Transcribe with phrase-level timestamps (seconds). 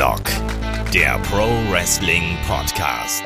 [0.00, 0.24] Headlock,
[0.94, 3.22] der Pro Wrestling Podcast.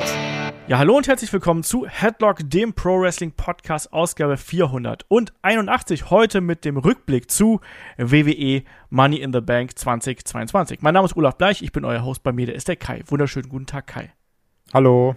[0.67, 6.09] Ja, hallo und herzlich willkommen zu Headlock, dem Pro Wrestling Podcast, Ausgabe 481.
[6.09, 7.61] Heute mit dem Rückblick zu
[7.97, 10.81] WWE Money in the Bank 2022.
[10.81, 12.23] Mein Name ist Olaf Bleich, ich bin euer Host.
[12.23, 13.03] Bei mir der ist der Kai.
[13.07, 14.11] Wunderschönen guten Tag, Kai.
[14.73, 15.15] Hallo.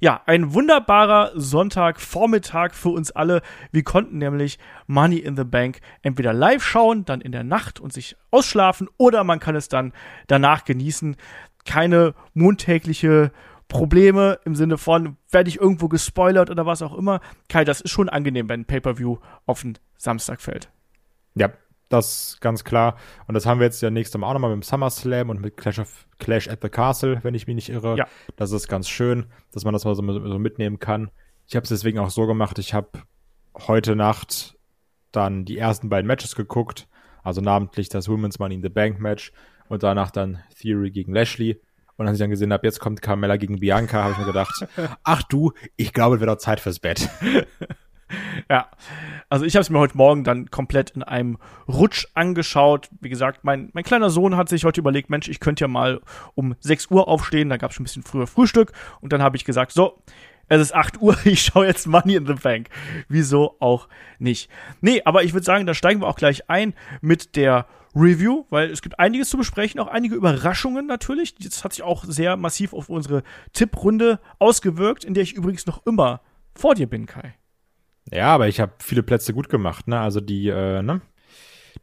[0.00, 3.42] Ja, ein wunderbarer Sonntagvormittag für uns alle.
[3.72, 7.92] Wir konnten nämlich Money in the Bank entweder live schauen, dann in der Nacht und
[7.92, 9.92] sich ausschlafen, oder man kann es dann
[10.28, 11.16] danach genießen.
[11.64, 13.32] Keine montägliche
[13.66, 17.20] Probleme im Sinne von, werde ich irgendwo gespoilert oder was auch immer.
[17.48, 20.70] Kai, das ist schon angenehm, wenn ein Pay-Per-View auf den Samstag fällt.
[21.34, 21.50] Ja,
[21.88, 22.96] das ganz klar.
[23.26, 25.56] Und das haben wir jetzt ja nächstes Mal auch nochmal mit dem SummerSlam und mit
[25.56, 27.96] Clash, of, Clash at the Castle, wenn ich mich nicht irre.
[27.96, 28.06] Ja.
[28.36, 31.10] Das ist ganz schön, dass man das mal so, so mitnehmen kann.
[31.46, 32.58] Ich habe es deswegen auch so gemacht.
[32.58, 32.90] Ich habe
[33.66, 34.56] heute Nacht
[35.12, 36.88] dann die ersten beiden Matches geguckt.
[37.22, 39.32] Also namentlich das Women's Money in the Bank Match
[39.68, 41.60] und danach dann Theory gegen Lashley.
[41.96, 44.66] Und als ich dann gesehen habe, jetzt kommt Carmella gegen Bianca, habe ich mir gedacht,
[45.02, 47.08] ach du, ich glaube, es wird auch Zeit fürs Bett.
[48.50, 48.68] ja,
[49.28, 52.88] also ich habe es mir heute Morgen dann komplett in einem Rutsch angeschaut.
[53.00, 56.00] Wie gesagt, mein, mein kleiner Sohn hat sich heute überlegt, Mensch, ich könnte ja mal
[56.34, 57.48] um 6 Uhr aufstehen.
[57.48, 58.72] Da gab es schon ein bisschen früher Frühstück.
[59.00, 60.02] Und dann habe ich gesagt, so,
[60.48, 62.68] es ist 8 Uhr, ich schaue jetzt Money in the Bank.
[63.08, 63.88] Wieso auch
[64.18, 64.50] nicht?
[64.80, 68.70] Nee, aber ich würde sagen, da steigen wir auch gleich ein mit der Review, weil
[68.70, 71.34] es gibt einiges zu besprechen, auch einige Überraschungen natürlich.
[71.34, 73.22] Das hat sich auch sehr massiv auf unsere
[73.52, 76.20] Tipprunde ausgewirkt, in der ich übrigens noch immer
[76.54, 77.34] vor dir bin, Kai.
[78.10, 80.00] Ja, aber ich habe viele Plätze gut gemacht, ne?
[80.00, 81.00] Also die, äh, ne?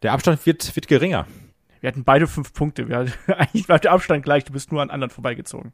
[0.02, 1.28] Der Abstand wird, wird geringer.
[1.82, 2.90] Wir hatten beide fünf Punkte.
[2.90, 3.06] Wir,
[3.38, 5.74] eigentlich war der Abstand gleich, du bist nur an anderen vorbeigezogen.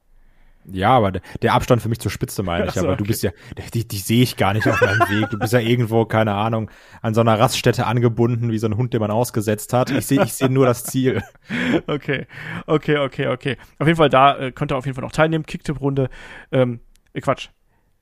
[0.65, 2.73] Ja, aber der Abstand für mich zur Spitze meine ich.
[2.73, 2.97] So, aber okay.
[2.97, 3.31] du bist ja,
[3.73, 5.29] die, die sehe ich gar nicht auf meinem Weg.
[5.31, 6.69] Du bist ja irgendwo, keine Ahnung,
[7.01, 9.89] an so einer Raststätte angebunden, wie so ein Hund, den man ausgesetzt hat.
[9.89, 11.21] Ich sehe ich sehe nur das Ziel.
[11.87, 12.27] Okay,
[12.67, 13.57] okay, okay, okay.
[13.79, 15.45] Auf jeden Fall, da äh, könnt ihr auf jeden Fall noch teilnehmen.
[15.45, 16.09] Kicktipp-Runde,
[16.51, 16.79] ähm,
[17.13, 17.49] äh, Quatsch,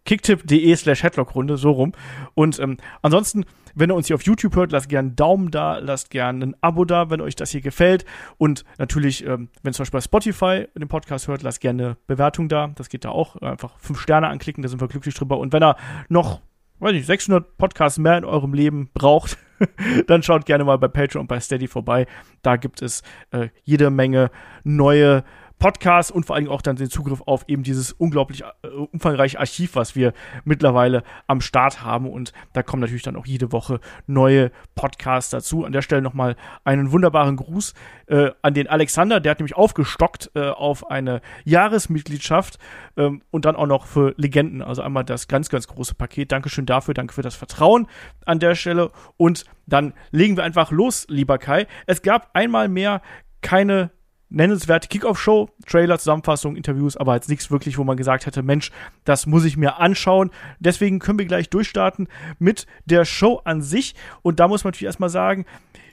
[0.10, 1.92] kicktip.de slash Headlock-Runde, so rum.
[2.34, 5.78] Und ähm, ansonsten, wenn ihr uns hier auf YouTube hört, lasst gerne einen Daumen da,
[5.78, 8.06] lasst gerne ein Abo da, wenn euch das hier gefällt.
[8.40, 11.98] Und natürlich, ähm, wenn ihr zum Beispiel bei Spotify den Podcast hört, lasst gerne eine
[12.08, 12.72] Bewertung da.
[12.74, 13.36] Das geht da auch.
[13.36, 15.38] Einfach fünf Sterne anklicken, da sind wir glücklich drüber.
[15.38, 15.76] Und wenn ihr
[16.08, 16.42] noch,
[16.80, 19.38] weiß ich, 600 Podcasts mehr in eurem Leben braucht,
[20.08, 22.08] dann schaut gerne mal bei Patreon und bei Steady vorbei.
[22.42, 24.32] Da gibt es äh, jede Menge
[24.64, 25.24] neue
[25.60, 29.76] Podcast und vor allem auch dann den Zugriff auf eben dieses unglaublich äh, umfangreiche Archiv,
[29.76, 30.14] was wir
[30.46, 32.10] mittlerweile am Start haben.
[32.10, 35.66] Und da kommen natürlich dann auch jede Woche neue Podcasts dazu.
[35.66, 37.74] An der Stelle nochmal einen wunderbaren Gruß
[38.08, 42.58] äh, an den Alexander, der hat nämlich aufgestockt äh, auf eine Jahresmitgliedschaft
[42.98, 44.62] ähm, und dann auch noch für Legenden.
[44.62, 46.32] Also einmal das ganz, ganz große Paket.
[46.32, 47.88] Dankeschön dafür, danke für das Vertrauen
[48.26, 48.92] an der Stelle.
[49.18, 51.68] Und dann legen wir einfach los, lieber Kai.
[51.86, 53.02] Es gab einmal mehr
[53.42, 53.92] keine
[54.30, 58.72] nennenswerte Kickoff-Show, Trailer, Zusammenfassung, Interviews, aber jetzt nichts wirklich, wo man gesagt hätte, Mensch,
[59.04, 60.32] das muss ich mir anschauen.
[60.60, 62.08] Deswegen können wir gleich durchstarten
[62.38, 63.96] mit der Show an sich.
[64.22, 65.46] Und da muss man natürlich erstmal sagen,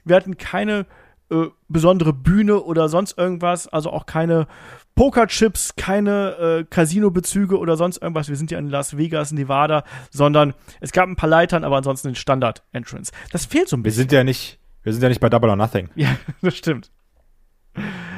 [0.04, 0.86] wir hatten keine
[1.30, 4.46] äh, besondere Bühne oder sonst irgendwas, also auch keine
[4.94, 8.28] Pokerchips, keine äh, Casino-Bezüge oder sonst irgendwas.
[8.28, 12.08] Wir sind ja in Las Vegas, Nevada, sondern es gab ein paar Leitern, aber ansonsten
[12.08, 13.12] den Standard-Entrance.
[13.32, 13.96] Das fehlt so ein bisschen.
[13.96, 15.90] Wir sind ja nicht, wir sind ja nicht bei Double or Nothing.
[15.96, 16.90] Ja, das stimmt.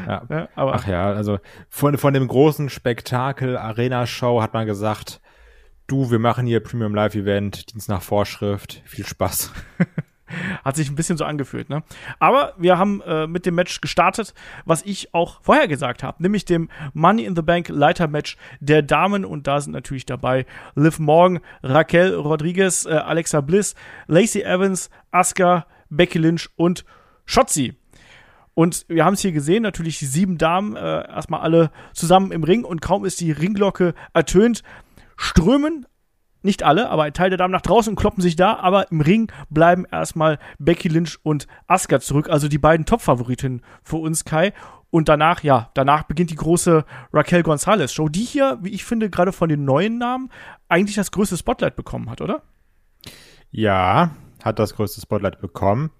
[0.08, 0.22] Ja.
[0.28, 1.38] ja aber Ach ja, also
[1.68, 5.20] von, von dem großen Spektakel Arena-Show hat man gesagt,
[5.86, 9.52] du, wir machen hier Premium Live Event, Dienst nach Vorschrift, viel Spaß.
[10.62, 11.82] Hat sich ein bisschen so angefühlt, ne?
[12.18, 14.34] Aber wir haben äh, mit dem Match gestartet,
[14.66, 18.82] was ich auch vorher gesagt habe, nämlich dem Money in the Bank Leiter Match der
[18.82, 20.44] Damen und da sind natürlich dabei
[20.74, 23.74] Liv Morgan, Raquel Rodriguez, äh, Alexa Bliss,
[24.06, 26.84] Lacey Evans, Asuka, Becky Lynch und
[27.24, 27.77] Shotzi.
[28.58, 32.42] Und wir haben es hier gesehen, natürlich die sieben Damen äh, erstmal alle zusammen im
[32.42, 34.64] Ring und kaum ist die Ringglocke ertönt,
[35.16, 35.86] strömen
[36.42, 39.00] nicht alle, aber ein Teil der Damen nach draußen und kloppen sich da, aber im
[39.00, 44.52] Ring bleiben erstmal Becky Lynch und Asuka zurück, also die beiden Top-Favoritinnen für uns, Kai.
[44.90, 49.08] Und danach, ja, danach beginnt die große Raquel Gonzalez Show, die hier, wie ich finde,
[49.08, 50.32] gerade von den neuen Namen
[50.68, 52.42] eigentlich das größte Spotlight bekommen hat, oder?
[53.52, 55.92] Ja, hat das größte Spotlight bekommen.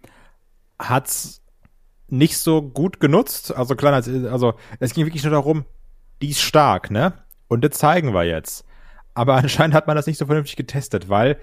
[0.80, 1.40] Hat's
[2.08, 3.54] nicht so gut genutzt.
[3.54, 5.64] Also klar, also es ging wirklich nur darum,
[6.22, 7.14] die ist stark, ne?
[7.48, 8.64] Und das zeigen wir jetzt.
[9.14, 11.38] Aber anscheinend hat man das nicht so vernünftig getestet, weil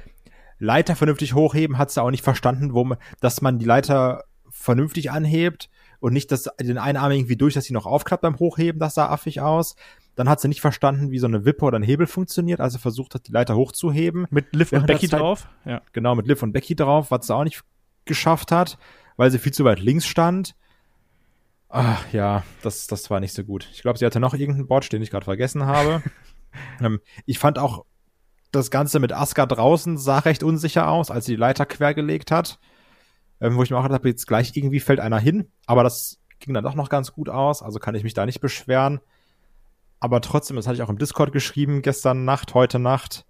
[0.57, 5.11] Leiter vernünftig hochheben hat sie auch nicht verstanden, wo man, dass man die Leiter vernünftig
[5.11, 5.69] anhebt
[5.99, 8.95] und nicht dass den einen Arm irgendwie durch, dass sie noch aufklappt beim Hochheben, das
[8.95, 9.75] sah affig aus.
[10.15, 13.15] Dann hat sie nicht verstanden, wie so eine Wippe oder ein Hebel funktioniert, also versucht
[13.15, 14.27] hat, die Leiter hochzuheben.
[14.29, 15.49] Mit Liv und Becky drauf?
[15.65, 15.81] Ja.
[15.91, 17.63] Genau, mit Liv und Becky drauf, was sie auch nicht
[18.05, 18.77] geschafft hat
[19.17, 20.55] weil sie viel zu weit links stand.
[21.69, 23.67] Ach ja, das, das war nicht so gut.
[23.73, 26.01] Ich glaube, sie hatte noch irgendeinen Botch, den ich gerade vergessen habe.
[26.81, 27.85] ähm, ich fand auch
[28.51, 32.59] das Ganze mit Asuka draußen sah recht unsicher aus, als sie die Leiter quergelegt hat.
[33.41, 35.51] Ähm, wo ich mir auch gedacht habe, jetzt gleich irgendwie fällt einer hin.
[35.65, 38.39] Aber das ging dann doch noch ganz gut aus, also kann ich mich da nicht
[38.39, 39.01] beschweren.
[39.99, 43.25] Aber trotzdem, das hatte ich auch im Discord geschrieben, gestern Nacht, heute Nacht.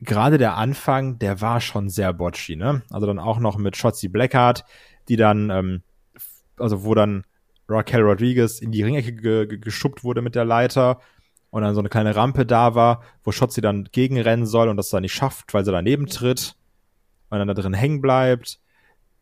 [0.00, 2.82] Gerade der Anfang, der war schon sehr botchy, ne?
[2.90, 4.64] Also dann auch noch mit Shotzi Blackheart,
[5.08, 5.82] die dann, ähm,
[6.56, 7.24] also wo dann
[7.68, 11.00] Raquel Rodriguez in die Ringecke ge ge geschubbt wurde mit der Leiter
[11.50, 14.90] und dann so eine kleine Rampe da war, wo Shotzi dann gegenrennen soll und das
[14.90, 16.56] dann nicht schafft, weil sie daneben tritt
[17.28, 18.60] und dann da drin hängen bleibt.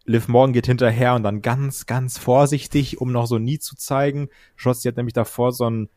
[0.04, 4.28] Liv Morgan geht hinterher und dann ganz, ganz vorsichtig, um noch so nie zu zeigen.
[4.56, 5.88] Shotzi hat nämlich davor so ein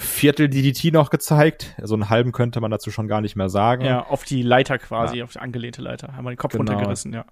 [0.00, 1.74] Viertel DDT noch gezeigt.
[1.82, 3.84] So einen halben könnte man dazu schon gar nicht mehr sagen.
[3.84, 5.24] Ja, auf die Leiter quasi, ja.
[5.24, 6.16] auf die angelehnte Leiter.
[6.16, 6.72] Haben wir den Kopf genau.
[6.72, 7.26] runtergerissen, ja.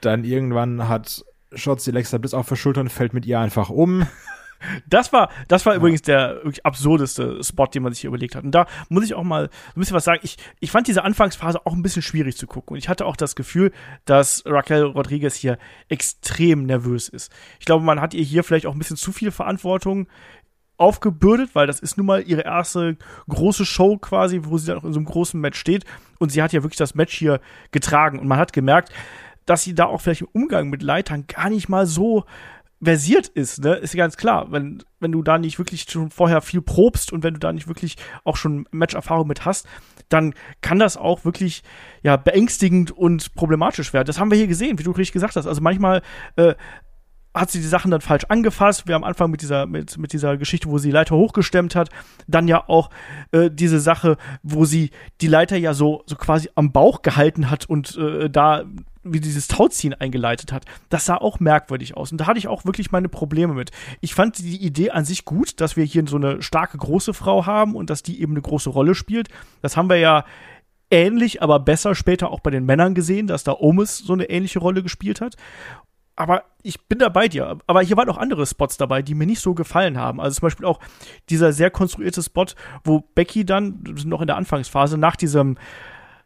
[0.00, 1.24] Dann irgendwann hat
[1.54, 4.06] Shotzi Alexa Bliss auf der Schulter und fällt mit ihr einfach um.
[4.88, 5.76] Das war, das war ja.
[5.78, 8.42] übrigens der wirklich absurdeste Spot, den man sich hier überlegt hat.
[8.42, 10.18] Und da muss ich auch mal ein bisschen was sagen.
[10.24, 12.72] Ich, ich fand diese Anfangsphase auch ein bisschen schwierig zu gucken.
[12.72, 13.70] Und ich hatte auch das Gefühl,
[14.04, 17.32] dass Raquel Rodriguez hier extrem nervös ist.
[17.60, 20.08] Ich glaube, man hat ihr hier vielleicht auch ein bisschen zu viel Verantwortung
[20.78, 22.96] aufgebürdet, weil das ist nun mal ihre erste
[23.28, 25.84] große Show quasi, wo sie dann auch in so einem großen Match steht.
[26.18, 27.40] Und sie hat ja wirklich das Match hier
[27.70, 28.18] getragen.
[28.18, 28.92] Und man hat gemerkt,
[29.44, 32.24] dass sie da auch vielleicht im Umgang mit Leitern gar nicht mal so
[32.82, 34.52] versiert ist, ne, ist ja ganz klar.
[34.52, 37.66] Wenn, wenn du da nicht wirklich schon vorher viel probst und wenn du da nicht
[37.66, 39.66] wirklich auch schon Matcherfahrung mit hast,
[40.08, 41.62] dann kann das auch wirklich
[42.02, 44.06] ja beängstigend und problematisch werden.
[44.06, 45.46] Das haben wir hier gesehen, wie du richtig gesagt hast.
[45.46, 46.02] Also manchmal
[46.36, 46.54] äh,
[47.38, 48.86] hat sie die Sachen dann falsch angefasst.
[48.86, 51.90] Wir am Anfang mit dieser, mit, mit dieser Geschichte, wo sie die Leiter hochgestemmt hat.
[52.26, 52.90] Dann ja auch
[53.32, 54.90] äh, diese Sache, wo sie
[55.20, 58.64] die Leiter ja so, so quasi am Bauch gehalten hat und äh, da
[59.12, 62.12] wie dieses Tauziehen eingeleitet hat, das sah auch merkwürdig aus.
[62.12, 63.70] Und da hatte ich auch wirklich meine Probleme mit.
[64.00, 67.46] Ich fand die Idee an sich gut, dass wir hier so eine starke große Frau
[67.46, 69.28] haben und dass die eben eine große Rolle spielt.
[69.62, 70.24] Das haben wir ja
[70.90, 74.58] ähnlich, aber besser später auch bei den Männern gesehen, dass da Omis so eine ähnliche
[74.58, 75.36] Rolle gespielt hat.
[76.18, 77.58] Aber ich bin da bei dir.
[77.68, 80.20] Aber hier waren auch andere Spots dabei, die mir nicht so gefallen haben.
[80.20, 80.80] Also zum Beispiel auch
[81.30, 82.46] dieser sehr konstruierte Spot,
[82.82, 85.58] wo Becky dann, noch in der Anfangsphase, nach diesem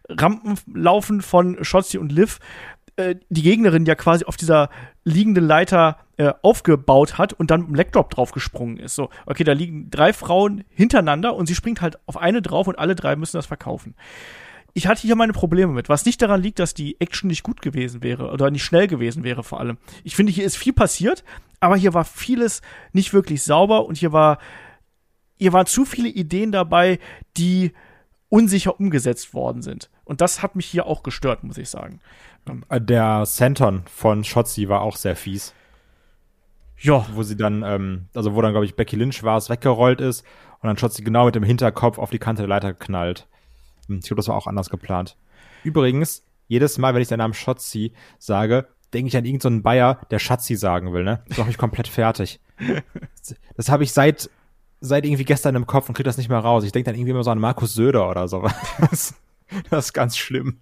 [0.09, 2.39] Rampenlaufen von Shotzi und Liv,
[2.97, 4.71] äh, die Gegnerin ja quasi auf dieser
[5.05, 8.95] liegenden Leiter äh, aufgebaut hat und dann dem Legdrop draufgesprungen ist.
[8.95, 12.79] So, okay, da liegen drei Frauen hintereinander und sie springt halt auf eine drauf und
[12.79, 13.95] alle drei müssen das verkaufen
[14.75, 17.61] ich hatte hier meine Probleme mit, was nicht daran liegt, dass die Action nicht gut
[17.63, 19.79] gewesen wäre oder nicht schnell gewesen wäre vor allem.
[20.05, 21.25] Ich finde, hier ist viel passiert,
[21.61, 24.39] aber hier war vieles nicht wirklich sauber und hier war
[25.43, 27.01] hier waren zu viele Ideen dabei,
[27.37, 27.73] die
[28.29, 29.91] unsicher umgesetzt worden sind.
[30.05, 32.01] Und das hat mich hier auch gestört, muss ich sagen.
[32.49, 35.53] Ähm, Der Senton von Shotzi war auch sehr fies.
[36.79, 37.07] Ja.
[37.13, 40.25] Wo sie dann, ähm, also wo dann, glaube ich, Becky Lynch war, es weggerollt ist
[40.61, 43.27] und dann Shotzi genau mit dem Hinterkopf auf die Kante der Leiter geknallt.
[43.89, 45.17] Hm, ich glaube, das war auch anders geplant.
[45.65, 50.01] Übrigens, jedes Mal, wenn ich den Namen Schotzi sage, denke ich an irgendeinen so Bayer,
[50.11, 51.23] der Schatzi sagen will, ne?
[51.29, 52.41] Das mache ich komplett fertig.
[53.57, 54.31] Das habe ich seit,
[54.81, 56.65] seit irgendwie gestern im Kopf und kriege das nicht mehr raus.
[56.65, 58.49] Ich denke dann irgendwie immer so an Markus Söder oder so.
[58.81, 59.15] Das,
[59.71, 60.61] das ist ganz schlimm.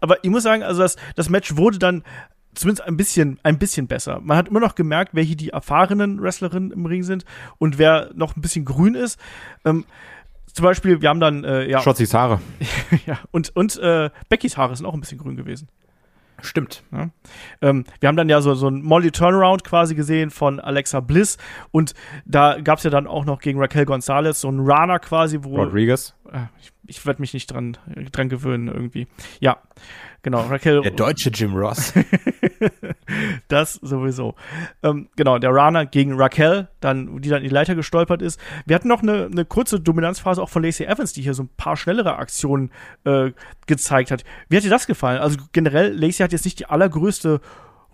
[0.00, 2.02] Aber ich muss sagen, also das, das Match wurde dann
[2.54, 4.20] zumindest ein bisschen, ein bisschen besser.
[4.20, 7.24] Man hat immer noch gemerkt, wer hier die erfahrenen Wrestlerinnen im Ring sind
[7.58, 9.20] und wer noch ein bisschen grün ist.
[9.64, 9.84] Ähm,
[10.56, 11.82] zum Beispiel, wir haben dann, äh, ja.
[11.82, 12.40] Schotzis Haare.
[13.06, 15.68] ja, und, und äh, Beckys Haare sind auch ein bisschen grün gewesen.
[16.40, 16.82] Stimmt.
[16.92, 17.10] Ja.
[17.60, 21.36] Ähm, wir haben dann ja so, so ein Molly Turnaround quasi gesehen von Alexa Bliss
[21.72, 21.92] und
[22.24, 25.56] da gab es ja dann auch noch gegen Raquel Gonzalez so ein Rana quasi, wo.
[25.56, 26.14] Rodriguez.
[26.32, 27.76] Äh, ich, ich werde mich nicht dran,
[28.12, 29.06] dran gewöhnen irgendwie.
[29.40, 29.58] Ja.
[30.22, 30.80] Genau, Raquel.
[30.80, 31.92] Der deutsche Jim Ross.
[33.48, 34.34] das sowieso.
[34.82, 38.40] Ähm, genau, der Rana gegen Raquel, dann, die dann in die Leiter gestolpert ist.
[38.64, 41.50] Wir hatten noch eine, eine kurze Dominanzphase auch von Lacey Evans, die hier so ein
[41.56, 42.72] paar schnellere Aktionen
[43.04, 43.30] äh,
[43.68, 44.24] gezeigt hat.
[44.48, 45.20] Wie hat dir das gefallen?
[45.20, 47.40] Also generell, Lacey hat jetzt nicht die allergrößte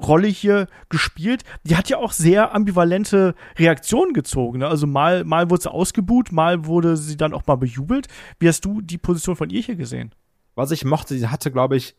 [0.01, 1.45] Rolle hier gespielt.
[1.65, 4.61] Die hat ja auch sehr ambivalente Reaktionen gezogen.
[4.61, 4.69] Ne?
[4.69, 8.09] Also mal, mal wurde sie ausgebuht, mal wurde sie dann auch mal bejubelt.
[8.39, 10.15] Wie hast du die Position von ihr hier gesehen?
[10.55, 11.97] Was ich mochte, sie hatte, glaube ich,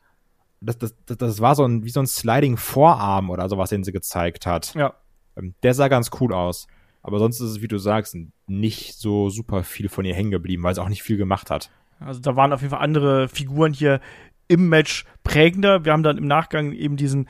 [0.62, 3.84] das, das, das, das war so ein, wie so ein Sliding Vorarm oder sowas, den
[3.84, 4.74] sie gezeigt hat.
[4.76, 4.94] Ja.
[5.36, 6.68] Ähm, der sah ganz cool aus.
[7.02, 8.16] Aber sonst ist es, wie du sagst,
[8.48, 11.70] nicht so super viel von ihr hängen geblieben, weil sie auch nicht viel gemacht hat.
[12.00, 14.00] Also da waren auf jeden Fall andere Figuren hier
[14.48, 15.84] im Match prägender.
[15.84, 17.28] Wir haben dann im Nachgang eben diesen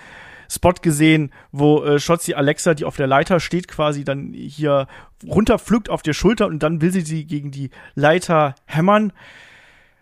[0.49, 4.87] Spot gesehen, wo äh, Shotzi Alexa, die auf der Leiter steht, quasi dann hier
[5.25, 9.13] runterpflückt auf der Schulter und dann will sie sie gegen die Leiter hämmern.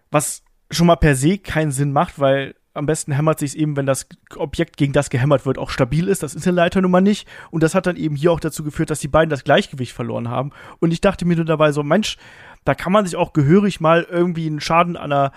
[0.09, 3.85] Was schon mal per se keinen Sinn macht, weil am besten hämmert sich eben, wenn
[3.85, 4.07] das
[4.37, 6.23] Objekt, gegen das gehämmert wird, auch stabil ist.
[6.23, 7.27] Das ist eine Leiter nun mal nicht.
[7.49, 10.29] Und das hat dann eben hier auch dazu geführt, dass die beiden das Gleichgewicht verloren
[10.29, 10.51] haben.
[10.79, 12.17] Und ich dachte mir nur dabei so, Mensch,
[12.63, 15.31] da kann man sich auch gehörig mal irgendwie einen Schaden an einer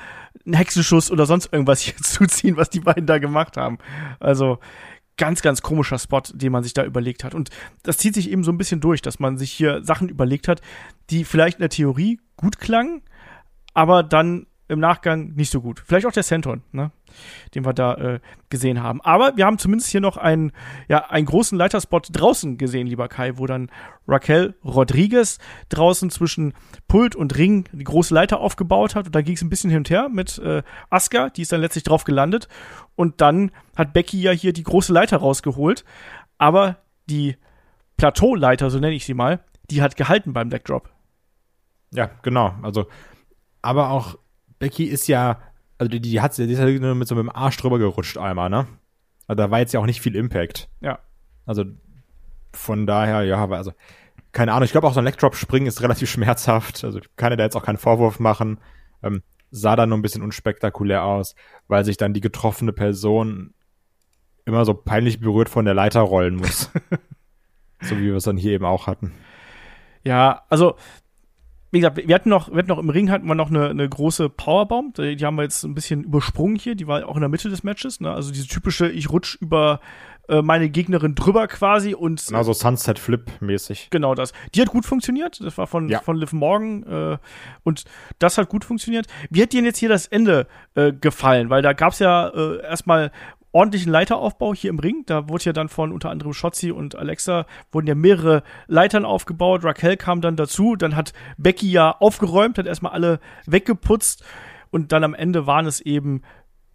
[0.44, 3.78] einen Hexenschuss oder sonst irgendwas hier zuziehen, was die beiden da gemacht haben.
[4.20, 4.58] Also
[5.16, 7.34] ganz, ganz komischer Spot, den man sich da überlegt hat.
[7.34, 7.50] Und
[7.82, 10.60] das zieht sich eben so ein bisschen durch, dass man sich hier Sachen überlegt hat,
[11.10, 13.02] die vielleicht in der Theorie gut klangen,
[13.74, 15.82] aber dann im Nachgang nicht so gut.
[15.84, 16.90] Vielleicht auch der Senton, ne?
[17.54, 19.00] den wir da äh, gesehen haben.
[19.00, 20.52] Aber wir haben zumindest hier noch einen,
[20.88, 23.70] ja, einen großen Leiterspot draußen gesehen, lieber Kai, wo dann
[24.06, 25.38] Raquel Rodriguez
[25.68, 26.54] draußen zwischen
[26.88, 29.06] Pult und Ring die große Leiter aufgebaut hat.
[29.06, 31.60] Und da ging es ein bisschen hin und her mit äh, Asuka, die ist dann
[31.60, 32.48] letztlich drauf gelandet.
[32.96, 35.84] Und dann hat Becky ja hier die große Leiter rausgeholt.
[36.38, 36.78] Aber
[37.08, 37.36] die
[37.96, 39.40] Plateauleiter, so nenne ich sie mal,
[39.70, 40.90] die hat gehalten beim Deckdrop.
[41.92, 42.54] Ja, genau.
[42.62, 42.86] Also,
[43.62, 44.16] aber auch
[44.58, 45.40] Becky ist ja,
[45.78, 48.50] also die, die hat die ist ja nur mit so einem Arsch drüber gerutscht einmal,
[48.50, 48.66] ne?
[49.26, 50.68] Also da war jetzt ja auch nicht viel Impact.
[50.80, 50.98] Ja.
[51.46, 51.64] Also
[52.52, 53.72] von daher, ja, aber also,
[54.32, 56.84] keine Ahnung, ich glaube auch so ein Leg-Drop springen ist relativ schmerzhaft.
[56.84, 58.58] Also kann er da jetzt auch keinen Vorwurf machen.
[59.02, 61.34] Ähm, sah dann nur ein bisschen unspektakulär aus,
[61.68, 63.54] weil sich dann die getroffene Person
[64.44, 66.70] immer so peinlich berührt von der Leiter rollen muss.
[67.80, 69.12] so wie wir es dann hier eben auch hatten.
[70.02, 70.76] Ja, also
[71.74, 73.88] wie gesagt, wir hatten noch, wir hatten noch im Ring hatten wir noch eine, eine
[73.88, 74.94] große Powerbomb.
[74.94, 76.76] Die, die haben wir jetzt ein bisschen übersprungen hier.
[76.76, 78.00] Die war auch in der Mitte des Matches.
[78.00, 78.12] Ne?
[78.12, 79.80] Also diese typische, ich rutsch über
[80.28, 83.88] äh, meine Gegnerin drüber quasi und also Sunset Flip mäßig.
[83.90, 84.32] Genau das.
[84.54, 85.40] Die hat gut funktioniert.
[85.40, 86.00] Das war von ja.
[86.00, 87.18] von Liv Morgan äh,
[87.64, 87.84] und
[88.20, 89.06] das hat gut funktioniert.
[89.30, 91.50] Wie hat dir jetzt hier das Ende äh, gefallen?
[91.50, 93.10] Weil da gab's ja äh, erstmal
[93.54, 95.04] ordentlichen Leiteraufbau hier im Ring.
[95.06, 99.62] Da wurde ja dann von unter anderem Shotzi und Alexa wurden ja mehrere Leitern aufgebaut.
[99.64, 100.74] Raquel kam dann dazu.
[100.76, 104.24] Dann hat Becky ja aufgeräumt, hat erstmal alle weggeputzt.
[104.70, 106.22] Und dann am Ende waren es eben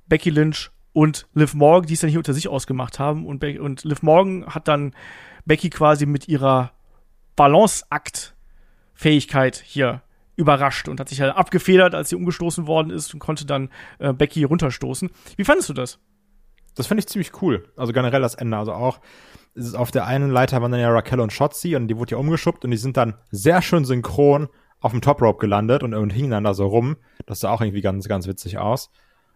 [0.08, 3.26] Becky Lynch und Liv Morgan, die es dann hier unter sich ausgemacht haben.
[3.26, 4.96] Und, Be und Liv Morgan hat dann
[5.46, 6.72] Becky quasi mit ihrer
[7.36, 10.02] Balanceakt-Fähigkeit hier
[10.38, 13.68] überrascht und hat sich halt abgefedert, als sie umgestoßen worden ist und konnte dann
[14.00, 15.10] äh, Becky runterstoßen.
[15.36, 16.00] Wie fandest du das?
[16.80, 17.68] Das finde ich ziemlich cool.
[17.76, 18.56] Also generell das Ende.
[18.56, 19.02] Also auch,
[19.54, 22.18] ist auf der einen Leiter waren dann ja Raquel und Shotzi und die wurde ja
[22.18, 24.48] umgeschubbt und die sind dann sehr schön synchron
[24.80, 26.96] auf dem Top Rope gelandet und, und hingen dann da so rum.
[27.26, 28.92] Das sah auch irgendwie ganz, ganz witzig aus.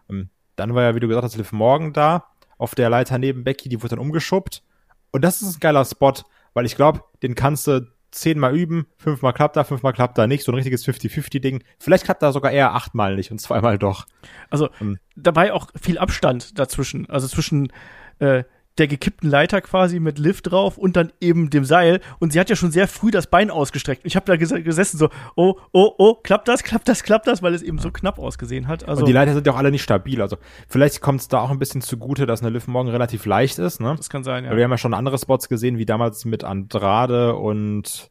[0.10, 3.44] Ähm, dann war ja, wie du gesagt hast, Liv Morgan da auf der Leiter neben
[3.44, 4.64] Becky, die wurde dann umgeschubbt.
[5.12, 6.14] Und das ist ein geiler Spot,
[6.54, 10.44] weil ich glaube, den kannst du zehnmal üben, fünfmal klappt da, fünfmal klappt da nicht,
[10.44, 11.64] so ein richtiges 50-50-Ding.
[11.80, 14.06] Vielleicht klappt da sogar eher achtmal nicht und zweimal doch.
[14.50, 15.00] Also ähm.
[15.16, 17.72] dabei auch viel Abstand dazwischen, also zwischen
[18.20, 18.44] äh,
[18.78, 22.00] der gekippten Leiter quasi mit Lift drauf und dann eben dem Seil.
[22.20, 24.02] Und sie hat ja schon sehr früh das Bein ausgestreckt.
[24.04, 27.44] Ich habe da ges gesessen so, oh, oh, oh, klappt das, klappt das, klappt das,
[27.44, 28.88] weil es eben so knapp ausgesehen hat.
[28.88, 30.22] Also, und die Leiter sind ja auch alle nicht stabil.
[30.22, 30.38] Also
[30.68, 33.80] vielleicht kommt es da auch ein bisschen zugute, dass eine Lift morgen relativ leicht ist.
[33.80, 33.94] Ne?
[33.96, 34.56] Das kann sein, ja.
[34.56, 38.10] Wir haben ja schon andere Spots gesehen, wie damals mit Andrade und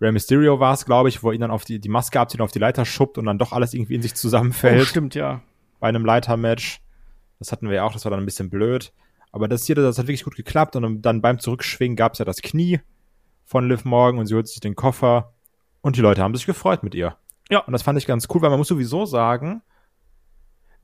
[0.00, 2.44] Rey Mysterio war es, glaube ich, wo ihn dann auf die, die Maske abzieht und
[2.44, 4.82] auf die Leiter schuppt und dann doch alles irgendwie in sich zusammenfällt.
[4.82, 5.40] Oh, stimmt, ja.
[5.80, 6.80] Bei einem Leitermatch.
[7.38, 8.92] Das hatten wir ja auch, das war dann ein bisschen blöd.
[9.34, 12.24] Aber das hier, das hat wirklich gut geklappt und dann beim Zurückschwingen gab es ja
[12.24, 12.78] das Knie
[13.44, 15.32] von Liv Morgan und sie holt sich den Koffer
[15.80, 17.16] und die Leute haben sich gefreut mit ihr.
[17.50, 17.58] Ja.
[17.58, 19.60] Und das fand ich ganz cool, weil man muss sowieso sagen,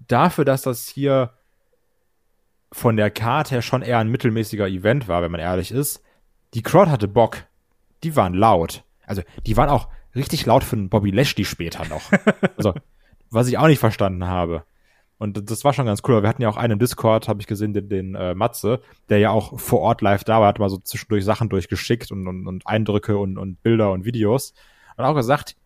[0.01, 1.33] dafür, dass das hier
[2.73, 6.03] von der Karte her schon eher ein mittelmäßiger Event war, wenn man ehrlich ist,
[6.53, 7.45] die Crowd hatte Bock.
[8.03, 8.83] Die waren laut.
[9.07, 12.03] Also, die waren auch richtig laut für einen Bobby Lashley später noch.
[12.57, 12.75] also,
[13.31, 14.65] was ich auch nicht verstanden habe.
[15.21, 16.23] Und das war schon ganz cool.
[16.23, 19.19] Wir hatten ja auch einen im Discord, habe ich gesehen, den, den äh, Matze, der
[19.19, 22.47] ja auch vor Ort live da war, hat mal so zwischendurch Sachen durchgeschickt und, und,
[22.47, 24.55] und Eindrücke und, und Bilder und Videos.
[24.97, 25.57] Und auch gesagt,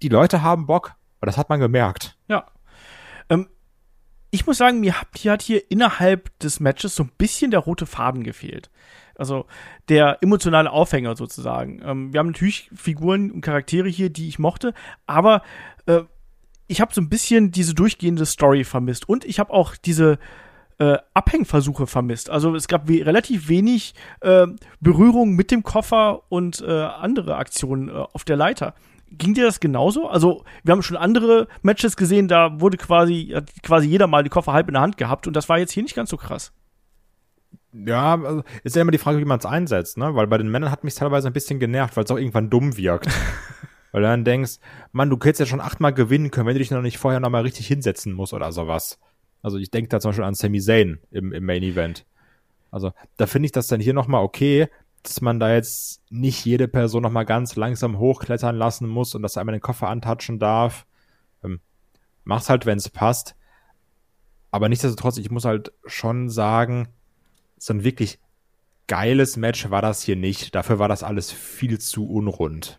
[0.00, 0.94] die Leute haben Bock.
[1.20, 2.16] Und das hat man gemerkt.
[2.26, 2.46] Ja.
[3.28, 3.48] Ähm,
[4.30, 7.60] ich muss sagen, mir hat, hier hat hier innerhalb des Matches so ein bisschen der
[7.60, 8.70] rote Faden gefehlt.
[9.14, 9.44] Also
[9.90, 11.82] der emotionale Aufhänger sozusagen.
[11.84, 14.72] Ähm, wir haben natürlich Figuren und Charaktere hier, die ich mochte,
[15.06, 15.42] aber
[15.84, 16.00] äh,
[16.72, 20.18] ich habe so ein bisschen diese durchgehende Story vermisst und ich habe auch diese
[20.78, 22.30] äh, Abhängversuche vermisst.
[22.30, 24.46] Also es gab we relativ wenig äh,
[24.80, 28.74] Berührung mit dem Koffer und äh, andere Aktionen äh, auf der Leiter.
[29.10, 30.08] Ging dir das genauso?
[30.08, 34.30] Also, wir haben schon andere Matches gesehen, da wurde quasi, hat quasi jeder mal die
[34.30, 36.52] Koffer halb in der Hand gehabt und das war jetzt hier nicht ganz so krass.
[37.74, 40.14] Ja, also ist ja immer die Frage, wie man es einsetzt, ne?
[40.14, 42.78] Weil bei den Männern hat mich teilweise ein bisschen genervt, weil es auch irgendwann dumm
[42.78, 43.10] wirkt.
[43.92, 44.58] Weil du dann denkst,
[44.90, 47.42] Mann, du hättest ja schon achtmal gewinnen können, wenn du dich noch nicht vorher nochmal
[47.42, 48.98] richtig hinsetzen musst oder sowas.
[49.42, 52.06] Also ich denke da zum Beispiel an Sami Zayn im, im Main Event.
[52.70, 54.68] Also da finde ich das dann hier nochmal okay,
[55.02, 59.36] dass man da jetzt nicht jede Person nochmal ganz langsam hochklettern lassen muss und dass
[59.36, 60.86] einmal den Koffer antatschen darf.
[61.44, 61.60] Ähm,
[62.24, 63.34] mach's halt, wenn es passt.
[64.50, 66.88] Aber nichtsdestotrotz, ich muss halt schon sagen,
[67.58, 68.20] so ein wirklich
[68.86, 70.54] geiles Match war das hier nicht.
[70.54, 72.78] Dafür war das alles viel zu unrund.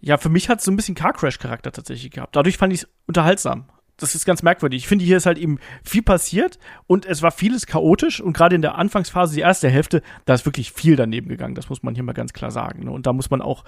[0.00, 2.34] Ja, für mich hat es so ein bisschen Car Crash-Charakter tatsächlich gehabt.
[2.34, 3.66] Dadurch fand ich es unterhaltsam.
[3.96, 4.82] Das ist ganz merkwürdig.
[4.82, 8.56] Ich finde, hier ist halt eben viel passiert und es war vieles chaotisch und gerade
[8.56, 11.54] in der Anfangsphase, die erste Hälfte, da ist wirklich viel daneben gegangen.
[11.54, 12.84] Das muss man hier mal ganz klar sagen.
[12.84, 12.90] Ne?
[12.90, 13.64] Und da muss man auch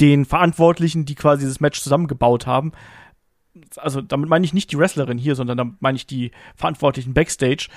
[0.00, 2.72] den Verantwortlichen, die quasi das Match zusammengebaut haben,
[3.76, 7.68] also damit meine ich nicht die Wrestlerin hier, sondern da meine ich die Verantwortlichen Backstage.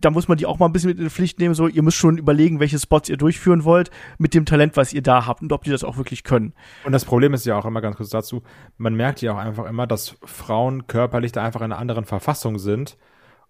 [0.00, 1.54] Da muss man die auch mal ein bisschen mit in die Pflicht nehmen.
[1.54, 5.02] So, ihr müsst schon überlegen, welche Spots ihr durchführen wollt, mit dem Talent, was ihr
[5.02, 6.52] da habt und ob die das auch wirklich können.
[6.84, 8.42] Und das Problem ist ja auch immer ganz kurz dazu,
[8.78, 12.58] man merkt ja auch einfach immer, dass Frauen körperlich da einfach in einer anderen Verfassung
[12.58, 12.96] sind.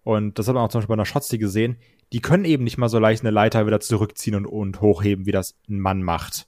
[0.03, 1.77] Und das hat man auch zum Beispiel bei einer Shotzi gesehen.
[2.11, 5.31] Die können eben nicht mal so leicht eine Leiter wieder zurückziehen und, und hochheben, wie
[5.31, 6.47] das ein Mann macht.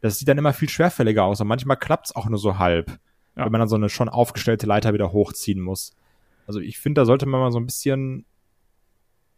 [0.00, 2.98] Das sieht dann immer viel schwerfälliger aus und manchmal klappt es auch nur so halb
[3.36, 3.44] ja.
[3.44, 5.94] wenn man dann so eine schon aufgestellte Leiter wieder hochziehen muss.
[6.46, 8.26] Also ich finde, da sollte man mal so ein bisschen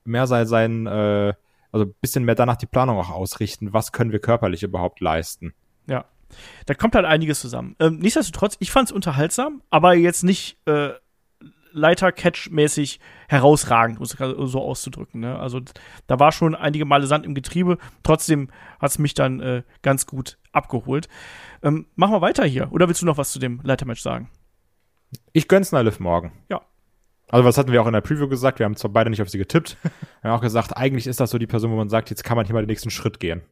[0.04, 1.34] mehr sein, sein äh,
[1.72, 5.54] also ein bisschen mehr danach die Planung auch ausrichten, was können wir körperlich überhaupt leisten.
[5.86, 6.04] Ja.
[6.66, 7.76] Da kommt halt einiges zusammen.
[7.80, 10.90] Ähm, nichtsdestotrotz, ich fand es unterhaltsam, aber jetzt nicht äh,
[11.72, 14.16] Leiter-Catch-mäßig herausragend, um es
[14.52, 15.20] so auszudrücken.
[15.20, 15.38] Ne?
[15.38, 15.60] Also
[16.06, 17.78] da war schon einige Male Sand im Getriebe.
[18.02, 21.08] Trotzdem hat es mich dann äh, ganz gut abgeholt.
[21.62, 22.72] Ähm, machen wir weiter hier.
[22.72, 24.30] Oder willst du noch was zu dem Leitermatch sagen?
[25.32, 26.32] Ich gönn's Liv morgen.
[26.48, 26.62] Ja.
[27.30, 28.58] Also, was hatten wir auch in der Preview gesagt?
[28.58, 29.76] Wir haben zwar beide nicht auf sie getippt.
[30.22, 32.36] Wir haben auch gesagt, eigentlich ist das so die Person, wo man sagt, jetzt kann
[32.36, 33.42] man hier mal den nächsten Schritt gehen.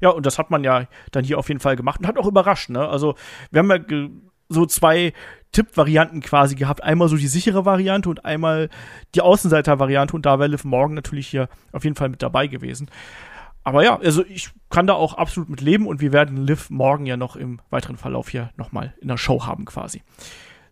[0.00, 2.26] Ja, und das hat man ja dann hier auf jeden Fall gemacht und hat auch
[2.26, 2.86] überrascht, ne?
[2.86, 3.14] Also,
[3.50, 4.08] wir haben ja
[4.48, 5.12] so zwei
[5.52, 6.82] Tippvarianten quasi gehabt.
[6.82, 8.68] Einmal so die sichere Variante und einmal
[9.14, 10.14] die Außenseiter-Variante.
[10.14, 12.90] Und da wäre Liv Morgan natürlich hier auf jeden Fall mit dabei gewesen.
[13.62, 17.06] Aber ja, also ich kann da auch absolut mit leben und wir werden Liv morgen
[17.06, 20.02] ja noch im weiteren Verlauf hier nochmal in der Show haben quasi.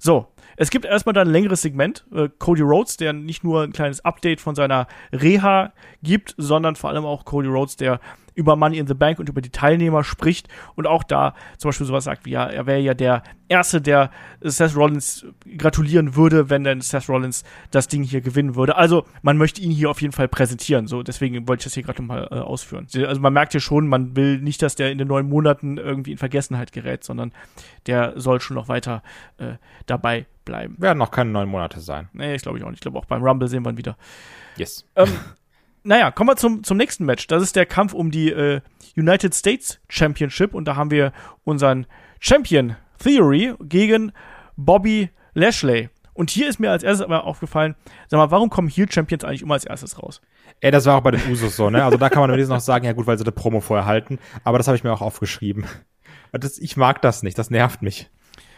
[0.04, 2.04] So, es gibt erstmal dann ein längeres Segment.
[2.12, 6.91] Äh, Cody Rhodes, der nicht nur ein kleines Update von seiner Reha gibt, sondern vor
[6.91, 8.00] allem auch Cody Rhodes, der
[8.34, 11.86] über Money in the Bank und über die Teilnehmer spricht und auch da zum Beispiel
[11.86, 15.26] sowas sagt wie, ja, er wäre ja der Erste, der Seth Rollins
[15.58, 18.76] gratulieren würde, wenn denn Seth Rollins das Ding hier gewinnen würde.
[18.76, 21.82] Also man möchte ihn hier auf jeden Fall präsentieren, so deswegen wollte ich das hier
[21.82, 22.86] gerade nochmal äh, ausführen.
[22.95, 26.12] Also man merkt hier schon, man will nicht, dass der in den neun Monaten irgendwie
[26.12, 27.32] in Vergessenheit gerät, sondern
[27.86, 29.02] der soll schon noch weiter
[29.36, 29.54] äh,
[29.86, 30.76] dabei bleiben.
[30.78, 32.08] Werden noch keine neun Monate sein.
[32.12, 32.78] Nee, ich glaube ich auch nicht.
[32.78, 33.97] Ich glaube auch beim Rumble sehen wir ihn wieder.
[34.56, 34.86] Yes.
[34.97, 35.08] Ähm,
[35.84, 37.26] naja, kommen wir zum, zum nächsten Match.
[37.26, 38.60] Das ist der Kampf um die äh,
[38.97, 41.12] United States Championship und da haben wir
[41.45, 41.86] unseren
[42.21, 44.12] Champion Theory gegen
[44.56, 45.88] Bobby Lashley.
[46.14, 47.75] Und hier ist mir als erstes aber aufgefallen,
[48.08, 50.21] sag mal, warum kommen Heel Champions eigentlich immer als erstes raus?
[50.60, 51.82] Ey, das war auch bei den Usos so, ne?
[51.82, 54.18] Also da kann man wenigstens noch sagen, ja gut, weil sie eine Promo vorher halten,
[54.45, 55.64] aber das habe ich mir auch aufgeschrieben.
[56.32, 58.10] Das, ich mag das nicht, das nervt mich.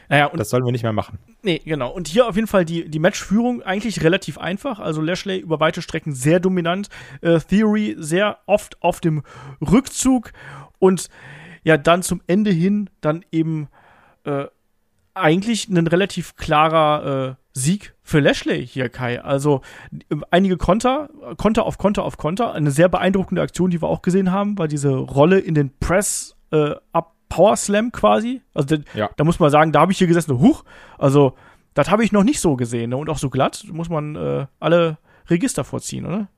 [0.08, 1.18] Naja, und das sollen wir nicht mehr machen.
[1.42, 1.90] Nee, genau.
[1.90, 4.78] Und hier auf jeden Fall die, die Matchführung eigentlich relativ einfach.
[4.78, 6.88] Also Lashley über weite Strecken sehr dominant.
[7.20, 9.22] Äh, Theory sehr oft auf dem
[9.60, 10.32] Rückzug.
[10.78, 11.08] Und
[11.62, 13.68] ja, dann zum Ende hin dann eben
[14.24, 14.46] äh,
[15.14, 19.22] eigentlich ein relativ klarer äh, Sieg für Lashley hier, Kai.
[19.22, 19.62] Also
[20.10, 22.52] äh, einige Konter, Konter auf Konter auf Konter.
[22.52, 26.36] Eine sehr beeindruckende Aktion, die wir auch gesehen haben, war diese Rolle in den Press
[26.50, 28.42] äh, ab Power Slam quasi.
[28.54, 29.10] Also da, ja.
[29.16, 30.64] da muss man sagen, da habe ich hier gesessen, huch,
[30.98, 31.34] also
[31.74, 32.96] das habe ich noch nicht so gesehen ne?
[32.96, 36.28] und auch so glatt muss man äh, alle Register vorziehen, oder?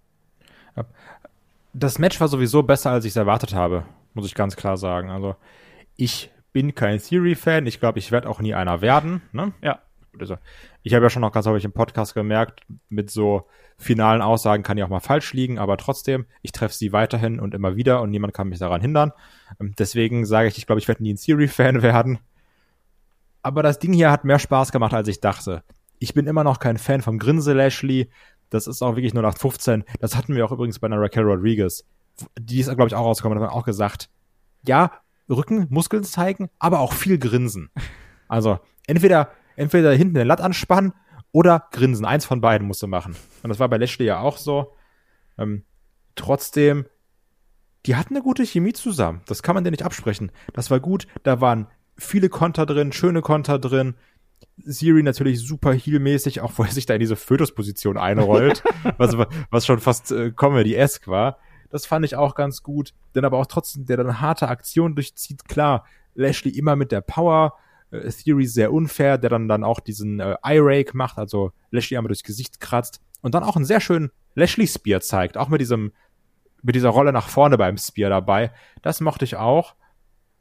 [1.75, 5.11] Das Match war sowieso besser, als ich es erwartet habe, muss ich ganz klar sagen.
[5.11, 5.37] Also
[5.97, 9.21] ich bin kein Theory-Fan, ich glaube, ich werde auch nie einer werden.
[9.33, 9.53] Ne?
[9.61, 9.81] Ja.
[10.19, 10.39] Also,
[10.83, 13.47] ich habe ja schon noch ganz häufig im Podcast gemerkt, mit so
[13.79, 17.55] finalen Aussagen kann ich auch mal falsch liegen, aber trotzdem, ich treffe sie weiterhin und
[17.55, 19.13] immer wieder und niemand kann mich daran hindern.
[19.61, 22.19] Ähm, deswegen sage ich, ich glaube, ich werde nie ein Theory-Fan werden.
[23.43, 25.63] Aber das Ding hier hat mehr Spaß gemacht, als ich dachte.
[25.99, 28.11] Ich bin immer noch kein Fan vom Grinse Lashley.
[28.51, 29.85] Das ist auch wirklich nur nach 15.
[30.01, 31.85] Das hatten wir auch übrigens bei einer Raquel Rodriguez.
[32.39, 33.39] Die ist, glaube ich, auch rausgekommen.
[33.39, 34.11] Da haben wir auch gesagt,
[34.67, 34.91] ja,
[35.29, 37.71] Rücken, Muskeln zeigen, aber auch viel grinsen.
[38.29, 40.93] Also, entweder, entweder hinten den Latt anspannen
[41.37, 42.07] oder grinsen.
[42.07, 43.15] Eins von beiden musst du machen.
[43.43, 44.73] Und das war bei Lashley ja auch so.
[45.37, 45.67] Ähm,
[46.15, 46.87] trotzdem,
[47.85, 49.21] die hatten eine gute Chemie zusammen.
[49.27, 50.33] Das kann man dir nicht absprechen.
[50.55, 51.07] Das war gut.
[51.25, 51.67] Da waren
[51.99, 53.97] viele Konter drin, schöne Konter drin.
[54.65, 58.65] Siri natürlich super heelmäßig, auch wo er sich da in diese Fötusposition einrollt,
[58.97, 59.15] was,
[59.51, 61.37] was schon fast äh, Comedy-esque war.
[61.69, 62.95] Das fand ich auch ganz gut.
[63.15, 67.59] Denn aber auch trotzdem, der dann harte Aktion durchzieht, klar, Lashley immer mit der Power,
[68.03, 72.09] äh, Theory sehr unfair, der dann dann auch diesen äh, Eye-Rake macht, also Lashley einmal
[72.09, 75.93] durchs Gesicht kratzt und dann auch einen sehr schönen Lashley-Spear zeigt, auch mit diesem,
[76.63, 78.53] mit dieser Rolle nach vorne beim Spear dabei.
[78.83, 79.75] Das mochte ich auch.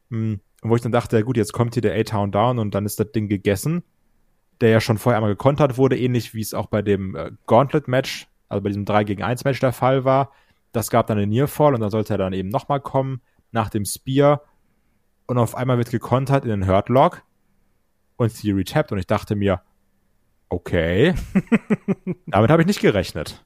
[0.10, 3.00] Hm, wo ich dann dachte, gut, jetzt kommt hier der A-Town Down und dann ist
[3.00, 3.84] das Ding gegessen.
[4.62, 8.28] der ja schon vorher einmal gekontert wurde, ähnlich wie es auch bei dem äh, Gauntlet-Match,
[8.48, 10.32] also bei diesem 3 gegen 1 Match der Fall war.
[10.72, 13.84] Das gab dann einen Nearfall und dann sollte er dann eben nochmal kommen nach dem
[13.84, 14.42] Spear
[15.28, 17.24] und auf einmal wird gekontert in den Hurtlock
[18.18, 19.62] und Theory tappt und ich dachte mir,
[20.50, 21.16] okay,
[22.28, 23.44] damit habe ich nicht gerechnet.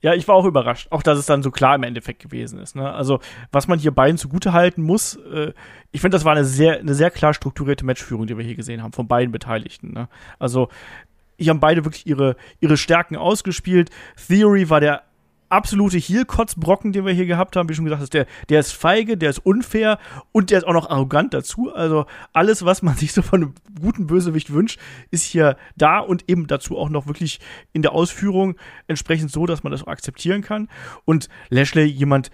[0.00, 2.76] Ja, ich war auch überrascht, auch dass es dann so klar im Endeffekt gewesen ist.
[2.76, 2.88] Ne?
[2.88, 3.18] Also,
[3.50, 5.52] was man hier beiden zugute halten muss, äh,
[5.90, 8.82] ich finde, das war eine sehr, eine sehr klar strukturierte Matchführung, die wir hier gesehen
[8.82, 9.92] haben, von beiden Beteiligten.
[9.92, 10.08] Ne?
[10.38, 10.68] Also,
[11.36, 13.90] hier haben beide wirklich ihre, ihre Stärken ausgespielt.
[14.28, 15.02] Theory war der
[15.48, 19.16] absolute Heel-Kotzbrocken, den wir hier gehabt haben, wie schon gesagt hast, der, der ist feige,
[19.16, 19.98] der ist unfair
[20.32, 21.72] und der ist auch noch arrogant dazu.
[21.72, 24.78] Also alles, was man sich so von einem guten Bösewicht wünscht,
[25.10, 27.40] ist hier da und eben dazu auch noch wirklich
[27.72, 28.56] in der Ausführung
[28.86, 30.68] entsprechend so, dass man das auch akzeptieren kann.
[31.04, 32.30] Und Lashley, jemand,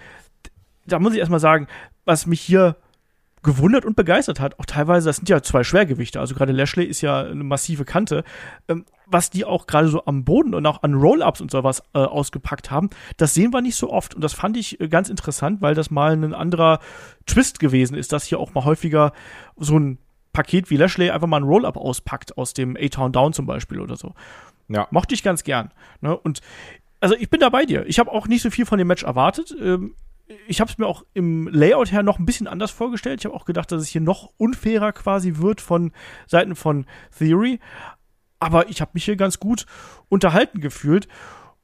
[0.86, 1.66] da muss ich erstmal sagen,
[2.04, 2.76] was mich hier
[3.44, 4.58] gewundert und begeistert hat.
[4.58, 6.18] Auch teilweise, das sind ja zwei Schwergewichte.
[6.18, 8.24] Also gerade Lashley ist ja eine massive Kante.
[8.68, 11.98] Ähm, was die auch gerade so am Boden und auch an Roll-Ups und sowas äh,
[11.98, 14.14] ausgepackt haben, das sehen wir nicht so oft.
[14.14, 16.80] Und das fand ich äh, ganz interessant, weil das mal ein anderer
[17.26, 19.12] Twist gewesen ist, dass hier auch mal häufiger
[19.56, 19.98] so ein
[20.32, 23.96] Paket wie Lashley einfach mal ein Roll-Up auspackt aus dem A-Town Down zum Beispiel oder
[23.96, 24.14] so.
[24.68, 24.88] Ja.
[24.90, 25.70] Mochte ich ganz gern.
[26.00, 26.16] Ne?
[26.16, 26.40] Und
[27.00, 27.84] also ich bin da bei dir.
[27.86, 29.54] Ich habe auch nicht so viel von dem Match erwartet.
[29.60, 29.94] Ähm,
[30.46, 33.20] ich habe es mir auch im Layout her noch ein bisschen anders vorgestellt.
[33.20, 35.92] Ich habe auch gedacht, dass es hier noch unfairer quasi wird von
[36.26, 37.60] Seiten von Theory.
[38.38, 39.66] Aber ich habe mich hier ganz gut
[40.08, 41.08] unterhalten gefühlt.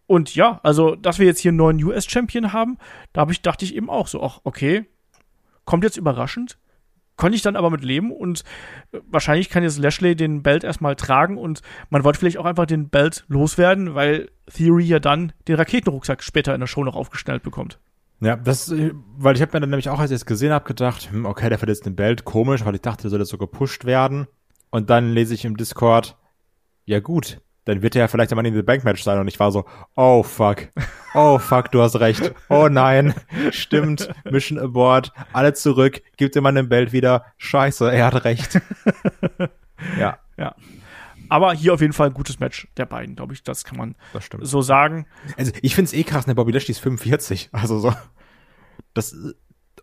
[0.06, 2.78] Und ja, also, dass wir jetzt hier einen neuen US-Champion haben,
[3.12, 4.86] da habe ich, dachte ich eben auch so, ach, okay,
[5.64, 6.58] kommt jetzt überraschend.
[7.16, 8.44] Konnte ich dann aber mit leben und
[8.92, 12.64] äh, wahrscheinlich kann jetzt Lashley den Belt erstmal tragen und man wollte vielleicht auch einfach
[12.64, 17.42] den Belt loswerden, weil Theory ja dann den Raketenrucksack später in der Show noch aufgeschnellt
[17.42, 17.78] bekommt.
[18.20, 18.70] Ja, das,
[19.16, 21.48] weil ich habe mir dann nämlich auch, als ich es gesehen habe, gedacht, hm, okay,
[21.48, 24.26] der verliert jetzt den Belt, komisch, weil ich dachte, der soll jetzt so gepusht werden.
[24.70, 26.16] Und dann lese ich im Discord,
[26.84, 29.18] ja gut, dann wird er ja vielleicht einmal in the Bank Match sein.
[29.18, 29.64] Und ich war so,
[29.96, 30.68] oh fuck,
[31.14, 32.34] oh fuck, du hast recht.
[32.48, 33.14] Oh nein,
[33.50, 37.24] stimmt, Mission Abort, alle zurück, gibt ihm mal den Belt wieder.
[37.38, 38.60] Scheiße, er hat recht.
[39.98, 40.18] ja.
[40.36, 40.54] Ja.
[41.30, 43.42] Aber hier auf jeden Fall ein gutes Match der beiden, glaube ich.
[43.42, 45.06] Das kann man das so sagen.
[45.36, 46.34] Also ich finde es eh krass, ne?
[46.34, 47.50] Bobby Lashley ist 45.
[47.52, 47.94] Also so.
[48.94, 49.14] Das,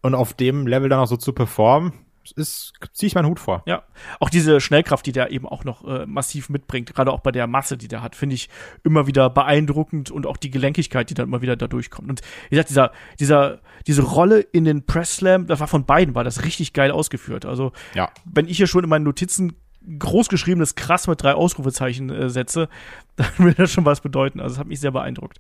[0.02, 1.94] und auf dem Level dann auch so zu performen,
[2.36, 3.64] ist, ziehe ich meinen Hut vor.
[3.66, 3.84] Ja,
[4.20, 7.48] auch diese Schnellkraft, die der eben auch noch äh, massiv mitbringt, gerade auch bei der
[7.48, 8.50] Masse, die der hat, finde ich
[8.84, 12.10] immer wieder beeindruckend und auch die Gelenkigkeit, die dann immer wieder da durchkommt.
[12.10, 16.16] Und wie gesagt, dieser, dieser, diese Rolle in den Press Slam, das war von beiden,
[16.16, 17.46] war das richtig geil ausgeführt.
[17.46, 18.10] Also, ja.
[18.26, 19.56] wenn ich hier schon in meinen Notizen
[20.00, 22.70] großgeschriebenes krass mit drei Ausrufezeichen äh, setze,
[23.16, 24.40] dann will das schon was bedeuten.
[24.40, 25.40] Also es hat mich sehr beeindruckt.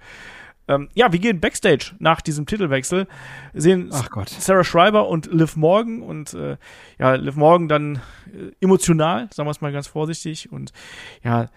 [0.70, 3.08] Ähm, ja, wir gehen Backstage nach diesem Titelwechsel.
[3.54, 3.90] Sehen
[4.40, 6.58] Sarah Schreiber und Liv Morgan und äh,
[7.00, 7.96] ja, Liv Morgan dann
[8.34, 10.52] äh, emotional, sagen wir es mal ganz vorsichtig.
[10.52, 10.74] Und
[11.24, 11.48] ja,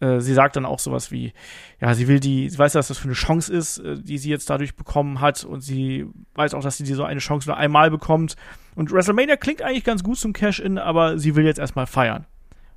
[0.00, 1.32] äh, sie sagt dann auch sowas wie,
[1.80, 4.30] ja, sie will die, sie weiß, dass das für eine Chance ist, äh, die sie
[4.30, 7.90] jetzt dadurch bekommen hat und sie weiß auch, dass sie so eine Chance nur einmal
[7.90, 8.36] bekommt.
[8.76, 12.26] Und WrestleMania klingt eigentlich ganz gut zum Cash-In, aber sie will jetzt erstmal feiern.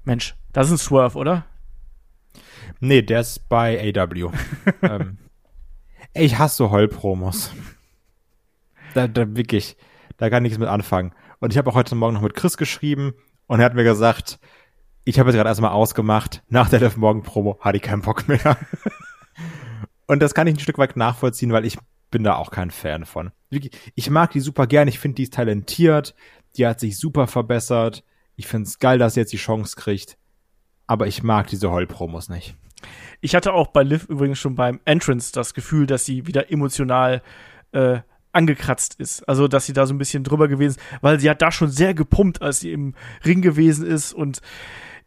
[0.06, 1.46] Mensch, das ist ein Swerve, oder?
[2.80, 4.32] Nee, der ist bei AW.
[4.82, 5.18] ähm,
[6.14, 7.52] ich hasse so Heulpromos.
[8.94, 9.78] Da, da wirklich,
[10.18, 11.14] da kann ich nichts mit anfangen.
[11.40, 13.14] Und ich habe auch heute Morgen noch mit Chris geschrieben
[13.48, 14.40] und er hat mir gesagt,
[15.06, 18.28] ich habe jetzt gerade erstmal ausgemacht, nach der Live Morgen Promo hatte ich keinen Bock
[18.28, 18.58] mehr.
[20.08, 21.78] und das kann ich ein Stück weit nachvollziehen, weil ich
[22.12, 23.32] bin da auch kein Fan von.
[23.96, 26.16] Ich mag die super gern, ich finde die ist talentiert,
[26.58, 28.04] die hat sich super verbessert
[28.36, 30.18] ich finde es geil, dass sie jetzt die Chance kriegt.
[30.88, 32.56] Aber ich mag diese Heul-Promos nicht.
[33.22, 37.22] Ich hatte auch bei Liv übrigens schon beim Entrance das Gefühl, dass sie wieder emotional
[37.72, 38.00] äh,
[38.34, 39.28] angekratzt ist.
[39.30, 41.70] Also, dass sie da so ein bisschen drüber gewesen ist, weil sie hat da schon
[41.70, 44.12] sehr gepumpt, als sie im Ring gewesen ist.
[44.12, 44.42] Und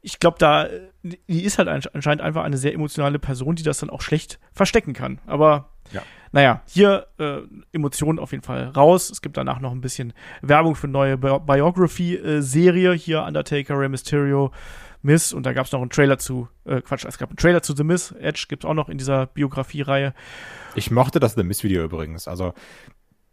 [0.07, 0.69] ich glaube, da,
[1.03, 4.93] die ist halt anscheinend einfach eine sehr emotionale Person, die das dann auch schlecht verstecken
[4.93, 5.19] kann.
[5.27, 6.03] Aber ja.
[6.31, 7.39] Naja, hier äh,
[7.73, 9.11] Emotionen auf jeden Fall raus.
[9.11, 12.93] Es gibt danach noch ein bisschen Werbung für neue Bi Biography-Serie.
[12.93, 14.53] Hier Undertaker, Rey Mysterio,
[15.03, 15.33] Miss.
[15.33, 17.75] Und da gab es noch einen Trailer zu, äh, Quatsch, es gab einen Trailer zu
[17.75, 18.13] The Miss.
[18.13, 20.15] Edge gibt es auch noch in dieser Biografie-Reihe.
[20.77, 22.29] Ich mochte das The Miss-Video übrigens.
[22.29, 22.55] Also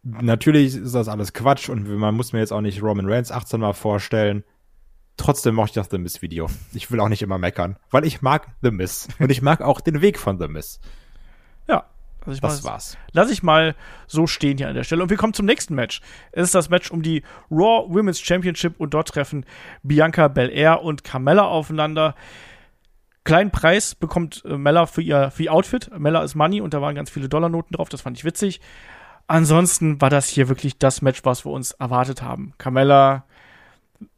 [0.01, 3.59] natürlich ist das alles Quatsch und man muss mir jetzt auch nicht Roman Reigns 18
[3.59, 4.43] Mal vorstellen.
[5.17, 6.49] Trotzdem mochte ich das The Miss-Video.
[6.73, 9.07] Ich will auch nicht immer meckern, weil ich mag The Miss.
[9.19, 10.79] und ich mag auch den Weg von The Miss.
[11.67, 11.85] Ja,
[12.25, 12.97] also das war's.
[13.11, 13.75] Lass ich mal
[14.07, 15.03] so stehen hier an der Stelle.
[15.03, 16.01] Und wir kommen zum nächsten Match.
[16.31, 19.45] Es ist das Match um die Raw Women's Championship und dort treffen
[19.83, 22.15] Bianca Belair und Carmella aufeinander.
[23.23, 25.89] Kleinen Preis bekommt äh, Mella für ihr, für ihr Outfit.
[25.97, 27.89] Mella ist Money und da waren ganz viele Dollarnoten drauf.
[27.89, 28.61] Das fand ich witzig.
[29.27, 32.53] Ansonsten war das hier wirklich das Match, was wir uns erwartet haben.
[32.57, 33.25] Carmella,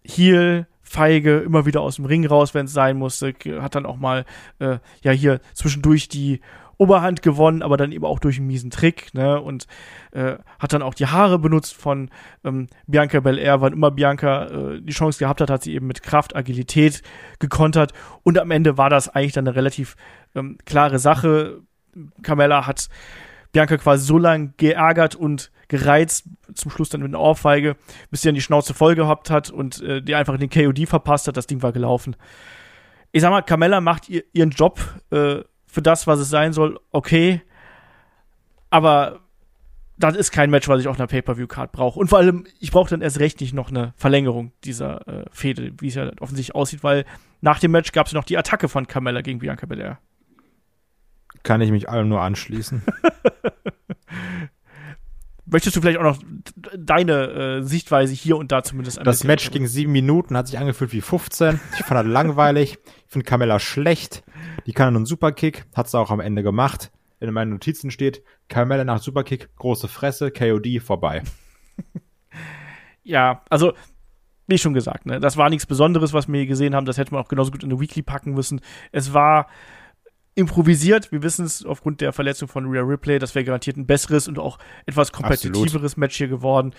[0.03, 3.97] Heel, feige, immer wieder aus dem Ring raus, wenn es sein musste, hat dann auch
[3.97, 4.23] mal
[4.60, 6.39] äh, ja hier zwischendurch die
[6.77, 9.39] Oberhand gewonnen, aber dann eben auch durch einen miesen Trick, ne?
[9.41, 9.67] Und
[10.12, 12.10] äh, hat dann auch die Haare benutzt von
[12.43, 16.01] ähm, Bianca Belair, wann immer Bianca äh, die Chance gehabt hat, hat sie eben mit
[16.01, 17.01] Kraft, Agilität
[17.39, 19.95] gekontert und am Ende war das eigentlich dann eine relativ
[20.34, 21.62] ähm, klare Sache.
[22.23, 22.89] Carmella hat
[23.55, 27.77] Bianca quasi so lange geärgert und gereizt, zum Schluss dann mit einer Ohrfeige,
[28.11, 31.29] bis sie dann die Schnauze voll gehabt hat und äh, die einfach den KOD verpasst
[31.29, 31.37] hat.
[31.37, 32.17] Das Ding war gelaufen.
[33.13, 35.37] Ich sag mal, Carmella macht ihr, ihren Job äh,
[35.67, 37.43] für das, was es sein soll, okay.
[38.71, 39.21] Aber
[39.97, 41.97] das ist kein Match, was ich auf einer Pay-Per-View-Card brauche.
[41.97, 45.71] Und vor allem, ich brauche dann erst recht nicht noch eine Verlängerung dieser äh, Fehde,
[45.79, 47.05] wie es ja offensichtlich aussieht, weil
[47.39, 49.99] nach dem Match gab es noch die Attacke von Carmella gegen Bianca Belair.
[51.45, 52.81] Kann ich mich allem nur anschließen.
[55.45, 56.17] Möchtest du vielleicht auch noch
[56.75, 60.91] deine äh, Sichtweise hier und da zumindest Das Match ging sieben Minuten, hat sich angefühlt
[60.91, 61.60] wie 15.
[61.77, 62.79] Ich fand das langweilig.
[63.05, 64.23] Ich finde Carmella schlecht.
[64.65, 66.91] Die kann einen Superkick, hat sie auch am Ende gemacht.
[67.19, 71.21] In meinen Notizen steht, Carmella nach Superkick, große Fresse, KOD, vorbei.
[73.03, 73.73] ja, also,
[74.47, 76.88] wie schon gesagt, ne, das war nichts Besonderes, was wir hier gesehen haben.
[76.88, 78.62] Das hätte man auch genauso gut in eine Weekly packen müssen.
[78.91, 79.45] Es war
[80.36, 81.12] improvisiert.
[81.12, 83.19] Wir wissen es aufgrund der Verletzung von Rhea Ripley.
[83.19, 85.98] Das wäre garantiert ein besseres und auch etwas kompetitiveres Absolut.
[85.98, 86.74] Match hier geworden.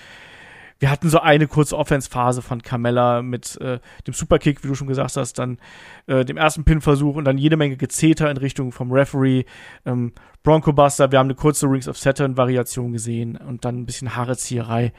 [0.79, 4.88] Wir hatten so eine kurze Offense-Phase von Carmella mit äh, dem Superkick, wie du schon
[4.88, 5.59] gesagt hast, dann
[6.07, 9.45] äh, dem ersten Pin-Versuch und dann jede Menge Gezeter in Richtung vom Referee.
[9.87, 14.16] Ähm, Bronco Buster, wir haben eine kurze Rings of Saturn-Variation gesehen und dann ein bisschen
[14.16, 14.92] Haarezieherei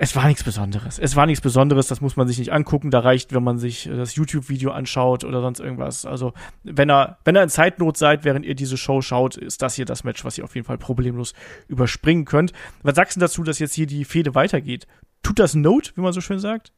[0.00, 1.00] es war nichts Besonderes.
[1.00, 2.92] Es war nichts Besonderes, das muss man sich nicht angucken.
[2.92, 6.06] Da reicht, wenn man sich äh, das YouTube-Video anschaut oder sonst irgendwas.
[6.06, 9.74] Also, wenn er, wenn er in Zeitnot seid, während ihr diese Show schaut, ist das
[9.74, 11.34] hier das Match, was ihr auf jeden Fall problemlos
[11.66, 12.52] überspringen könnt.
[12.82, 14.86] Was sagst du dazu, dass jetzt hier die Fehde weitergeht?
[15.24, 16.72] Tut das Not, wie man so schön sagt?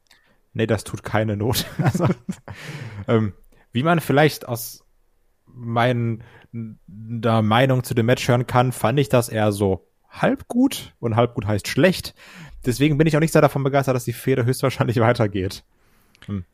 [0.54, 1.66] Nee, das tut keine Not.
[1.82, 2.06] also,
[3.06, 3.34] ähm,
[3.70, 4.82] wie man vielleicht aus
[5.44, 6.20] meiner
[6.52, 11.34] Meinung zu dem Match hören kann, fand ich das eher so halb gut und halb
[11.34, 12.14] gut heißt schlecht
[12.64, 15.64] deswegen bin ich auch nicht sehr davon begeistert, dass die Fehde höchstwahrscheinlich weitergeht.
[16.26, 16.44] Hm.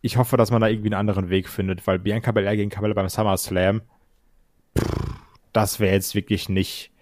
[0.00, 2.94] Ich hoffe, dass man da irgendwie einen anderen Weg findet, weil Bianca Belair gegen Cabella
[2.94, 3.82] beim SummerSlam,
[5.52, 6.92] das wäre jetzt wirklich nicht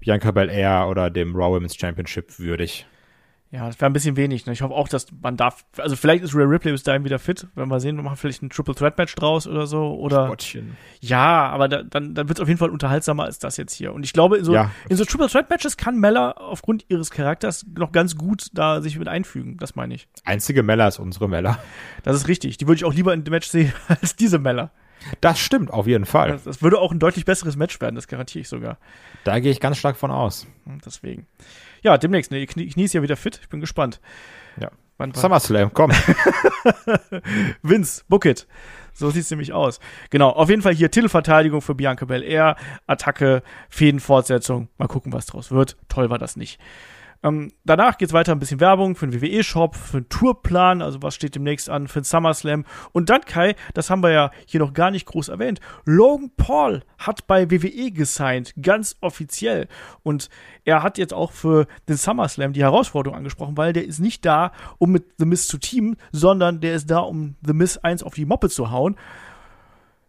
[0.00, 2.86] Bianca Belair oder dem Raw Women's Championship würdig.
[3.52, 4.46] Ja, das wäre ein bisschen wenig.
[4.46, 4.54] Ne?
[4.54, 5.66] Ich hoffe auch, dass man darf.
[5.76, 7.46] Also vielleicht ist Rhea Ripley bis dahin wieder fit.
[7.54, 9.94] Wenn wir sehen, wir machen vielleicht ein Triple Threat Match draus oder so.
[9.94, 10.24] Oder.
[10.24, 10.78] Spottchen.
[11.00, 13.92] Ja, aber da, dann, dann wird es auf jeden Fall unterhaltsamer als das jetzt hier.
[13.92, 14.70] Und ich glaube, in so, ja.
[14.88, 18.98] in so Triple Threat Matches kann Mella aufgrund ihres Charakters noch ganz gut da sich
[18.98, 19.58] mit einfügen.
[19.58, 20.08] Das meine ich.
[20.24, 21.58] Einzige Mella ist unsere Mella.
[22.04, 22.56] Das ist richtig.
[22.56, 24.70] Die würde ich auch lieber in dem Match sehen als diese Mella.
[25.20, 26.30] Das stimmt, auf jeden Fall.
[26.30, 28.78] Das, das, würde auch ein deutlich besseres Match werden, das garantiere ich sogar.
[29.24, 30.46] Da gehe ich ganz stark von aus.
[30.86, 31.26] Deswegen
[31.82, 33.38] ja, demnächst, ne, Knie, Knie ist ja wieder fit.
[33.42, 34.00] Ich bin gespannt.
[34.60, 34.70] Ja.
[34.98, 35.90] Wann, SummerSlam, komm.
[37.62, 38.46] Vince, book it.
[38.92, 39.80] So sieht's nämlich aus.
[40.10, 44.68] Genau, auf jeden Fall hier Titelverteidigung für Bianca Belair, Attacke, Fädenfortsetzung.
[44.78, 45.76] Mal gucken, was draus wird.
[45.88, 46.60] Toll war das nicht.
[47.22, 51.14] Ähm, danach geht's weiter ein bisschen Werbung für den WWE-Shop, für den Tourplan, also was
[51.14, 52.64] steht demnächst an, für den SummerSlam.
[52.92, 56.82] Und dann, Kai, das haben wir ja hier noch gar nicht groß erwähnt, Logan Paul
[56.98, 59.68] hat bei WWE gesigned, ganz offiziell.
[60.02, 60.30] Und
[60.64, 64.52] er hat jetzt auch für den SummerSlam die Herausforderung angesprochen, weil der ist nicht da,
[64.78, 68.14] um mit The Miz zu teamen, sondern der ist da, um The Miz eins auf
[68.14, 68.96] die Moppe zu hauen.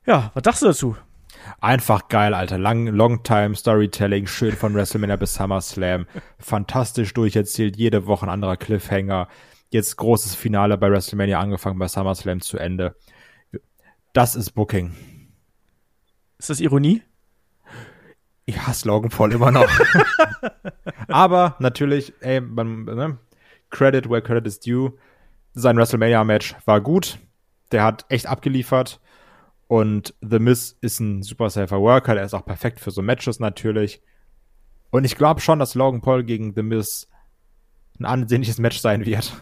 [0.05, 0.97] Ja, was sagst du dazu?
[1.61, 2.57] Einfach geil, Alter.
[2.57, 6.05] Lang, Longtime Storytelling, schön von WrestleMania bis SummerSlam.
[6.39, 9.27] Fantastisch durcherzählt, jede Woche ein anderer Cliffhanger.
[9.69, 12.95] Jetzt großes Finale bei WrestleMania angefangen, bei SummerSlam zu Ende.
[14.13, 14.93] Das ist Booking.
[16.37, 17.01] Ist das Ironie?
[18.45, 19.69] Ich hasse Logan Paul immer noch.
[21.07, 23.17] Aber natürlich, ey, man, ne?
[23.69, 24.93] Credit where credit is due.
[25.53, 27.17] Sein WrestleMania-Match war gut.
[27.71, 28.99] Der hat echt abgeliefert.
[29.73, 33.39] Und The Miz ist ein super safer Worker, der ist auch perfekt für so Matches
[33.39, 34.03] natürlich.
[34.91, 37.07] Und ich glaube schon, dass Logan Paul gegen The Miz
[37.99, 39.33] ein ansehnliches Match sein wird.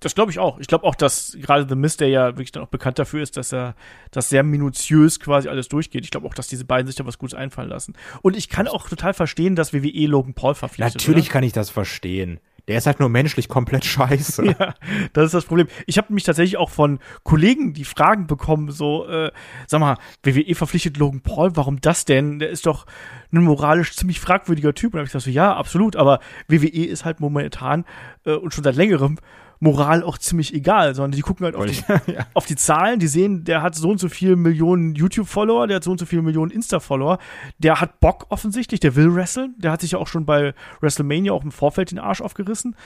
[0.00, 0.58] Das glaube ich auch.
[0.60, 3.36] Ich glaube auch, dass gerade The Miz, der ja wirklich dann auch bekannt dafür ist,
[3.36, 3.74] dass er
[4.12, 6.06] das sehr minutiös quasi alles durchgeht.
[6.06, 7.96] Ich glaube auch, dass diese beiden sich da was Gutes einfallen lassen.
[8.22, 11.02] Und ich kann auch total verstehen, dass WWE Logan Paul verpflichtet.
[11.02, 11.32] Natürlich oder?
[11.34, 12.40] kann ich das verstehen.
[12.68, 14.44] Der ist halt nur menschlich komplett scheiße.
[14.44, 14.74] Ja,
[15.12, 15.66] das ist das Problem.
[15.86, 19.32] Ich habe mich tatsächlich auch von Kollegen die Fragen bekommen, so, äh,
[19.66, 22.38] sag mal, WWE verpflichtet Logan Paul, warum das denn?
[22.38, 22.86] Der ist doch
[23.32, 24.92] ein moralisch ziemlich fragwürdiger Typ.
[24.92, 27.84] Und da habe ich gesagt, so, ja, absolut, aber WWE ist halt momentan
[28.24, 29.18] äh, und schon seit längerem
[29.60, 31.76] Moral auch ziemlich egal, sondern die gucken halt auf die,
[32.12, 32.26] ja.
[32.34, 35.84] auf die, Zahlen, die sehen, der hat so und so viele Millionen YouTube-Follower, der hat
[35.84, 37.18] so und so viele Millionen Insta-Follower,
[37.58, 41.32] der hat Bock offensichtlich, der will wresteln, der hat sich ja auch schon bei WrestleMania
[41.32, 42.76] auch im Vorfeld den Arsch aufgerissen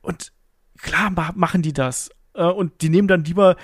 [0.00, 0.32] und
[0.78, 2.10] klar machen die das.
[2.34, 3.56] Äh, und die nehmen dann lieber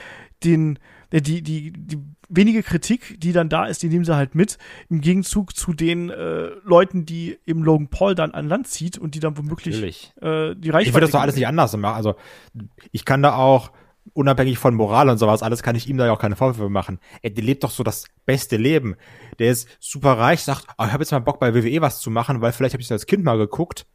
[0.42, 0.78] den,
[1.12, 5.00] die, die, die wenige Kritik, die dann da ist, die nehmen sie halt mit, im
[5.00, 9.20] Gegenzug zu den äh, Leuten, die eben Logan Paul dann an Land zieht und die
[9.20, 10.88] dann womöglich äh, die Reichweite.
[10.88, 11.96] Ich würde das doch alles nicht anders machen.
[11.96, 12.14] Also
[12.92, 13.70] ich kann da auch,
[14.12, 17.00] unabhängig von Moral und sowas, alles kann ich ihm da ja auch keine Vorwürfe machen.
[17.22, 18.96] Er lebt doch so das beste Leben.
[19.38, 22.10] Der ist super reich, sagt, oh, ich habe jetzt mal Bock bei WWE was zu
[22.10, 23.86] machen, weil vielleicht habe ich das als Kind mal geguckt.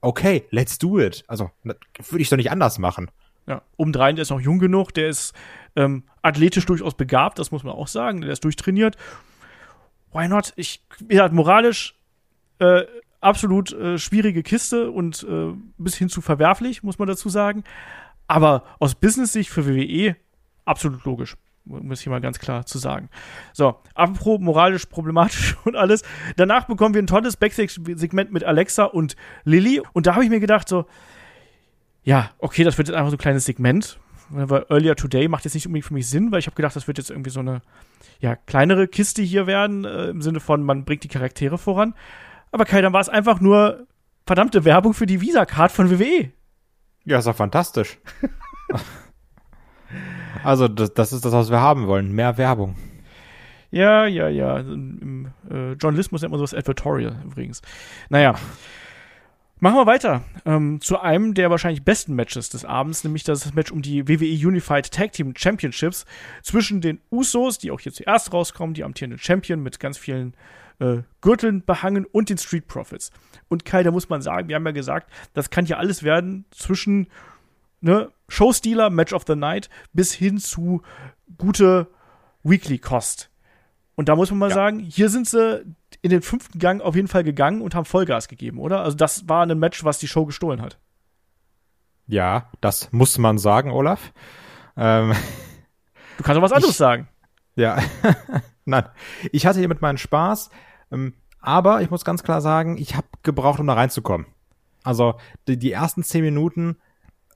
[0.00, 1.24] Okay, let's do it.
[1.26, 3.10] Also würde ich doch nicht anders machen.
[3.46, 5.32] Ja, obendrein, der ist noch jung genug, der ist
[5.78, 8.96] ähm, athletisch durchaus begabt, das muss man auch sagen, der ist durchtrainiert.
[10.12, 10.52] Why not?
[10.56, 11.94] Ich, ja, moralisch
[12.58, 12.82] äh,
[13.20, 17.62] absolut äh, schwierige Kiste und äh, bis hin zu verwerflich, muss man dazu sagen.
[18.26, 20.16] Aber aus Business-Sicht für WWE
[20.64, 21.36] absolut logisch.
[21.64, 23.10] Muss ich mal ganz klar zu sagen.
[23.52, 26.02] So, apropos moralisch problematisch und alles.
[26.36, 29.82] Danach bekommen wir ein tolles Backstage-Segment mit Alexa und Lilly.
[29.92, 30.86] Und da habe ich mir gedacht, so,
[32.02, 34.00] ja, okay, das wird jetzt einfach so ein kleines Segment.
[34.30, 36.86] Weil Earlier Today macht jetzt nicht unbedingt für mich Sinn, weil ich habe gedacht, das
[36.86, 37.62] wird jetzt irgendwie so eine
[38.20, 41.94] ja, kleinere Kiste hier werden, äh, im Sinne von, man bringt die Charaktere voran.
[42.50, 43.86] Aber Kai, dann war es einfach nur
[44.26, 46.30] verdammte Werbung für die Visa-Card von WWE.
[47.04, 47.98] Ja, ist doch fantastisch.
[50.44, 52.12] also, das, das, ist das, was wir haben wollen.
[52.12, 52.76] Mehr Werbung.
[53.70, 54.58] Ja, ja, ja.
[54.58, 57.62] Im äh, Journalismus nennt man sowas Advertorial übrigens.
[58.08, 58.34] Naja.
[59.60, 63.72] Machen wir weiter ähm, zu einem der wahrscheinlich besten Matches des Abends, nämlich das Match
[63.72, 66.04] um die WWE Unified Tag Team Championships
[66.42, 70.34] zwischen den Usos, die auch hier zuerst rauskommen, die amtierenden Champion mit ganz vielen
[70.78, 73.10] äh, Gürteln behangen und den Street Profits.
[73.48, 76.44] Und Kai, da muss man sagen, wir haben ja gesagt, das kann ja alles werden
[76.50, 77.08] zwischen
[77.80, 80.82] ne, Showstealer, Match of the Night bis hin zu
[81.36, 81.88] gute
[82.44, 83.28] Weekly Cost.
[83.96, 84.54] Und da muss man mal ja.
[84.54, 85.64] sagen, hier sind sie
[86.08, 88.82] in den fünften Gang auf jeden Fall gegangen und haben Vollgas gegeben, oder?
[88.82, 90.78] Also das war ein Match, was die Show gestohlen hat.
[92.06, 94.12] Ja, das muss man sagen, Olaf.
[94.76, 95.12] Ähm,
[96.16, 97.08] du kannst doch was anderes ich, sagen.
[97.56, 97.78] Ja,
[98.64, 98.88] nein.
[99.32, 100.48] Ich hatte hier mit meinen Spaß,
[100.90, 104.26] ähm, aber ich muss ganz klar sagen, ich habe gebraucht, um da reinzukommen.
[104.82, 105.16] Also
[105.46, 106.78] die, die ersten zehn Minuten,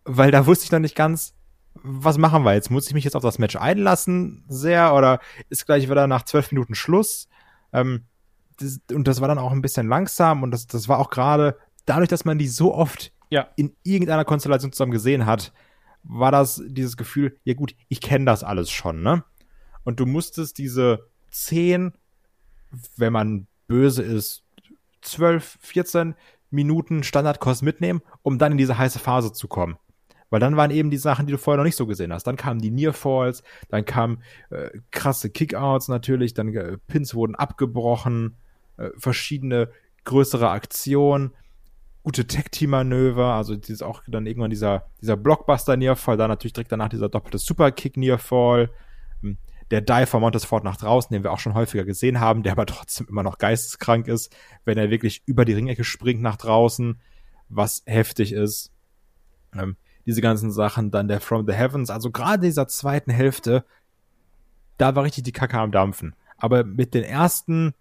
[0.04, 1.34] weil da wusste ich noch nicht ganz,
[1.74, 2.70] was machen wir jetzt?
[2.70, 6.50] Muss ich mich jetzt auf das Match einlassen, sehr, oder ist gleich wieder nach zwölf
[6.52, 7.28] Minuten Schluss?
[7.74, 8.06] Ähm,
[8.58, 11.56] das, und das war dann auch ein bisschen langsam und das, das war auch gerade
[11.86, 13.48] dadurch, dass man die so oft ja.
[13.56, 15.52] in irgendeiner Konstellation zusammen gesehen hat,
[16.04, 19.24] war das dieses Gefühl, ja gut, ich kenne das alles schon, ne?
[19.84, 21.92] Und du musstest diese zehn,
[22.96, 24.44] wenn man böse ist,
[25.00, 26.14] zwölf, 14
[26.50, 29.76] Minuten Standardkost mitnehmen, um dann in diese heiße Phase zu kommen.
[30.30, 32.26] Weil dann waren eben die Sachen, die du vorher noch nicht so gesehen hast.
[32.26, 38.36] Dann kamen die Nearfalls, dann kamen äh, krasse Kickouts natürlich, dann äh, Pins wurden abgebrochen,
[38.76, 39.70] äh, verschiedene
[40.04, 41.32] größere Aktionen,
[42.02, 47.08] gute Tag-Team-Manöver, also dieses auch dann irgendwann dieser, dieser Blockbuster-Nearfall, dann natürlich direkt danach dieser
[47.08, 48.70] doppelte Superkick-Nearfall,
[49.22, 49.38] ähm,
[49.70, 52.66] der Dive von Montesfort nach draußen, den wir auch schon häufiger gesehen haben, der aber
[52.66, 57.00] trotzdem immer noch geisteskrank ist, wenn er wirklich über die Ringecke springt nach draußen,
[57.48, 58.70] was heftig ist.
[59.54, 63.64] Ähm, diese ganzen Sachen, dann der From the Heavens, also gerade dieser zweiten Hälfte,
[64.76, 66.16] da war richtig die Kacke am Dampfen.
[66.36, 67.72] Aber mit den ersten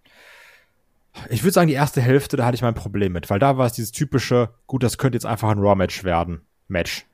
[1.28, 3.66] ich würde sagen, die erste Hälfte, da hatte ich mein Problem mit, weil da war
[3.66, 6.42] es dieses typische, gut, das könnte jetzt einfach ein Raw-Match werden.
[6.68, 7.06] Match.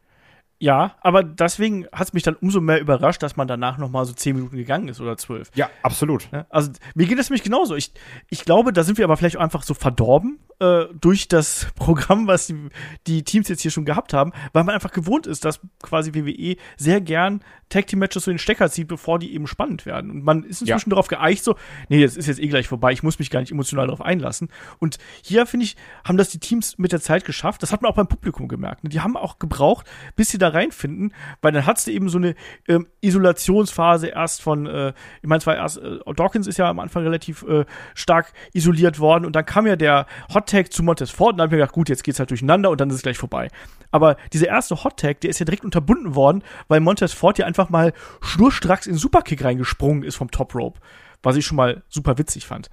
[0.61, 4.05] Ja, aber deswegen hat es mich dann umso mehr überrascht, dass man danach noch mal
[4.05, 5.51] so zehn Minuten gegangen ist oder zwölf.
[5.55, 6.29] Ja, absolut.
[6.33, 7.77] Ja, also mir geht es nämlich genauso.
[7.77, 7.93] Ich,
[8.29, 12.49] ich glaube, da sind wir aber vielleicht einfach so verdorben äh, durch das Programm, was
[12.49, 12.69] die,
[13.07, 16.57] die Teams jetzt hier schon gehabt haben, weil man einfach gewohnt ist, dass quasi WWE
[16.77, 20.11] sehr gern Tag Team Matches so den Stecker zieht, bevor die eben spannend werden.
[20.11, 20.95] Und man ist inzwischen ja.
[20.95, 21.57] darauf geeicht, so,
[21.89, 24.49] nee, das ist jetzt eh gleich vorbei, ich muss mich gar nicht emotional darauf einlassen.
[24.79, 27.63] Und hier, finde ich, haben das die Teams mit der Zeit geschafft.
[27.63, 28.85] Das hat man auch beim Publikum gemerkt.
[28.85, 28.91] Ne?
[28.91, 32.35] Die haben auch gebraucht, bis sie da reinfinden, weil dann hattest du eben so eine
[32.69, 37.03] ähm, Isolationsphase erst von, äh, ich meine, zwar erst, äh, Dawkins ist ja am Anfang
[37.03, 41.33] relativ äh, stark isoliert worden und dann kam ja der Hot Tag zu Montez Ford
[41.33, 43.19] und dann habe ich gedacht, gut, jetzt geht's halt durcheinander und dann ist es gleich
[43.19, 43.49] vorbei.
[43.91, 47.47] Aber dieser erste Hot Tag, der ist ja direkt unterbunden worden, weil Montez Ford ja
[47.47, 50.79] einfach mal schnurstracks in Superkick reingesprungen ist vom Top Rope
[51.23, 52.71] was ich schon mal super witzig fand.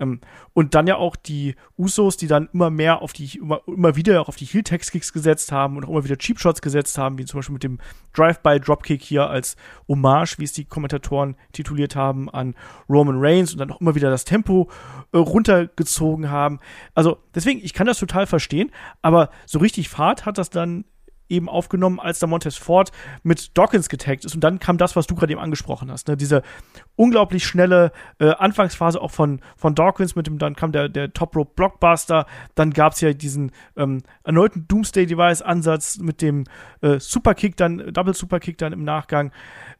[0.00, 0.20] Ähm,
[0.54, 4.28] und dann ja auch die Usos, die dann immer mehr auf die, immer, immer wieder
[4.28, 7.54] auf die Heel-Tex-Kicks gesetzt haben und auch immer wieder Cheap-Shots gesetzt haben, wie zum Beispiel
[7.54, 7.78] mit dem
[8.14, 9.56] Drive-by-Dropkick hier als
[9.88, 12.54] Hommage, wie es die Kommentatoren tituliert haben, an
[12.88, 14.70] Roman Reigns und dann auch immer wieder das Tempo
[15.12, 16.60] äh, runtergezogen haben.
[16.94, 18.70] Also deswegen, ich kann das total verstehen,
[19.02, 20.84] aber so richtig Fahrt hat das dann
[21.32, 24.34] eben aufgenommen, als der Montez Ford mit Dawkins getaggt ist.
[24.34, 26.08] Und dann kam das, was du gerade eben angesprochen hast.
[26.08, 26.16] Ne?
[26.16, 26.42] Diese
[26.94, 31.34] unglaublich schnelle äh, Anfangsphase auch von, von Dawkins mit dem, dann kam der, der Top
[31.34, 32.26] Rope Blockbuster.
[32.54, 36.44] Dann gab es ja diesen ähm, erneuten Doomsday Device Ansatz mit dem
[36.82, 39.32] äh, Superkick dann, Double Superkick dann im Nachgang.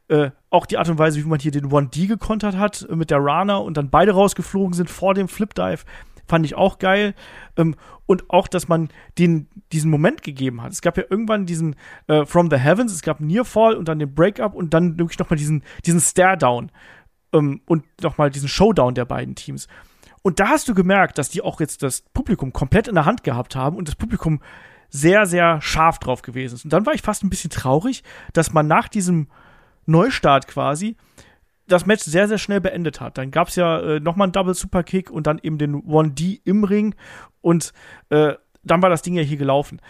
[0.09, 3.09] Äh, auch die Art und Weise, wie man hier den 1D gekontert hat äh, mit
[3.09, 5.85] der Rana und dann beide rausgeflogen sind vor dem Flip Dive
[6.27, 7.13] fand ich auch geil.
[7.57, 10.71] Ähm, und auch, dass man den, diesen Moment gegeben hat.
[10.71, 11.75] Es gab ja irgendwann diesen
[12.07, 15.37] äh, From the Heavens, es gab Nearfall und dann den Breakup und dann wirklich nochmal
[15.37, 16.71] diesen, diesen Stare-Down
[17.33, 19.67] ähm, und nochmal diesen Showdown der beiden Teams.
[20.21, 23.23] Und da hast du gemerkt, dass die auch jetzt das Publikum komplett in der Hand
[23.23, 24.41] gehabt haben und das Publikum
[24.89, 26.63] sehr, sehr scharf drauf gewesen ist.
[26.65, 29.27] Und dann war ich fast ein bisschen traurig, dass man nach diesem
[29.85, 30.95] Neustart quasi
[31.67, 33.17] das Match sehr, sehr schnell beendet hat.
[33.17, 36.63] Dann gab es ja äh, nochmal einen Double Superkick und dann eben den 1D im
[36.63, 36.95] Ring
[37.41, 37.73] und
[38.09, 38.33] äh,
[38.63, 39.81] dann war das Ding ja hier gelaufen.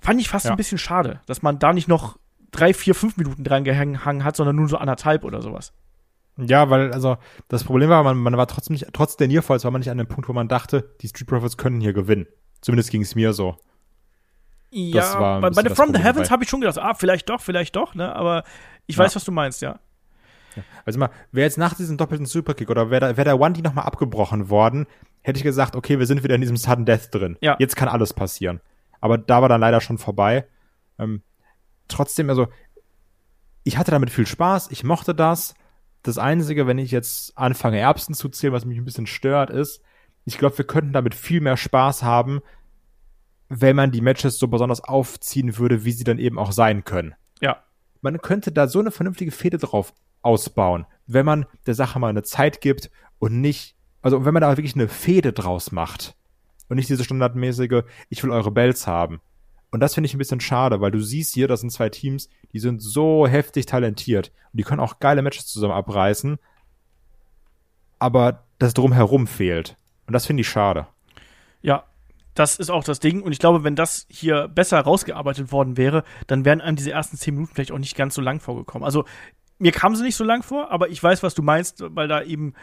[0.00, 0.52] Fand ich fast ja.
[0.52, 2.18] ein bisschen schade, dass man da nicht noch
[2.50, 5.72] drei, vier, fünf Minuten dran gehangen hat, sondern nur so anderthalb oder sowas.
[6.36, 9.70] Ja, weil, also, das Problem war, man, man war trotzdem nicht, trotz der Nearfalls war
[9.70, 12.26] man nicht an dem Punkt, wo man dachte, die Street Profits können hier gewinnen.
[12.60, 13.56] Zumindest ging es mir so.
[14.70, 17.74] Ja, bei, bei der From the Heavens habe ich schon gedacht, ah, vielleicht doch, vielleicht
[17.76, 18.44] doch, ne, aber
[18.86, 19.04] ich ja.
[19.04, 19.80] weiß, was du meinst, ja.
[20.84, 24.48] Also mal, wäre jetzt nach diesem doppelten Superkick oder wäre wär der One-D nochmal abgebrochen
[24.50, 24.86] worden,
[25.22, 27.36] hätte ich gesagt, okay, wir sind wieder in diesem Sudden Death drin.
[27.40, 27.56] Ja.
[27.58, 28.60] Jetzt kann alles passieren.
[29.00, 30.46] Aber da war dann leider schon vorbei.
[30.98, 31.22] Ähm,
[31.88, 32.48] trotzdem, also,
[33.64, 35.54] ich hatte damit viel Spaß, ich mochte das.
[36.02, 39.82] Das Einzige, wenn ich jetzt anfange, Erbsen zu zählen, was mich ein bisschen stört, ist,
[40.24, 42.40] ich glaube, wir könnten damit viel mehr Spaß haben,
[43.48, 47.14] wenn man die Matches so besonders aufziehen würde, wie sie dann eben auch sein können.
[47.40, 47.62] Ja.
[48.00, 49.92] Man könnte da so eine vernünftige Fehde drauf
[50.22, 54.56] ausbauen, wenn man der Sache mal eine Zeit gibt und nicht, also wenn man da
[54.56, 56.14] wirklich eine Fehde draus macht
[56.68, 59.20] und nicht diese standardmäßige, ich will eure Bells haben.
[59.70, 62.28] Und das finde ich ein bisschen schade, weil du siehst hier, das sind zwei Teams,
[62.52, 66.38] die sind so heftig talentiert und die können auch geile Matches zusammen abreißen,
[67.98, 69.76] aber das drumherum fehlt.
[70.06, 70.88] Und das finde ich schade.
[71.62, 71.84] Ja,
[72.34, 73.22] das ist auch das Ding.
[73.22, 77.16] Und ich glaube, wenn das hier besser rausgearbeitet worden wäre, dann wären einem diese ersten
[77.16, 78.84] zehn Minuten vielleicht auch nicht ganz so lang vorgekommen.
[78.84, 79.04] Also
[79.60, 82.22] mir kam sie nicht so lang vor, aber ich weiß, was du meinst, weil da
[82.22, 82.54] eben.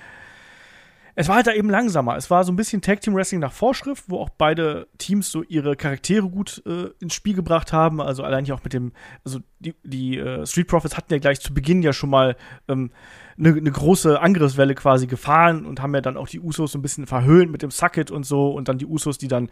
[1.19, 2.15] Es war halt da eben langsamer.
[2.15, 5.41] Es war so ein bisschen Tag Team Wrestling nach Vorschrift, wo auch beide Teams so
[5.41, 7.99] ihre Charaktere gut äh, ins Spiel gebracht haben.
[8.01, 8.91] Also allein hier auch mit dem,
[9.25, 12.35] also die, die äh, Street Profits hatten ja gleich zu Beginn ja schon mal
[12.67, 12.91] ähm,
[13.35, 16.83] eine, ne große Angriffswelle quasi gefahren und haben ja dann auch die Usos so ein
[16.83, 19.49] bisschen verhöhnt mit dem Sucket und so und dann die Usos, die dann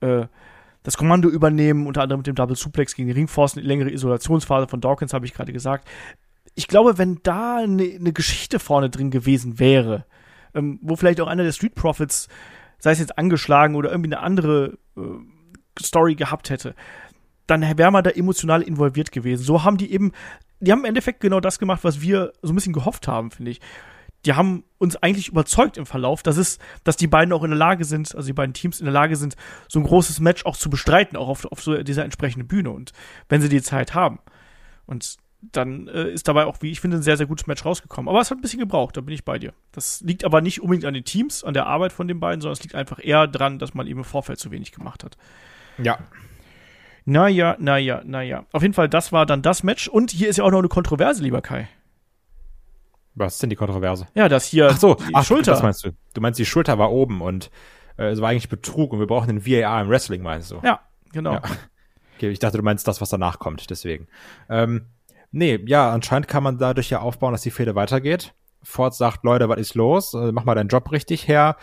[0.00, 0.24] äh,
[0.84, 4.68] das Kommando übernehmen, unter anderem mit dem Double Suplex gegen die Ringforce, eine längere Isolationsphase
[4.68, 5.86] von Dawkins, habe ich gerade gesagt
[6.54, 10.06] ich glaube, wenn da eine ne Geschichte vorne drin gewesen wäre,
[10.54, 12.28] ähm, wo vielleicht auch einer der Street Profits,
[12.78, 16.74] sei es jetzt angeschlagen oder irgendwie eine andere äh, Story gehabt hätte,
[17.46, 19.42] dann wäre man da emotional involviert gewesen.
[19.42, 20.12] So haben die eben,
[20.60, 23.50] die haben im Endeffekt genau das gemacht, was wir so ein bisschen gehofft haben, finde
[23.50, 23.60] ich.
[24.24, 27.58] Die haben uns eigentlich überzeugt im Verlauf, dass es, dass die beiden auch in der
[27.58, 29.36] Lage sind, also die beiden Teams in der Lage sind,
[29.68, 32.92] so ein großes Match auch zu bestreiten, auch auf, auf so dieser entsprechenden Bühne und
[33.28, 34.20] wenn sie die Zeit haben.
[34.86, 35.18] Und
[35.52, 38.08] dann äh, ist dabei auch, wie ich finde, ein sehr, sehr gutes Match rausgekommen.
[38.08, 39.52] Aber es hat ein bisschen gebraucht, da bin ich bei dir.
[39.72, 42.54] Das liegt aber nicht unbedingt an den Teams, an der Arbeit von den beiden, sondern
[42.54, 45.16] es liegt einfach eher daran, dass man eben im Vorfeld zu wenig gemacht hat.
[45.78, 45.98] Ja.
[47.04, 48.46] Naja, naja, naja.
[48.52, 49.88] Auf jeden Fall, das war dann das Match.
[49.88, 51.68] Und hier ist ja auch noch eine Kontroverse, lieber Kai.
[53.14, 54.08] Was ist denn die Kontroverse?
[54.14, 55.52] Ja, dass hier ach so, die ach, Schulter.
[55.52, 55.90] Das meinst du?
[56.14, 57.50] Du meinst, die Schulter war oben und
[57.96, 60.60] äh, es war eigentlich Betrug und wir brauchen den VAR im Wrestling, meinst du?
[60.62, 60.80] Ja,
[61.12, 61.34] genau.
[61.34, 61.42] Ja.
[62.16, 64.06] Okay, ich dachte, du meinst das, was danach kommt, deswegen.
[64.48, 64.86] Ähm,
[65.36, 68.34] Nee, ja, anscheinend kann man dadurch ja aufbauen, dass die Fehde weitergeht.
[68.62, 70.14] Ford sagt, Leute, was ist los?
[70.14, 71.56] Äh, mach mal deinen Job richtig, Herr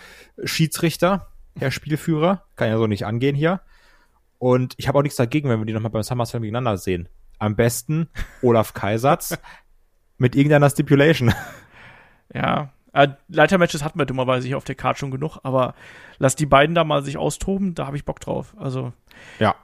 [0.44, 2.44] Schiedsrichter, Herr Spielführer.
[2.58, 3.62] Kann ja so nicht angehen hier.
[4.40, 7.08] Und ich habe auch nichts dagegen, wenn wir die nochmal beim SummerSlam gegeneinander sehen.
[7.40, 8.10] Am besten
[8.42, 9.38] Olaf Kaiserz
[10.18, 11.34] mit irgendeiner Stipulation.
[12.34, 15.76] Ja, äh, Leitermatches hatten wir dummerweise hier auf der Karte schon genug, aber
[16.18, 18.56] lass die beiden da mal sich austoben, da habe ich Bock drauf.
[18.58, 18.94] Also.
[19.38, 19.56] Ja.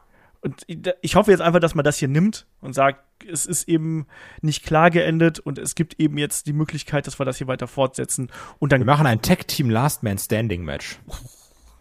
[0.41, 0.65] Und
[1.01, 4.07] ich hoffe jetzt einfach, dass man das hier nimmt und sagt, es ist eben
[4.41, 7.67] nicht klar geendet und es gibt eben jetzt die Möglichkeit, dass wir das hier weiter
[7.67, 8.31] fortsetzen.
[8.59, 10.99] Und dann wir machen ein Tag Team Last Man Standing Match.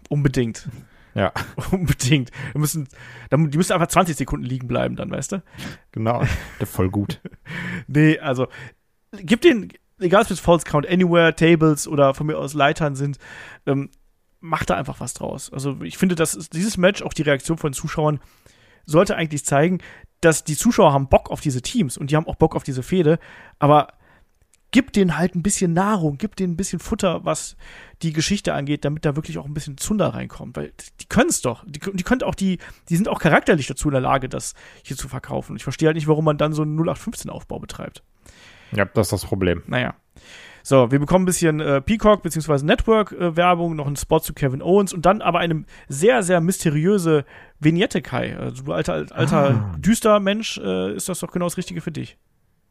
[0.09, 0.69] Unbedingt.
[1.15, 1.33] Ja.
[1.71, 2.31] Unbedingt.
[2.53, 2.89] Wir müssen,
[3.33, 5.43] die müssen einfach 20 Sekunden liegen bleiben, dann, weißt du?
[5.93, 6.23] Genau.
[6.65, 7.21] Voll gut.
[7.87, 8.49] nee, also,
[9.13, 13.19] gib den, egal ob es False Count Anywhere, Tables oder von mir aus Leitern sind,
[13.67, 13.91] ähm,
[14.47, 15.53] macht da einfach was draus.
[15.53, 18.21] Also ich finde, dass dieses Match, auch die Reaktion von Zuschauern,
[18.85, 19.81] sollte eigentlich zeigen,
[20.21, 22.83] dass die Zuschauer haben Bock auf diese Teams und die haben auch Bock auf diese
[22.83, 23.19] Fehde,
[23.59, 23.89] aber
[24.71, 27.57] gib denen halt ein bisschen Nahrung, gib denen ein bisschen Futter, was
[28.03, 30.57] die Geschichte angeht, damit da wirklich auch ein bisschen Zunder reinkommt.
[30.57, 31.65] Weil die können es doch.
[31.67, 34.97] Die, die können auch die, die sind auch charakterlich dazu in der Lage, das hier
[34.97, 35.53] zu verkaufen.
[35.53, 38.03] Und ich verstehe halt nicht, warum man dann so einen 0815-Aufbau betreibt.
[38.73, 39.63] Ja, das ist das Problem.
[39.67, 39.95] Naja.
[40.69, 42.65] So, wir bekommen ein bisschen äh, Peacock bzw.
[42.65, 47.25] Network-Werbung, noch einen Spot zu Kevin Owens und dann aber eine sehr, sehr mysteriöse
[47.61, 48.37] Vignette, Kai.
[48.37, 49.77] Also du alter, alter Ah.
[49.79, 52.19] düster Mensch, äh, ist das doch genau das Richtige für dich.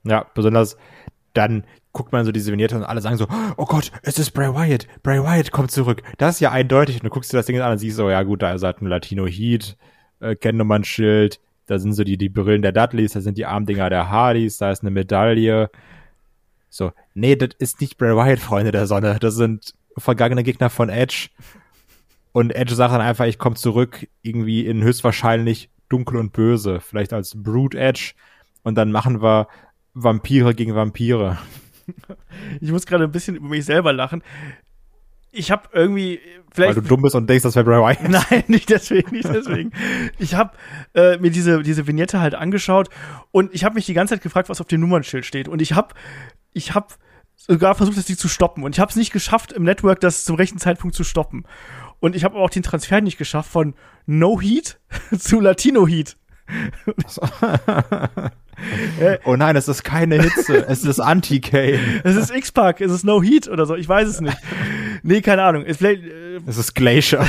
[0.03, 0.75] Ja, besonders
[1.31, 4.53] dann guckt man so diese Vignette und alle sagen so, oh Gott, es ist Bray
[4.53, 6.03] Wyatt, Bray Wyatt kommt zurück.
[6.17, 6.97] Das ist ja eindeutig.
[6.97, 8.81] Und du guckst dir das Ding an und siehst so, ja gut, da ist halt
[8.81, 9.77] ein Latino Heat,
[10.19, 14.09] äh, Kennnummernschild, da sind so die, die Brillen der Dudleys, da sind die Armdinger der
[14.09, 15.69] Hardys, da ist eine Medaille.
[16.75, 19.15] So, nee, das ist nicht Bray Wyatt, Freunde der Sonne.
[19.21, 21.29] Das sind vergangene Gegner von Edge.
[22.33, 27.13] Und Edge sagt dann einfach, ich komme zurück, irgendwie in höchstwahrscheinlich dunkel und böse, vielleicht
[27.13, 28.11] als Brute Edge.
[28.63, 29.47] Und dann machen wir
[29.93, 31.37] Vampire gegen Vampire.
[32.59, 34.23] Ich muss gerade ein bisschen über mich selber lachen.
[35.31, 36.19] Ich habe irgendwie,
[36.55, 38.09] Weil vielleicht du dumm bist und denkst, das wäre Bray Wyatt.
[38.09, 39.71] Nein, nicht deswegen, nicht deswegen.
[40.17, 40.57] Ich habe
[40.95, 42.89] äh, mir diese, diese Vignette halt angeschaut
[43.31, 45.47] und ich habe mich die ganze Zeit gefragt, was auf dem Nummernschild steht.
[45.47, 45.93] Und ich habe
[46.55, 46.97] ich hab
[47.35, 48.63] sogar versucht, das Ding zu stoppen.
[48.63, 51.45] Und ich habe es nicht geschafft, im Network das zum rechten Zeitpunkt zu stoppen.
[51.99, 53.75] Und ich habe auch den Transfer nicht geschafft von
[54.05, 54.79] No Heat
[55.19, 56.17] zu Latino Heat.
[59.25, 61.77] Oh nein, es ist keine Hitze, es ist Anti-Kane.
[62.05, 64.37] Es ist X-Pac, es ist No Heat oder so, ich weiß es nicht.
[65.03, 65.65] Nee, keine Ahnung.
[65.65, 67.27] Es, äh, Es ist Glacier.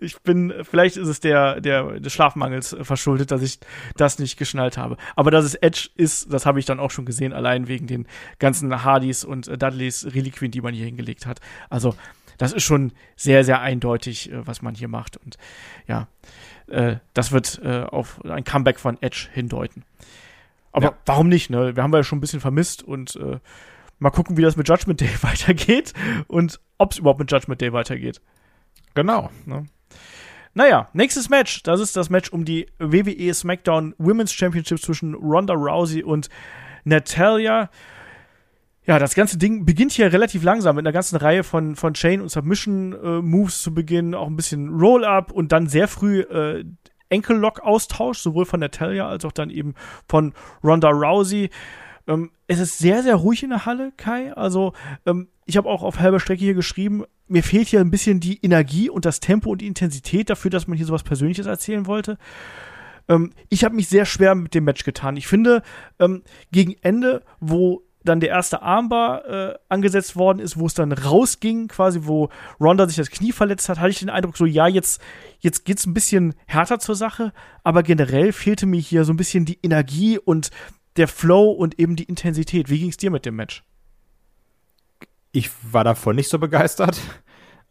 [0.00, 3.58] Ich bin, vielleicht ist es der, der, des Schlafmangels verschuldet, dass ich
[3.96, 4.96] das nicht geschnallt habe.
[5.16, 8.06] Aber dass es Edge ist, das habe ich dann auch schon gesehen, allein wegen den
[8.38, 11.40] ganzen Hardys und äh, Dudleys Reliquien, die man hier hingelegt hat.
[11.70, 11.94] Also,
[12.38, 15.16] das ist schon sehr, sehr eindeutig, äh, was man hier macht.
[15.16, 15.36] Und
[15.86, 16.08] ja,
[16.68, 19.84] äh, das wird äh, auf ein Comeback von Edge hindeuten.
[20.72, 20.98] Aber Ja.
[21.06, 21.74] warum nicht, ne?
[21.74, 23.38] Wir haben ja schon ein bisschen vermisst und äh,
[23.98, 25.92] mal gucken, wie das mit Judgment Day weitergeht
[26.28, 28.20] und ob es überhaupt mit Judgment Day weitergeht.
[28.94, 29.30] Genau.
[30.54, 31.62] Naja, nächstes Match.
[31.62, 36.28] Das ist das Match um die WWE SmackDown Women's Championship zwischen Ronda Rousey und
[36.84, 37.70] Natalia.
[38.84, 42.22] Ja, das ganze Ding beginnt hier relativ langsam mit einer ganzen Reihe von, von Chain-
[42.22, 46.64] und Submission-Moves zu Beginn, auch ein bisschen Roll-Up und dann sehr früh äh,
[47.10, 49.74] Enkellock-Austausch, sowohl von Natalia als auch dann eben
[50.08, 50.32] von
[50.64, 51.50] Ronda Rousey.
[52.06, 54.32] Ähm, es ist sehr, sehr ruhig in der Halle, Kai.
[54.32, 54.72] Also,
[55.06, 58.42] ähm, ich habe auch auf halber Strecke hier geschrieben, mir fehlt hier ein bisschen die
[58.44, 62.18] Energie und das Tempo und die Intensität dafür, dass man hier sowas Persönliches erzählen wollte.
[63.08, 65.16] Ähm, ich habe mich sehr schwer mit dem Match getan.
[65.16, 65.62] Ich finde,
[65.98, 66.22] ähm,
[66.52, 71.68] gegen Ende, wo dann der erste Armbar äh, angesetzt worden ist, wo es dann rausging,
[71.68, 75.00] quasi, wo Ronda sich das Knie verletzt hat, hatte ich den Eindruck, so, ja, jetzt,
[75.40, 77.32] jetzt geht's ein bisschen härter zur Sache,
[77.64, 80.50] aber generell fehlte mir hier so ein bisschen die Energie und
[80.96, 82.70] der Flow und eben die Intensität.
[82.70, 83.62] Wie ging's dir mit dem Match?
[85.32, 87.00] Ich war davon nicht so begeistert.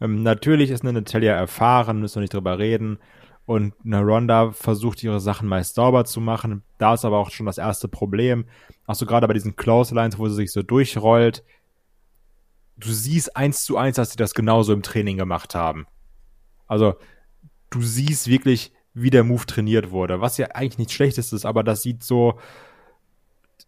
[0.00, 2.98] Ähm, natürlich ist eine Natalia erfahren, müssen wir nicht drüber reden.
[3.46, 6.62] Und eine Ronda versucht ihre Sachen meist sauber zu machen.
[6.76, 8.44] Da ist aber auch schon das erste Problem.
[8.86, 11.42] Auch gerade bei diesen Close Lines, wo sie sich so durchrollt.
[12.76, 15.86] Du siehst eins zu eins, dass sie das genauso im Training gemacht haben.
[16.66, 16.96] Also,
[17.70, 20.20] du siehst wirklich, wie der Move trainiert wurde.
[20.20, 22.38] Was ja eigentlich nichts Schlechtes ist, aber das sieht so,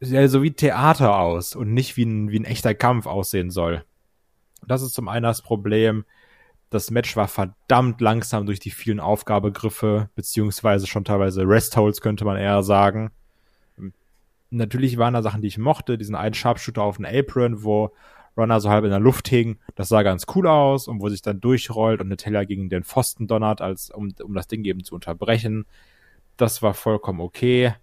[0.01, 3.84] ja, so wie Theater aus und nicht wie ein, wie ein echter Kampf aussehen soll.
[4.66, 6.05] Das ist zum einen das Problem.
[6.70, 12.36] Das Match war verdammt langsam durch die vielen Aufgabegriffe, beziehungsweise schon teilweise Restholds, könnte man
[12.36, 13.11] eher sagen.
[14.51, 15.98] Natürlich waren da Sachen, die ich mochte.
[15.98, 17.92] Diesen einen Sharpshooter auf den Apron, wo
[18.36, 19.59] Runner so halb in der Luft hing.
[19.74, 23.26] Das sah ganz cool aus und wo sich dann durchrollt und Natalia gegen den Pfosten
[23.26, 25.66] donnert, als, um, um das Ding eben zu unterbrechen.
[26.36, 27.74] Das war vollkommen okay.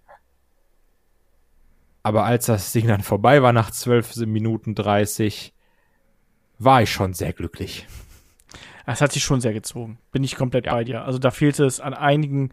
[2.02, 5.52] Aber als das Ding dann vorbei war nach 12 Minuten 30,
[6.58, 7.86] war ich schon sehr glücklich.
[8.86, 9.98] Es hat sich schon sehr gezogen.
[10.12, 10.72] Bin ich komplett Ja.
[10.72, 11.04] bei dir.
[11.04, 12.50] Also da fehlte es an einigen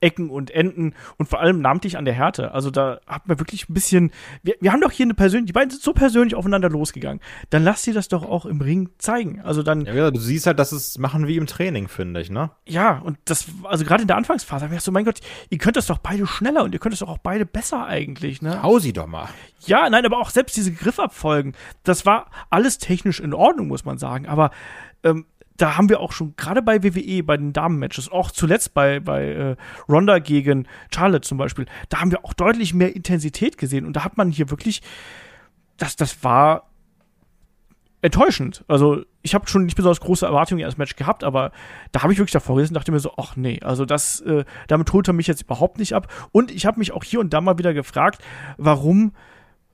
[0.00, 2.52] Ecken und Enden und vor allem namentlich an der Härte.
[2.52, 4.12] Also da hat man wirklich ein bisschen.
[4.42, 7.20] Wir, wir haben doch hier eine persönliche, die beiden sind so persönlich aufeinander losgegangen.
[7.50, 9.40] Dann lass sie das doch auch im Ring zeigen.
[9.42, 12.30] Also dann, Ja, gesagt, du siehst halt, dass es machen wie im Training, finde ich,
[12.30, 12.50] ne?
[12.66, 15.20] ja, und das, also gerade in der Anfangsphase, hab ich gedacht so, mein Gott,
[15.50, 18.42] ihr könnt das doch beide schneller und ihr könnt das doch auch beide besser eigentlich,
[18.42, 18.62] ne?
[18.62, 19.28] Hau sie doch mal.
[19.66, 23.98] Ja, nein, aber auch selbst diese Griffabfolgen, das war alles technisch in Ordnung, muss man
[23.98, 24.26] sagen.
[24.26, 24.50] Aber
[25.02, 25.26] ähm,
[25.58, 29.26] da haben wir auch schon, gerade bei WWE, bei den Damen-Matches, auch zuletzt bei, bei
[29.26, 29.56] äh,
[29.88, 33.84] Ronda gegen Charlotte zum Beispiel, da haben wir auch deutlich mehr Intensität gesehen.
[33.84, 34.82] Und da hat man hier wirklich,
[35.76, 36.70] das, das war
[38.02, 38.64] enttäuschend.
[38.68, 41.50] Also ich habe schon nicht besonders große Erwartungen das Match gehabt, aber
[41.90, 44.44] da habe ich wirklich davor gesessen und dachte mir so, ach nee, also das, äh,
[44.68, 46.06] damit holt er mich jetzt überhaupt nicht ab.
[46.30, 48.22] Und ich habe mich auch hier und da mal wieder gefragt,
[48.56, 49.12] warum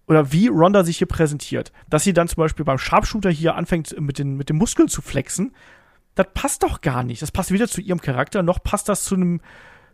[0.07, 3.99] oder wie Ronda sich hier präsentiert, dass sie dann zum Beispiel beim Sharpshooter hier anfängt
[3.99, 5.55] mit den, mit den Muskeln zu flexen,
[6.15, 7.23] das passt doch gar nicht.
[7.23, 9.41] Das passt weder zu ihrem Charakter, noch passt das zu einem,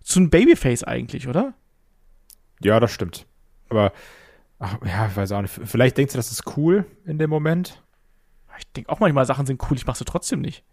[0.02, 1.54] zu einem Babyface eigentlich, oder?
[2.60, 3.26] Ja, das stimmt.
[3.68, 3.92] Aber,
[4.58, 5.58] ach, ja, ich weiß auch nicht.
[5.64, 7.82] Vielleicht denkt sie, das ist cool in dem Moment.
[8.58, 10.64] Ich denke auch manchmal, Sachen sind cool, ich mache sie trotzdem nicht.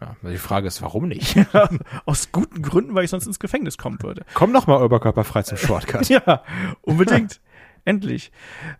[0.00, 1.36] Ja, die Frage ist, warum nicht?
[2.06, 4.24] Aus guten Gründen, weil ich sonst ins Gefängnis kommen würde.
[4.34, 6.08] Komm noch mal oberkörperfrei zum Shortcut.
[6.08, 6.44] ja,
[6.82, 7.40] unbedingt.
[7.84, 8.30] Endlich.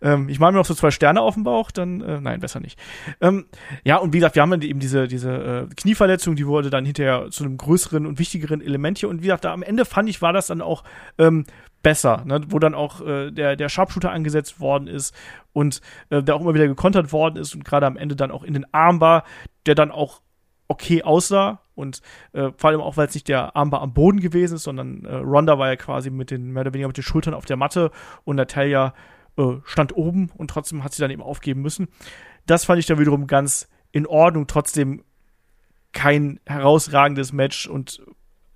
[0.02, 2.60] Ähm, ich mache mir noch so zwei Sterne auf dem Bauch, dann, äh, nein, besser
[2.60, 2.78] nicht.
[3.20, 3.46] Ähm,
[3.84, 7.28] ja, und wie gesagt, wir haben eben diese, diese äh, Knieverletzung, die wurde dann hinterher
[7.30, 9.08] zu einem größeren und wichtigeren Element hier.
[9.08, 10.84] Und wie gesagt, da am Ende fand ich, war das dann auch
[11.18, 11.44] ähm,
[11.82, 12.40] besser, ne?
[12.48, 15.14] wo dann auch äh, der, der Sharpshooter angesetzt worden ist
[15.52, 15.80] und
[16.10, 18.54] äh, der auch immer wieder gekontert worden ist und gerade am Ende dann auch in
[18.54, 19.24] den Arm war,
[19.66, 20.20] der dann auch
[20.70, 22.00] okay aussah und
[22.32, 25.16] äh, vor allem auch, weil es nicht der Armbar am Boden gewesen ist, sondern äh,
[25.16, 27.90] Ronda war ja quasi mit den, mehr oder weniger mit den Schultern auf der Matte
[28.24, 28.94] und Natalia
[29.36, 31.88] äh, stand oben und trotzdem hat sie dann eben aufgeben müssen.
[32.46, 35.02] Das fand ich dann wiederum ganz in Ordnung, trotzdem
[35.92, 38.00] kein herausragendes Match und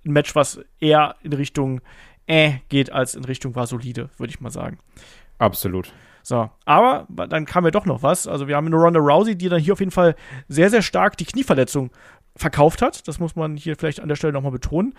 [0.05, 1.81] ein Match, was eher in Richtung
[2.27, 4.79] äh geht, als in Richtung war solide, würde ich mal sagen.
[5.37, 5.91] Absolut.
[6.27, 8.25] So, aber dann kam ja doch noch was.
[8.25, 10.15] Also wir haben eine Ronda Rousey, die dann hier auf jeden Fall
[10.47, 11.91] sehr, sehr stark die Knieverletzung
[12.35, 13.07] verkauft hat.
[13.07, 14.95] Das muss man hier vielleicht an der Stelle nochmal betonen.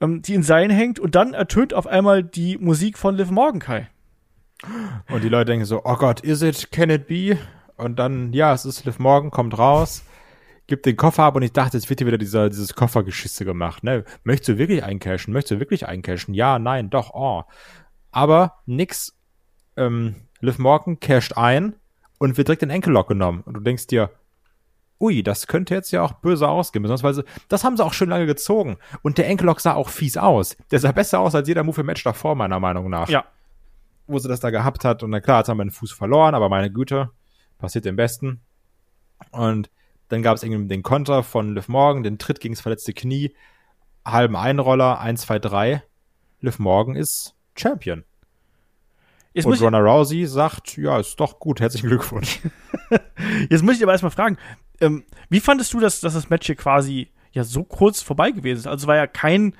[0.00, 3.60] Ähm, die in Seilen hängt und dann ertönt auf einmal die Musik von Liv Morgan
[3.60, 3.90] Kai.
[5.10, 7.36] Und die Leute denken so, oh Gott, is it, can it be?
[7.76, 10.04] Und dann, ja, es ist Liv Morgan, kommt raus,
[10.66, 13.84] gibt den Koffer ab und ich dachte, jetzt wird hier wieder dieser, dieses Koffergeschisse gemacht,
[13.84, 14.04] ne?
[14.24, 15.34] Möchtest du wirklich eincashen?
[15.34, 16.32] Möchtest du wirklich eincashen?
[16.32, 17.42] Ja, nein, doch, oh.
[18.10, 19.14] Aber nix,
[19.76, 21.74] ähm, Liv Morgan casht ein
[22.18, 23.42] und wird direkt den Enkellock genommen.
[23.44, 24.10] Und du denkst dir,
[25.00, 26.82] ui, das könnte jetzt ja auch böse ausgehen.
[26.82, 28.76] Besonders, das haben sie auch schön lange gezogen.
[29.02, 30.56] Und der Enkellock sah auch fies aus.
[30.70, 33.08] Der sah besser aus als jeder Move im Match davor, meiner Meinung nach.
[33.08, 33.24] Ja.
[34.06, 35.02] Wo sie das da gehabt hat.
[35.02, 37.10] Und na klar, jetzt haben wir den Fuß verloren, aber meine Güte,
[37.58, 38.40] passiert dem Besten.
[39.30, 39.70] Und
[40.08, 43.34] dann gab es irgendwie den Konter von Liv Morgan, den Tritt gegen das verletzte Knie,
[44.04, 45.82] halben Einroller, 1, 2, 3.
[46.40, 48.04] Liv Morgan ist Champion.
[49.32, 52.40] Jetzt und Ronda Rousey sagt, ja, ist doch gut, herzlichen Glückwunsch.
[53.48, 54.38] Jetzt muss ich aber erstmal fragen,
[54.80, 58.60] ähm, wie fandest du, dass, dass das Match hier quasi ja so kurz vorbei gewesen
[58.60, 58.66] ist?
[58.66, 59.54] Also es war ja kein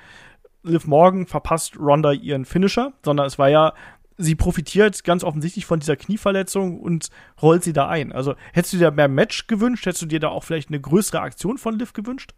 [0.63, 3.73] Liv Morgan verpasst Ronda ihren Finisher, sondern es war ja,
[4.17, 7.09] sie profitiert ganz offensichtlich von dieser Knieverletzung und
[7.41, 8.11] rollt sie da ein.
[8.11, 9.85] Also hättest du dir mehr Match gewünscht?
[9.85, 12.33] Hättest du dir da auch vielleicht eine größere Aktion von Liv gewünscht?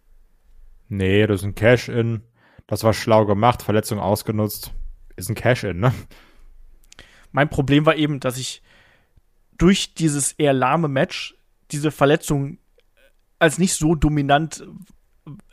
[0.87, 2.21] Nee, das ist ein Cash-In.
[2.67, 4.71] Das war schlau gemacht, Verletzung ausgenutzt.
[5.15, 5.93] Ist ein Cash-In, ne?
[7.33, 8.61] Mein Problem war eben, dass ich
[9.57, 11.35] durch dieses eher lahme Match
[11.71, 12.59] diese Verletzung
[13.39, 14.65] als nicht so dominant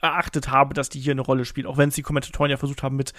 [0.01, 1.67] erachtet habe, dass die hier eine Rolle spielt.
[1.67, 3.13] Auch wenn es die Kommentatoren ja versucht haben mit,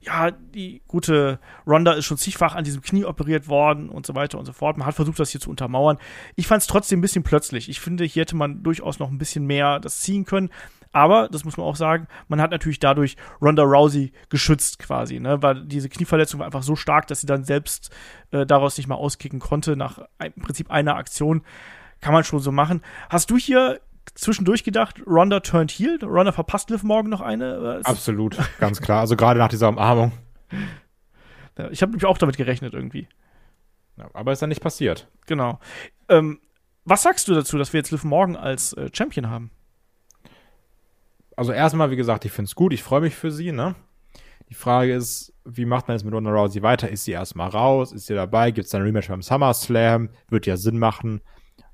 [0.00, 4.38] ja, die gute Ronda ist schon zigfach an diesem Knie operiert worden und so weiter
[4.38, 4.76] und so fort.
[4.76, 5.98] Man hat versucht, das hier zu untermauern.
[6.36, 7.68] Ich fand es trotzdem ein bisschen plötzlich.
[7.68, 10.50] Ich finde, hier hätte man durchaus noch ein bisschen mehr das ziehen können.
[10.92, 15.42] Aber, das muss man auch sagen, man hat natürlich dadurch Ronda Rousey geschützt quasi, ne?
[15.42, 17.90] weil diese Knieverletzung war einfach so stark, dass sie dann selbst
[18.30, 19.76] äh, daraus nicht mal auskicken konnte.
[19.76, 21.42] Nach im Prinzip einer Aktion
[22.00, 22.80] kann man schon so machen.
[23.10, 23.80] Hast du hier
[24.14, 25.98] zwischendurch gedacht, Ronda turned heel?
[26.02, 27.80] Ronda verpasst Liv morgen noch eine?
[27.84, 29.00] Absolut, ganz klar.
[29.00, 30.12] Also gerade nach dieser Umarmung.
[31.70, 33.08] Ich habe nämlich auch damit gerechnet irgendwie.
[33.96, 35.08] Ja, aber ist dann nicht passiert.
[35.26, 35.60] Genau.
[36.08, 36.40] Ähm,
[36.84, 39.50] was sagst du dazu, dass wir jetzt Liv Morgan als äh, Champion haben?
[41.36, 43.74] also erstmal, wie gesagt, ich finde es gut, ich freue mich für sie, ne?
[44.50, 46.88] Die Frage ist, wie macht man jetzt mit Ronda Rousey weiter?
[46.88, 47.92] Ist sie erstmal raus?
[47.92, 48.50] Ist sie dabei?
[48.50, 50.10] Gibt es dann ein Rematch beim SummerSlam?
[50.28, 51.22] Wird ja Sinn machen,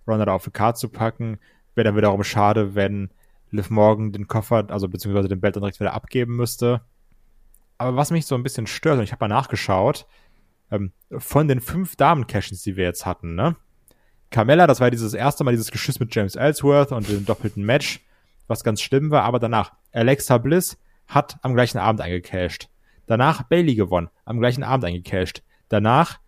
[0.07, 1.39] Ronda da auf die Karte zu packen.
[1.81, 3.09] Wäre dann wiederum schade, wenn
[3.53, 6.83] Liv Morgan den Koffer, also beziehungsweise den Belt dann direkt wieder abgeben müsste.
[7.79, 10.07] Aber was mich so ein bisschen stört, und ich habe mal nachgeschaut,
[10.71, 13.57] ähm, von den fünf Damen-Cashins, die wir jetzt hatten, ne?
[14.29, 18.01] Carmella, das war dieses erste Mal dieses Geschiss mit James Ellsworth und dem doppelten Match
[18.47, 20.77] was ganz schlimm war, aber danach Alexa Bliss
[21.09, 22.69] hat am gleichen Abend eingecashed.
[23.07, 25.43] Danach Bailey gewonnen, am gleichen Abend eingecashed.
[25.71, 26.21] Danach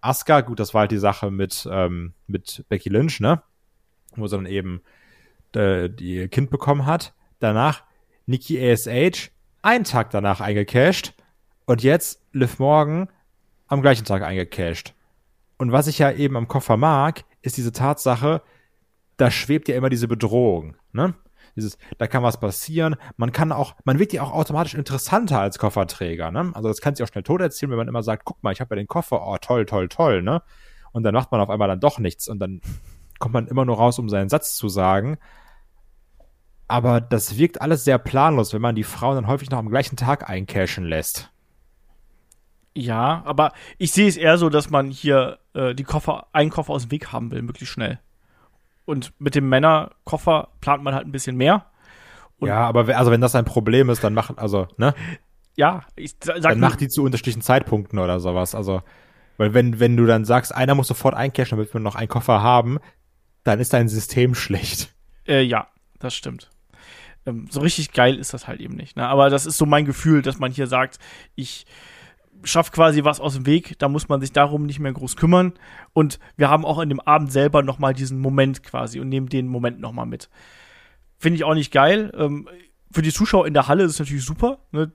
[0.00, 3.42] Asuka, gut, das war halt die Sache mit, ähm, mit Becky Lynch, ne?
[4.16, 4.82] Wo sie dann eben
[5.54, 7.14] äh, die Kind bekommen hat.
[7.38, 7.84] Danach
[8.26, 9.30] Nikki ASH,
[9.62, 11.14] einen Tag danach eingecashed.
[11.66, 13.08] Und jetzt Liv Morgan
[13.66, 14.94] am gleichen Tag eingecashed.
[15.58, 18.42] Und was ich ja eben am Koffer mag, ist diese Tatsache,
[19.16, 21.14] da schwebt ja immer diese Bedrohung, ne?
[21.56, 22.96] Dieses, da kann was passieren.
[23.16, 26.52] Man kann auch, man wird ja auch automatisch interessanter als Kofferträger, ne?
[26.54, 28.60] Also das kann sich auch schnell tot erzählen, wenn man immer sagt, guck mal, ich
[28.60, 30.42] habe ja den Koffer, oh toll, toll, toll, ne?
[30.92, 32.60] Und dann macht man auf einmal dann doch nichts und dann
[33.20, 35.18] kommt man immer nur raus, um seinen Satz zu sagen.
[36.66, 39.96] Aber das wirkt alles sehr planlos, wenn man die Frauen dann häufig noch am gleichen
[39.96, 41.30] Tag eincashen lässt.
[42.76, 46.72] Ja, aber ich sehe es eher so, dass man hier äh, die Koffer, einen Koffer
[46.72, 47.98] aus dem Weg haben will, möglichst schnell.
[48.84, 51.66] Und mit dem Männerkoffer plant man halt ein bisschen mehr.
[52.38, 54.94] Und ja, aber also wenn das ein Problem ist, dann machen, also, ne?
[55.56, 58.54] Ja, ich sa- sag Dann nur, mach die zu unterschiedlichen Zeitpunkten oder sowas.
[58.54, 58.82] Also,
[59.36, 62.40] weil wenn, wenn du dann sagst, einer muss sofort eincashen, damit wir noch einen Koffer
[62.42, 62.78] haben,
[63.44, 64.94] dann ist dein System schlecht.
[65.26, 65.68] Äh, ja,
[65.98, 66.50] das stimmt.
[67.26, 68.96] Ähm, so richtig geil ist das halt eben nicht.
[68.96, 69.06] Ne?
[69.06, 70.98] Aber das ist so mein Gefühl, dass man hier sagt,
[71.34, 71.66] ich
[72.42, 75.52] schaff quasi was aus dem Weg, da muss man sich darum nicht mehr groß kümmern.
[75.92, 79.28] Und wir haben auch in dem Abend selber noch mal diesen Moment quasi und nehmen
[79.28, 80.30] den Moment noch mal mit.
[81.18, 82.10] Finde ich auch nicht geil.
[82.16, 82.48] Ähm,
[82.92, 84.58] für die Zuschauer in der Halle ist es natürlich super.
[84.72, 84.90] Ne?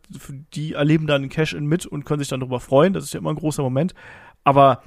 [0.54, 2.94] Die erleben dann einen Cash-In mit und können sich dann darüber freuen.
[2.94, 3.94] Das ist ja immer ein großer Moment.
[4.44, 4.82] Aber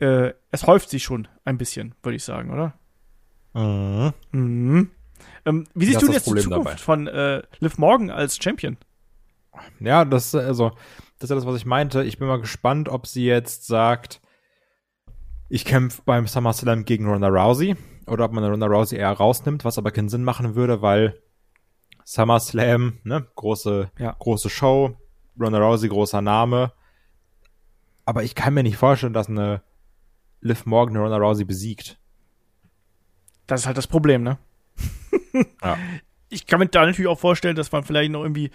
[0.00, 2.74] äh, es häuft sich schon ein bisschen, würde ich sagen, oder?
[3.54, 4.12] Mhm.
[4.32, 4.90] Mhm.
[5.44, 6.76] Ähm, wie siehst Das du jetzt die Problem Zukunft dabei.
[6.78, 8.76] von äh, Liv Morgan als Champion?
[9.80, 10.70] Ja, das, also,
[11.18, 12.04] das ist ja das, was ich meinte.
[12.04, 14.20] Ich bin mal gespannt, ob sie jetzt sagt,
[15.48, 17.76] ich kämpfe beim SummerSlam gegen Ronda Rousey
[18.06, 21.20] oder ob man Ronda Rousey eher rausnimmt, was aber keinen Sinn machen würde, weil
[22.04, 24.16] SummerSlam, ne, große, Ja.
[24.18, 24.96] große Show,
[25.38, 26.72] Ronda Rousey, großer Name.
[28.04, 29.62] Aber ich kann mir nicht vorstellen, dass eine
[30.40, 31.98] Liv Morgan Ronda Rousey besiegt.
[33.46, 34.38] Das ist halt das Problem, ne?
[35.62, 35.76] Ja.
[36.28, 38.50] Ich kann mir da natürlich auch vorstellen, dass man vielleicht noch irgendwie,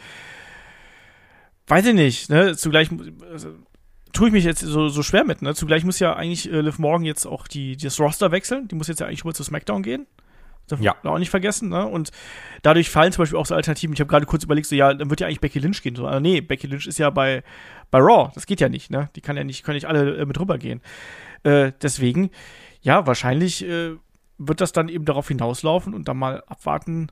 [1.68, 2.90] weiß ich nicht, ne, zugleich
[3.32, 3.50] also,
[4.14, 5.54] tue ich mich jetzt so, so schwer mit, ne?
[5.56, 8.68] Zugleich muss ja eigentlich äh, Liv Morgan jetzt auch die, das Roster wechseln.
[8.70, 10.08] Die muss jetzt ja eigentlich rüber zu SmackDown gehen.
[10.68, 10.96] Darf Ja.
[11.04, 11.86] man auch nicht vergessen, ne?
[11.86, 12.12] Und
[12.62, 13.94] dadurch fallen zum Beispiel auch so Alternativen.
[13.94, 15.96] Ich habe gerade kurz überlegt, so, ja, dann wird ja eigentlich Becky Lynch gehen.
[15.96, 17.44] So, ah, nee, Becky Lynch ist ja bei,
[17.92, 18.32] bei Raw.
[18.36, 19.10] Das geht ja nicht, ne?
[19.16, 20.82] Die kann ja nicht, können nicht alle äh, mit rübergehen.
[21.46, 22.32] Äh, deswegen,
[22.82, 23.92] ja, wahrscheinlich äh,
[24.40, 27.10] wird das dann eben darauf hinauslaufen und dann mal abwarten,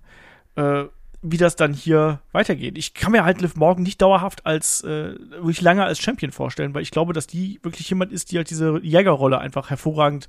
[0.56, 0.86] äh,
[1.22, 2.78] wie das dann hier weitergeht.
[2.78, 6.74] Ich kann mir halt Liv Morgan nicht dauerhaft als äh, wirklich lange als Champion vorstellen,
[6.74, 10.28] weil ich glaube, dass die wirklich jemand ist, die halt diese Jägerrolle einfach hervorragend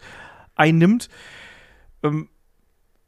[0.55, 1.09] einnimmt.
[2.03, 2.29] Ähm,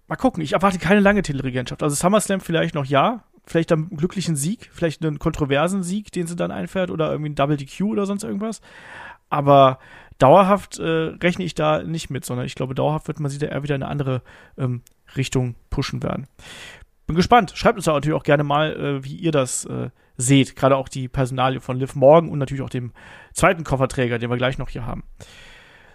[0.08, 1.82] mal gucken, ich erwarte keine lange Titelregentschaft.
[1.82, 6.26] Also SummerSlam vielleicht noch ja, vielleicht dann einen glücklichen Sieg, vielleicht einen kontroversen Sieg, den
[6.26, 8.62] sie dann einfährt oder irgendwie ein Double DQ oder sonst irgendwas.
[9.28, 9.78] Aber
[10.18, 13.46] dauerhaft äh, rechne ich da nicht mit, sondern ich glaube, dauerhaft wird man sie da
[13.46, 14.22] eher wieder in eine andere
[14.56, 14.82] ähm,
[15.16, 16.26] Richtung pushen werden.
[17.06, 17.52] Bin gespannt.
[17.54, 20.56] Schreibt uns da natürlich auch gerne mal, äh, wie ihr das äh, seht.
[20.56, 22.92] Gerade auch die Personalie von Liv Morgan und natürlich auch dem
[23.32, 25.04] zweiten Kofferträger, den wir gleich noch hier haben.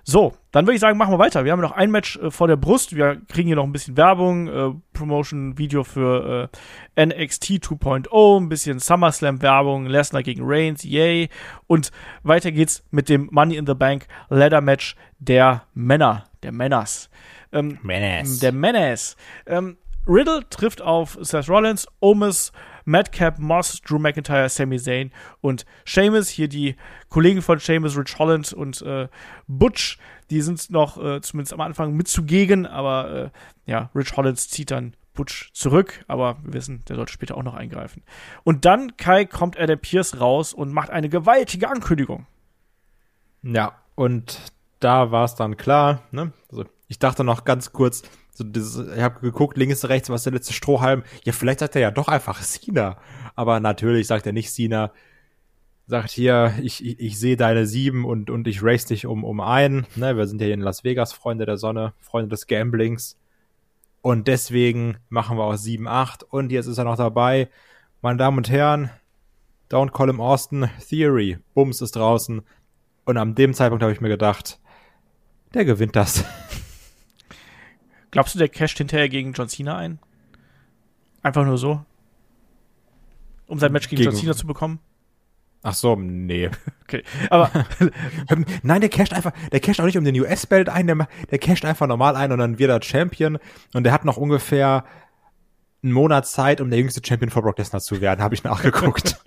[0.03, 1.45] So, dann würde ich sagen, machen wir weiter.
[1.45, 2.95] Wir haben noch ein Match äh, vor der Brust.
[2.95, 6.49] Wir kriegen hier noch ein bisschen Werbung, äh, Promotion-Video für
[6.95, 11.29] äh, NXT 2.0, ein bisschen SummerSlam-Werbung, Lesnar gegen Reigns, yay.
[11.67, 11.91] Und
[12.23, 17.09] weiter geht's mit dem Money in the Bank Ladder Match der Männer, der Männers.
[17.53, 18.39] Ähm, Menace.
[18.39, 19.17] der Menace.
[19.45, 19.77] Ähm,
[20.07, 22.51] Riddle trifft auf Seth Rollins, Omis,
[22.85, 25.11] Madcap, Moss, Drew McIntyre, Sami Zayn
[25.41, 26.29] und Sheamus.
[26.29, 26.75] Hier die
[27.09, 29.07] Kollegen von Sheamus, Rich Holland und äh,
[29.47, 29.97] Butch.
[30.29, 33.31] Die sind noch äh, zumindest am Anfang mit zugegen, aber
[33.67, 37.43] äh, ja, Rich Holland zieht dann Butch zurück, aber wir wissen, der sollte später auch
[37.43, 38.03] noch eingreifen.
[38.43, 42.25] Und dann, Kai, kommt Adam Pierce raus und macht eine gewaltige Ankündigung.
[43.43, 44.39] Ja, und
[44.79, 46.31] da war es dann klar, ne?
[46.49, 48.03] Also, ich dachte noch ganz kurz,
[48.33, 51.03] so dieses, ich habe geguckt, links, rechts, was ist der letzte Strohhalm?
[51.23, 52.97] Ja, vielleicht sagt er ja doch einfach Sina.
[53.35, 54.91] Aber natürlich sagt er nicht Sina.
[55.87, 59.41] Sagt hier, ich, ich, ich sehe deine sieben und, und ich race dich um, um
[59.41, 59.85] ein.
[59.95, 63.17] Ne, wir sind ja hier in Las Vegas, Freunde der Sonne, Freunde des Gamblings.
[64.01, 66.23] Und deswegen machen wir aus 7, 8.
[66.23, 67.49] Und jetzt ist er noch dabei.
[68.01, 68.89] Meine Damen und Herren,
[69.69, 71.37] Don't Call him Austin, Theory.
[71.53, 72.41] Bums ist draußen.
[73.05, 74.59] Und an dem Zeitpunkt habe ich mir gedacht,
[75.53, 76.23] der gewinnt das.
[78.11, 79.99] Glaubst du, der casht hinterher gegen John Cena ein?
[81.23, 81.83] Einfach nur so?
[83.47, 84.79] Um sein Match gegen, Gegen- John Cena zu bekommen?
[85.63, 86.49] Ach so, nee.
[86.91, 87.03] Okay.
[87.29, 87.49] Aber
[88.63, 91.63] Nein, der casht einfach, der casht auch nicht um den US-Belt ein, der, der casht
[91.63, 93.37] einfach normal ein und dann wird er Champion.
[93.73, 94.83] Und der hat noch ungefähr
[95.83, 99.23] einen Monat Zeit, um der jüngste Champion vor Brock Lesnar zu werden, habe ich nachgeguckt.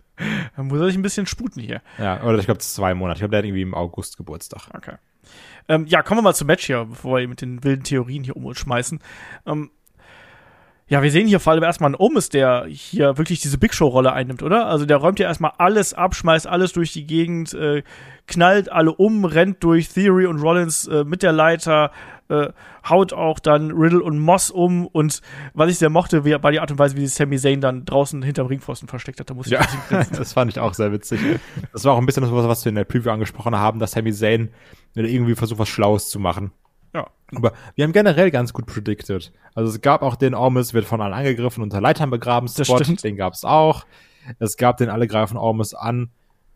[0.57, 1.81] dann muss er sich ein bisschen sputen hier.
[1.99, 3.17] ja, oder ich glaube zwei Monate.
[3.17, 4.69] Ich glaube, der hat irgendwie im August Geburtstag.
[4.75, 4.97] Okay.
[5.69, 8.37] Ähm, ja, kommen wir mal zum Match hier, bevor wir mit den wilden Theorien hier
[8.37, 9.01] um uns schmeißen.
[9.47, 9.71] Ähm,
[10.95, 14.13] ja, wir sehen hier vor allem erstmal einen Omis, der hier wirklich diese Big Show-Rolle
[14.13, 14.67] einnimmt, oder?
[14.69, 17.83] Also der räumt ja erstmal alles ab, schmeißt alles durch die Gegend, äh,
[18.29, 21.91] knallt alle um, rennt durch Theory und Rollins äh, mit der Leiter,
[22.29, 22.51] äh,
[22.89, 25.21] haut auch dann Riddle und Moss um und
[25.53, 27.85] was ich sehr mochte, wie- war die Art und Weise, wie sich Sami Zayn dann
[27.85, 29.29] draußen hinterm Ringpfosten versteckt hat.
[29.29, 29.67] Da muss ich Ja,
[30.17, 31.19] das fand ich auch sehr witzig.
[31.73, 34.13] Das war auch ein bisschen das, was wir in der Preview angesprochen haben, dass Sami
[34.13, 34.51] Zayn
[34.95, 36.53] irgendwie versucht, was Schlaues zu machen.
[37.37, 39.33] Aber wir haben generell ganz gut predicted.
[39.55, 43.17] Also es gab auch den Ormus wird von allen angegriffen, unter Leitern begraben Spot, den
[43.17, 43.85] gab's auch.
[44.39, 46.11] Es gab den alle greifen Ormus an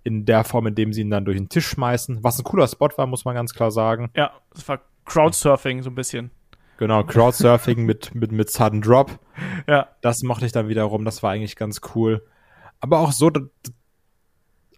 [0.04, 2.24] in der Form, in dem sie ihn dann durch den Tisch schmeißen.
[2.24, 4.10] Was ein cooler Spot war, muss man ganz klar sagen.
[4.14, 6.30] Ja, das war Crowdsurfing so ein bisschen.
[6.78, 9.18] Genau, Crowdsurfing mit, mit, mit Sudden Drop.
[9.66, 9.88] Ja.
[10.00, 12.24] Das mochte ich dann wiederum, das war eigentlich ganz cool.
[12.80, 13.30] Aber auch so,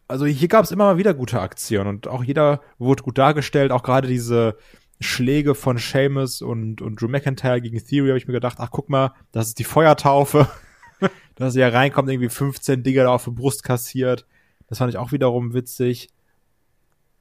[0.09, 3.71] also hier gab es immer mal wieder gute Aktionen und auch jeder wurde gut dargestellt,
[3.71, 4.57] auch gerade diese
[5.01, 8.89] Schläge von Seamus und, und Drew McIntyre gegen Theory habe ich mir gedacht, ach guck
[8.89, 10.49] mal, das ist die Feuertaufe.
[11.41, 14.27] dass er reinkommt, irgendwie 15 Dinger da auf die Brust kassiert.
[14.69, 16.11] Das fand ich auch wiederum witzig.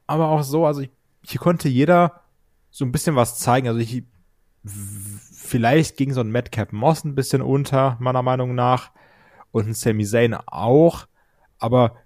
[0.06, 0.90] Aber auch so, also ich,
[1.24, 2.20] hier konnte jeder
[2.70, 3.68] so ein bisschen was zeigen.
[3.68, 4.04] Also ich,
[4.62, 8.90] vielleicht ging so ein Madcap Moss ein bisschen unter, meiner Meinung nach.
[9.52, 11.06] Und ein Sami Zayn auch.
[11.58, 11.96] Aber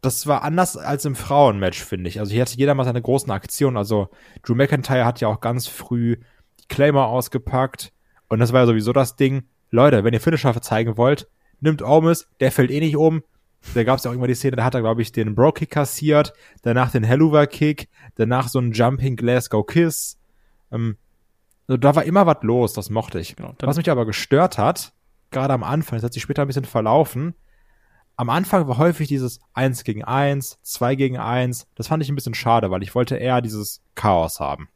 [0.00, 2.20] das war anders als im Frauenmatch, finde ich.
[2.20, 3.76] Also hier hatte jeder mal seine großen Aktionen.
[3.76, 4.08] Also
[4.42, 6.16] Drew McIntyre hat ja auch ganz früh
[6.60, 7.92] die Claimer ausgepackt.
[8.28, 9.44] Und das war ja sowieso das Ding.
[9.70, 11.28] Leute, wenn ihr Finisher zeigen wollt,
[11.60, 13.22] nimmt Omis, der fällt eh nicht um.
[13.74, 15.70] Da gab es ja auch immer die Szene, da hat er, glaube ich, den Bro-Kick
[15.70, 16.32] kassiert,
[16.62, 20.18] danach den Helluva-Kick, danach so einen Jumping Glasgow Kiss.
[20.72, 20.96] Ähm,
[21.68, 23.36] also da war immer was los, das mochte ich.
[23.36, 24.94] Genau, was mich aber gestört hat,
[25.30, 27.34] gerade am Anfang, das hat sich später ein bisschen verlaufen,
[28.20, 31.66] am Anfang war häufig dieses 1 gegen 1, 2 gegen 1.
[31.74, 34.68] Das fand ich ein bisschen schade, weil ich wollte eher dieses Chaos haben.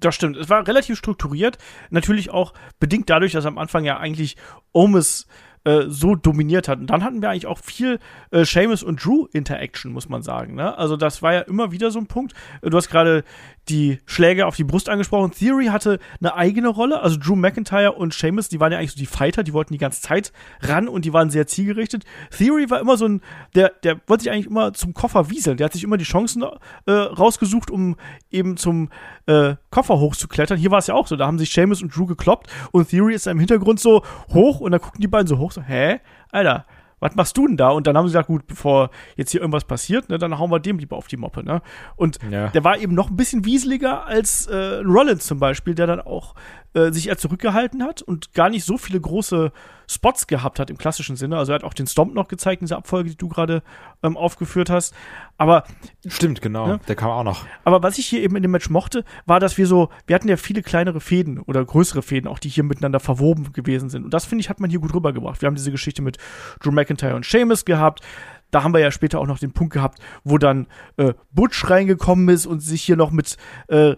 [0.00, 0.36] Das stimmt.
[0.36, 1.56] Es war relativ strukturiert.
[1.90, 4.36] Natürlich auch bedingt dadurch, dass am Anfang ja eigentlich
[4.72, 5.28] Omis
[5.62, 6.80] äh, so dominiert hat.
[6.80, 8.00] Und dann hatten wir eigentlich auch viel
[8.32, 10.56] äh, Seamus und Drew Interaction, muss man sagen.
[10.56, 10.76] Ne?
[10.76, 12.34] Also das war ja immer wieder so ein Punkt.
[12.60, 13.22] Du hast gerade
[13.70, 15.30] die Schläge auf die Brust angesprochen.
[15.30, 17.00] Theory hatte eine eigene Rolle.
[17.00, 19.78] Also Drew McIntyre und Seamus, die waren ja eigentlich so die Fighter, die wollten die
[19.78, 22.04] ganze Zeit ran und die waren sehr zielgerichtet.
[22.36, 23.22] Theory war immer so ein,
[23.54, 25.56] der, der wollte sich eigentlich immer zum Koffer wieseln.
[25.56, 26.44] Der hat sich immer die Chancen
[26.86, 27.96] äh, rausgesucht, um
[28.30, 28.90] eben zum
[29.26, 30.58] äh, Koffer hochzuklettern.
[30.58, 31.16] Hier war es ja auch so.
[31.16, 34.02] Da haben sich Seamus und Drew gekloppt und Theory ist im Hintergrund so
[34.32, 36.00] hoch und da gucken die beiden so hoch, so, hä?
[36.32, 36.66] Alter,
[37.00, 37.70] was machst du denn da?
[37.70, 40.60] Und dann haben sie gesagt, gut, bevor jetzt hier irgendwas passiert, ne, dann hauen wir
[40.60, 41.62] dem lieber auf die Moppe, ne?
[41.96, 42.48] Und ja.
[42.48, 46.34] der war eben noch ein bisschen wieseliger als äh, Rollins zum Beispiel, der dann auch
[46.74, 49.52] äh, sich eher zurückgehalten hat und gar nicht so viele große
[49.88, 51.36] Spots gehabt hat im klassischen Sinne.
[51.36, 53.62] Also er hat auch den Stomp noch gezeigt in dieser Abfolge, die du gerade
[54.04, 54.94] ähm, aufgeführt hast.
[55.36, 55.64] Aber
[56.06, 56.80] stimmt, genau, ne?
[56.86, 57.44] der kam auch noch.
[57.64, 60.28] Aber was ich hier eben in dem Match mochte, war, dass wir so, wir hatten
[60.28, 64.04] ja viele kleinere Fäden oder größere Fäden, auch die hier miteinander verwoben gewesen sind.
[64.04, 65.42] Und das finde ich hat man hier gut rübergebracht.
[65.42, 66.18] Wir haben diese Geschichte mit
[66.60, 68.02] Drew McIntyre und Sheamus gehabt
[68.50, 70.66] da haben wir ja später auch noch den Punkt gehabt, wo dann
[70.96, 73.36] äh, Butch reingekommen ist und sich hier noch mit
[73.68, 73.94] äh,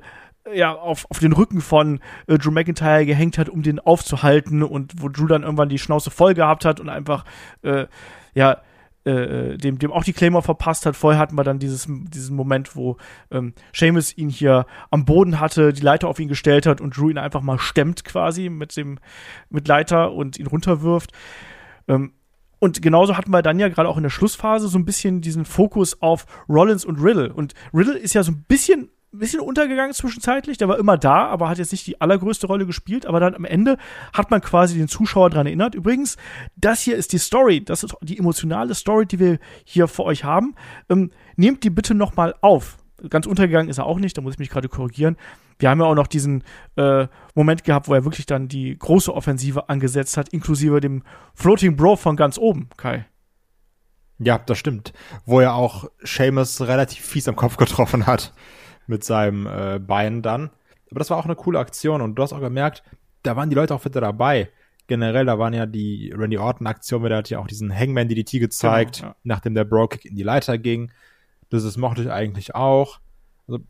[0.53, 4.95] ja, auf, auf den Rücken von äh, Drew McIntyre gehängt hat, um den aufzuhalten und
[5.01, 7.25] wo Drew dann irgendwann die Schnauze voll gehabt hat und einfach,
[7.63, 7.87] äh,
[8.35, 8.61] ja,
[9.05, 10.97] äh, dem, dem auch die Claimer verpasst hat.
[10.97, 12.99] Vorher hatten wir dann dieses, diesen Moment, wo
[13.31, 17.11] ähm, Seamus ihn hier am Boden hatte, die Leiter auf ihn gestellt hat und Drew
[17.11, 18.99] ihn einfach mal stemmt quasi mit dem
[19.51, 21.13] mit Leiter und ihn runterwirft.
[21.89, 22.13] Ähm,
[22.61, 25.45] und genauso hatten wir dann ja gerade auch in der Schlussphase so ein bisschen diesen
[25.45, 27.33] Fokus auf Rollins und Riddle.
[27.33, 30.59] Und Riddle ist ja so ein bisschen ein bisschen untergegangen zwischenzeitlich.
[30.59, 33.07] Der war immer da, aber hat jetzt nicht die allergrößte Rolle gespielt.
[33.07, 33.77] Aber dann am Ende
[34.13, 35.75] hat man quasi den Zuschauer daran erinnert.
[35.75, 36.17] Übrigens,
[36.57, 37.63] das hier ist die Story.
[37.63, 40.55] Das ist die emotionale Story, die wir hier für euch haben.
[40.89, 42.79] Ähm, nehmt die bitte nochmal auf.
[43.11, 45.17] Ganz untergegangen ist er auch nicht, da muss ich mich gerade korrigieren.
[45.59, 46.45] Wir haben ja auch noch diesen
[46.77, 51.03] äh, Moment gehabt, wo er wirklich dann die große Offensive angesetzt hat, inklusive dem
[51.35, 53.07] Floating Bro von ganz oben, Kai.
[54.19, 54.93] Ja, das stimmt.
[55.27, 58.33] Wo er auch Seamus relativ fies am Kopf getroffen hat
[58.87, 60.51] mit seinem äh, Bein dann.
[60.91, 62.83] Aber das war auch eine coole Aktion und du hast auch gemerkt,
[63.23, 64.51] da waren die Leute auch wieder dabei.
[64.89, 68.97] Generell, da waren ja die Randy Orton-Aktion, der hat ja auch diesen Hangman DDT gezeigt,
[68.97, 69.17] genau, ja.
[69.23, 70.91] nachdem der Bro-Kick in die Leiter ging.
[71.49, 73.01] Das, das mochte ich eigentlich auch.
[73.47, 73.61] Also,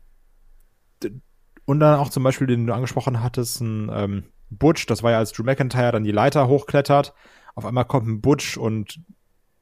[1.65, 5.19] und dann auch zum Beispiel, den du angesprochen hattest, ein ähm, Butch, das war ja
[5.19, 7.13] als Drew McIntyre dann die Leiter hochklettert.
[7.55, 8.99] Auf einmal kommt ein Butch und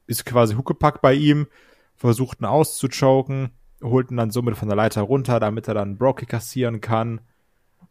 [0.06, 1.46] ist quasi huckepack bei ihm,
[1.94, 6.26] versucht ihn auszuchoken holt ihn dann somit von der Leiter runter, damit er dann Brokey
[6.26, 7.20] kassieren kann.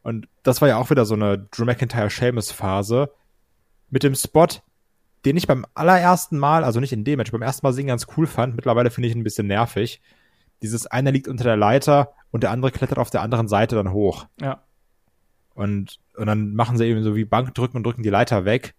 [0.04, 3.12] Und das war ja auch wieder so eine Drew McIntyre Seamus Phase
[3.90, 4.48] mit dem Spot,
[5.26, 8.08] den ich beim allerersten Mal, also nicht in dem Match, beim ersten Mal singen ganz
[8.18, 8.56] cool fand.
[8.56, 10.02] Mittlerweile finde ich ihn ein bisschen nervig.
[10.62, 13.92] Dieses eine liegt unter der Leiter und der andere klettert auf der anderen Seite dann
[13.92, 14.26] hoch.
[14.40, 14.64] Ja.
[15.54, 18.74] Und, und dann machen sie eben so wie Bankdrücken und drücken die Leiter weg,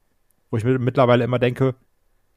[0.50, 1.74] wo ich mittlerweile immer denke,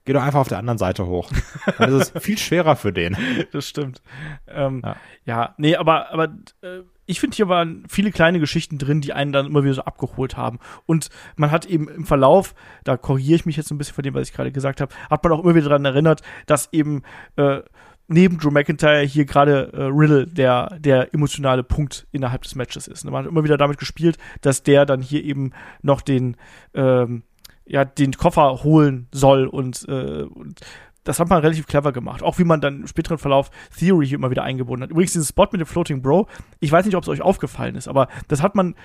[0.06, 1.32] geh doch einfach auf der anderen Seite hoch.
[1.78, 3.18] Dann ist es viel schwerer für den.
[3.52, 4.02] Das stimmt.
[4.48, 4.96] Ähm, ja.
[5.26, 6.26] ja, nee, aber, aber
[6.62, 9.84] äh, ich finde, hier waren viele kleine Geschichten drin, die einen dann immer wieder so
[9.84, 10.60] abgeholt haben.
[10.86, 14.14] Und man hat eben im Verlauf, da korrigiere ich mich jetzt ein bisschen von dem,
[14.14, 17.04] was ich gerade gesagt habe, hat man auch immer wieder daran erinnert, dass eben
[17.36, 17.62] äh,
[18.08, 23.04] neben Drew McIntyre hier gerade äh, Riddle der, der emotionale Punkt innerhalb des Matches ist.
[23.06, 25.52] Man hat immer wieder damit gespielt, dass der dann hier eben
[25.82, 26.38] noch den
[26.74, 27.24] ähm,
[27.66, 30.62] ja, den Koffer holen soll und, äh, und
[31.04, 32.24] das hat man relativ clever gemacht.
[32.24, 34.92] Auch wie man dann im späteren Verlauf Theory hier immer wieder eingebunden hat.
[34.92, 36.28] Übrigens, diesen Spot mit dem Floating Bro,
[36.60, 38.76] ich weiß nicht, ob es euch aufgefallen ist, aber das hat man,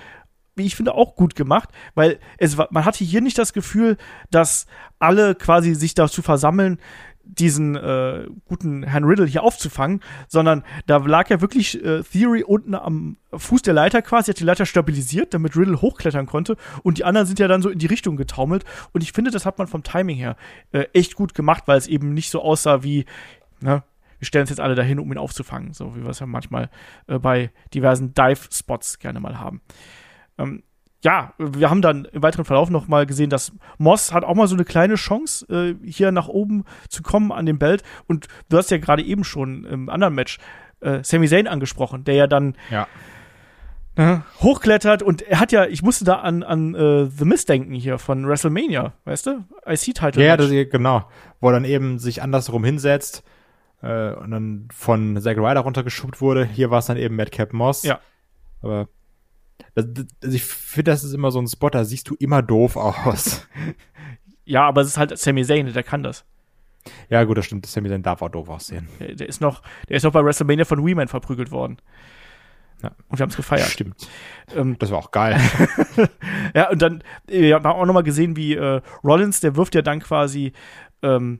[0.55, 3.97] wie ich finde, auch gut gemacht, weil es man hatte hier nicht das Gefühl,
[4.29, 4.65] dass
[4.99, 6.79] alle quasi sich dazu versammeln,
[7.23, 12.75] diesen äh, guten Herrn Riddle hier aufzufangen, sondern da lag ja wirklich äh, Theory unten
[12.75, 17.05] am Fuß der Leiter quasi, hat die Leiter stabilisiert, damit Riddle hochklettern konnte und die
[17.05, 19.67] anderen sind ja dann so in die Richtung getaumelt und ich finde, das hat man
[19.67, 20.35] vom Timing her
[20.71, 23.05] äh, echt gut gemacht, weil es eben nicht so aussah wie,
[23.61, 23.83] ne,
[24.19, 26.69] wir stellen uns jetzt alle dahin, um ihn aufzufangen, so wie wir es ja manchmal
[27.07, 29.61] äh, bei diversen Dive-Spots gerne mal haben.
[30.41, 30.63] Ähm,
[31.03, 34.47] ja, wir haben dann im weiteren Verlauf noch mal gesehen, dass Moss hat auch mal
[34.47, 37.81] so eine kleine Chance, äh, hier nach oben zu kommen an dem Belt.
[38.07, 40.37] Und du hast ja gerade eben schon im anderen Match
[40.81, 42.87] äh, Sami Zayn angesprochen, der ja dann Ja.
[43.97, 47.73] ne, hochklettert und er hat ja, ich musste da an, an äh, The Mist denken
[47.73, 49.43] hier von WrestleMania, weißt du?
[49.65, 50.23] IC-Title.
[50.23, 51.09] Ja, das, genau.
[51.39, 53.23] Wo er dann eben sich andersrum hinsetzt
[53.81, 56.45] äh, und dann von Zack Ryder runtergeschubt wurde.
[56.45, 57.81] Hier war es dann eben Madcap Moss.
[57.83, 57.99] Ja.
[58.61, 58.87] Aber
[59.75, 62.41] das, das, also ich finde, das ist immer so ein Spot, da siehst du immer
[62.41, 63.47] doof aus.
[64.45, 66.25] ja, aber es ist halt Sami Zayn, der kann das.
[67.09, 67.65] ja, gut, das stimmt.
[67.65, 68.87] Sami Zayn darf auch doof aussehen.
[68.99, 71.77] Der, der ist noch, der ist noch bei WrestleMania von Weeman verprügelt worden.
[72.83, 72.89] Ja.
[73.09, 73.67] Und wir haben es gefeiert.
[73.67, 74.07] Stimmt.
[74.55, 75.39] Ähm, Das war auch geil.
[76.55, 79.81] Ja, und dann, äh, wir haben auch nochmal gesehen, wie äh, Rollins, der wirft ja
[79.81, 80.51] dann quasi
[81.03, 81.39] ähm,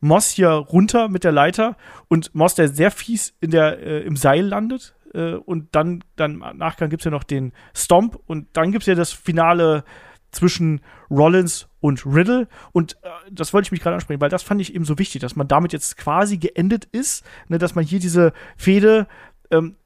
[0.00, 1.76] Moss hier runter mit der Leiter
[2.08, 4.94] und Moss, der sehr fies in der, äh, im Seil landet.
[5.16, 8.82] Äh, und dann, dann im Nachgang gibt es ja noch den Stomp und dann gibt
[8.82, 9.84] es ja das Finale
[10.30, 12.48] zwischen Rollins und Riddle.
[12.72, 15.22] Und äh, das wollte ich mich gerade ansprechen, weil das fand ich eben so wichtig,
[15.22, 19.06] dass man damit jetzt quasi geendet ist, ne, dass man hier diese Fehde
[19.50, 19.76] ähm,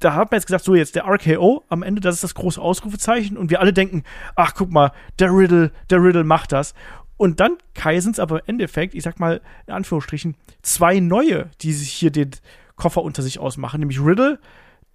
[0.00, 2.60] da hat man jetzt gesagt, so jetzt der RKO am Ende, das ist das große
[2.60, 4.02] Ausrufezeichen und wir alle denken,
[4.36, 6.74] ach guck mal, der Riddle, der Riddle macht das.
[7.16, 11.48] Und dann Kai sind es aber im Endeffekt, ich sag mal in Anführungsstrichen, zwei neue,
[11.62, 12.32] die sich hier den
[12.76, 14.38] Koffer unter sich ausmachen, nämlich Riddle,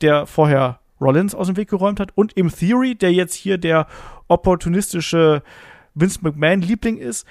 [0.01, 3.87] der vorher Rollins aus dem Weg geräumt hat, und eben Theory, der jetzt hier der
[4.27, 5.43] opportunistische
[5.95, 7.25] Vince McMahon-Liebling ist,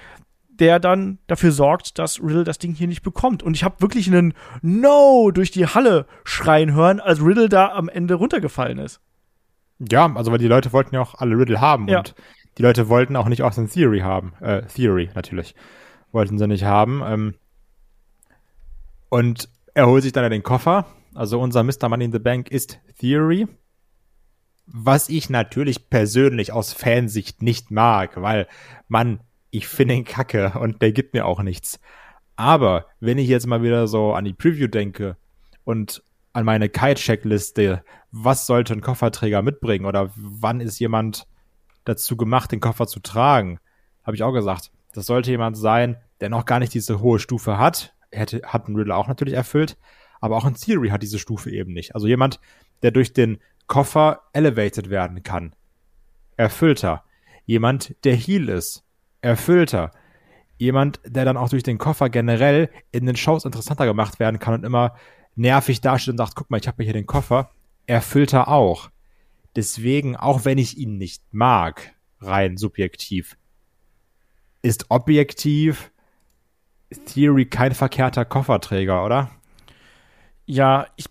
[0.49, 3.43] der dann dafür sorgt, dass Riddle das Ding hier nicht bekommt.
[3.43, 7.87] Und ich habe wirklich einen No durch die Halle schreien hören, als Riddle da am
[7.87, 8.99] Ende runtergefallen ist.
[9.79, 11.99] ja, also weil die Leute wollten ja auch alle Riddle haben Ja.
[11.99, 12.13] und
[12.57, 14.33] die Leute wollten auch nicht Austin Theory haben.
[14.41, 15.55] Äh, Theory natürlich.
[16.11, 17.01] Wollten sie nicht haben.
[17.05, 17.35] Ähm,
[19.09, 19.47] und
[19.79, 20.85] er holt sich dann den Koffer.
[21.15, 21.87] Also unser Mr.
[21.87, 23.47] Money in the Bank ist Theory.
[24.65, 28.47] Was ich natürlich persönlich aus Fansicht nicht mag, weil
[28.87, 29.21] man,
[29.51, 31.79] ich finde ihn kacke und der gibt mir auch nichts.
[32.35, 35.15] Aber wenn ich jetzt mal wieder so an die Preview denke
[35.63, 36.03] und
[36.33, 41.25] an meine Kite-Checkliste, was sollte ein Kofferträger mitbringen oder wann ist jemand
[41.85, 43.59] dazu gemacht, den Koffer zu tragen,
[44.03, 47.57] habe ich auch gesagt, das sollte jemand sein, der noch gar nicht diese hohe Stufe
[47.57, 47.93] hat.
[48.11, 49.77] Hätte, hat ein Riddler auch natürlich erfüllt,
[50.19, 51.95] aber auch ein Theory hat diese Stufe eben nicht.
[51.95, 52.39] Also jemand,
[52.81, 55.55] der durch den Koffer elevated werden kann.
[56.37, 57.03] Erfüllter.
[57.45, 58.83] Jemand, der Heal ist.
[59.21, 59.91] Erfüllter.
[60.57, 64.55] Jemand, der dann auch durch den Koffer generell in den Shows interessanter gemacht werden kann
[64.55, 64.95] und immer
[65.35, 67.51] nervig dasteht und sagt, guck mal, ich habe hier den Koffer.
[67.85, 68.89] Erfüllter auch.
[69.55, 73.37] Deswegen, auch wenn ich ihn nicht mag, rein subjektiv,
[74.61, 75.91] ist objektiv
[77.05, 79.29] Theory kein verkehrter Kofferträger, oder?
[80.45, 81.05] Ja, ich.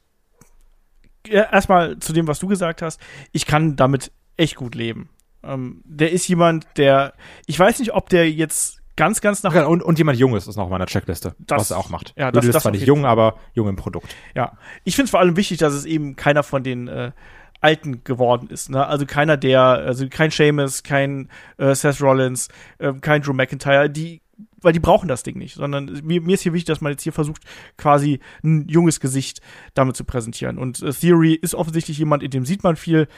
[1.27, 3.01] Ja, erstmal zu dem, was du gesagt hast.
[3.33, 5.11] Ich kann damit echt gut leben.
[5.43, 7.13] Ähm, der ist jemand, der.
[7.47, 9.55] Ich weiß nicht, ob der jetzt ganz, ganz nach.
[9.67, 12.15] Und, und jemand Junges ist noch auf meiner Checkliste, Das- was er auch macht.
[12.17, 14.15] ja, Du das- bist das zwar nicht jung, aber jung im Produkt.
[14.35, 14.57] Ja.
[14.85, 17.13] Ich finde es vor allem wichtig, dass es eben keiner von den äh,
[17.61, 18.71] Alten geworden ist.
[18.71, 18.85] Ne?
[18.87, 22.49] Also keiner der, also kein Sheamus, kein äh, Seth Rollins,
[22.79, 24.23] äh, kein Drew McIntyre, die,
[24.61, 27.03] weil die brauchen das Ding nicht, sondern mir, mir ist hier wichtig, dass man jetzt
[27.03, 27.43] hier versucht,
[27.77, 29.41] quasi ein junges Gesicht
[29.75, 30.59] damit zu präsentieren.
[30.59, 33.09] Und äh, Theory ist offensichtlich jemand, in dem sieht man viel,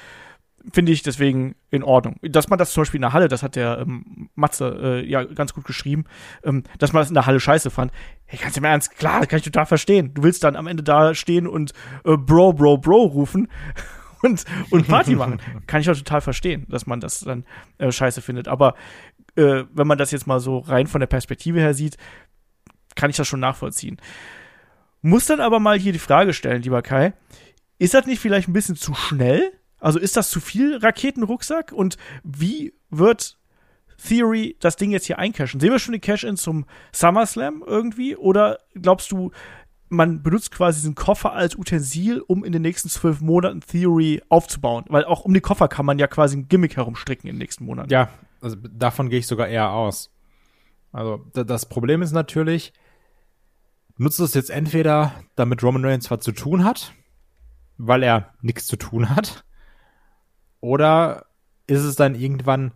[0.73, 2.17] finde ich deswegen in Ordnung.
[2.23, 5.25] Dass man das zum Beispiel in der Halle, das hat der ähm, Matze äh, ja
[5.25, 6.05] ganz gut geschrieben,
[6.45, 7.93] ähm, dass man das in der Halle scheiße fand.
[8.27, 10.13] Hey, ganz im Ernst, klar, das kann ich total verstehen.
[10.15, 11.73] Du willst dann am Ende da stehen und
[12.05, 13.49] äh, Bro, Bro, Bro rufen
[14.23, 15.41] und, und Party machen.
[15.67, 17.45] Kann ich auch total verstehen, dass man das dann
[17.79, 18.49] äh, scheiße findet.
[18.49, 18.75] Aber
[19.37, 21.97] äh, wenn man das jetzt mal so rein von der Perspektive her sieht,
[22.95, 23.99] kann ich das schon nachvollziehen.
[25.03, 27.15] Muss dann aber mal hier die Frage stellen, lieber Kai,
[27.79, 29.53] ist das nicht vielleicht ein bisschen zu schnell?
[29.79, 31.73] Also ist das zu viel Raketenrucksack?
[31.73, 33.39] Und wie wird
[34.07, 35.61] Theory das Ding jetzt hier eincashen?
[35.61, 38.17] Sehen wir schon die Cash-In zum SummerSlam irgendwie?
[38.17, 39.31] Oder glaubst du,
[39.89, 44.85] man benutzt quasi diesen Koffer als Utensil, um in den nächsten zwölf Monaten Theory aufzubauen?
[44.89, 47.65] Weil auch um die Koffer kann man ja quasi ein Gimmick herumstricken in den nächsten
[47.65, 47.91] Monaten.
[47.91, 48.11] Ja,
[48.41, 50.11] also davon gehe ich sogar eher aus.
[50.93, 52.73] Also da- das Problem ist natürlich,
[53.97, 56.93] nutzt es jetzt entweder, damit Roman Reigns was zu tun hat,
[57.79, 59.45] weil er nichts zu tun hat,
[60.61, 61.27] oder
[61.67, 62.73] ist es dann irgendwann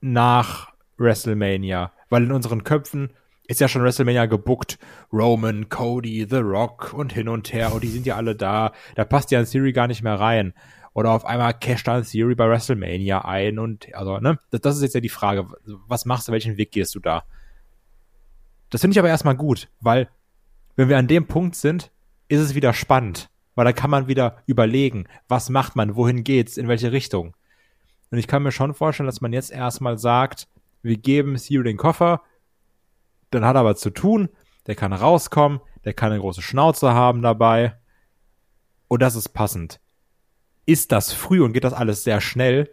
[0.00, 1.92] nach WrestleMania?
[2.08, 3.12] Weil in unseren Köpfen
[3.46, 4.78] ist ja schon WrestleMania gebuckt.
[5.12, 8.72] Roman, Cody, The Rock und hin und her und die sind ja alle da.
[8.94, 10.54] Da passt ja ein Theory gar nicht mehr rein.
[10.94, 14.38] Oder auf einmal casht dann Theory bei WrestleMania ein und also, ne?
[14.50, 15.46] Das, das ist jetzt ja die Frage.
[15.88, 17.24] Was machst du, welchen Weg gehst du da?
[18.70, 20.08] Das finde ich aber erstmal gut, weil
[20.76, 21.90] wenn wir an dem Punkt sind,
[22.28, 23.28] ist es wieder spannend.
[23.56, 27.36] Weil da kann man wieder überlegen, was macht man, wohin geht's, in welche Richtung.
[28.10, 30.48] Und ich kann mir schon vorstellen, dass man jetzt erstmal sagt,
[30.82, 32.22] wir geben Theory den Koffer,
[33.30, 34.28] dann hat er was zu tun,
[34.66, 37.76] der kann rauskommen, der kann eine große Schnauze haben dabei.
[38.88, 39.80] Und das ist passend.
[40.66, 42.70] Ist das früh und geht das alles sehr schnell?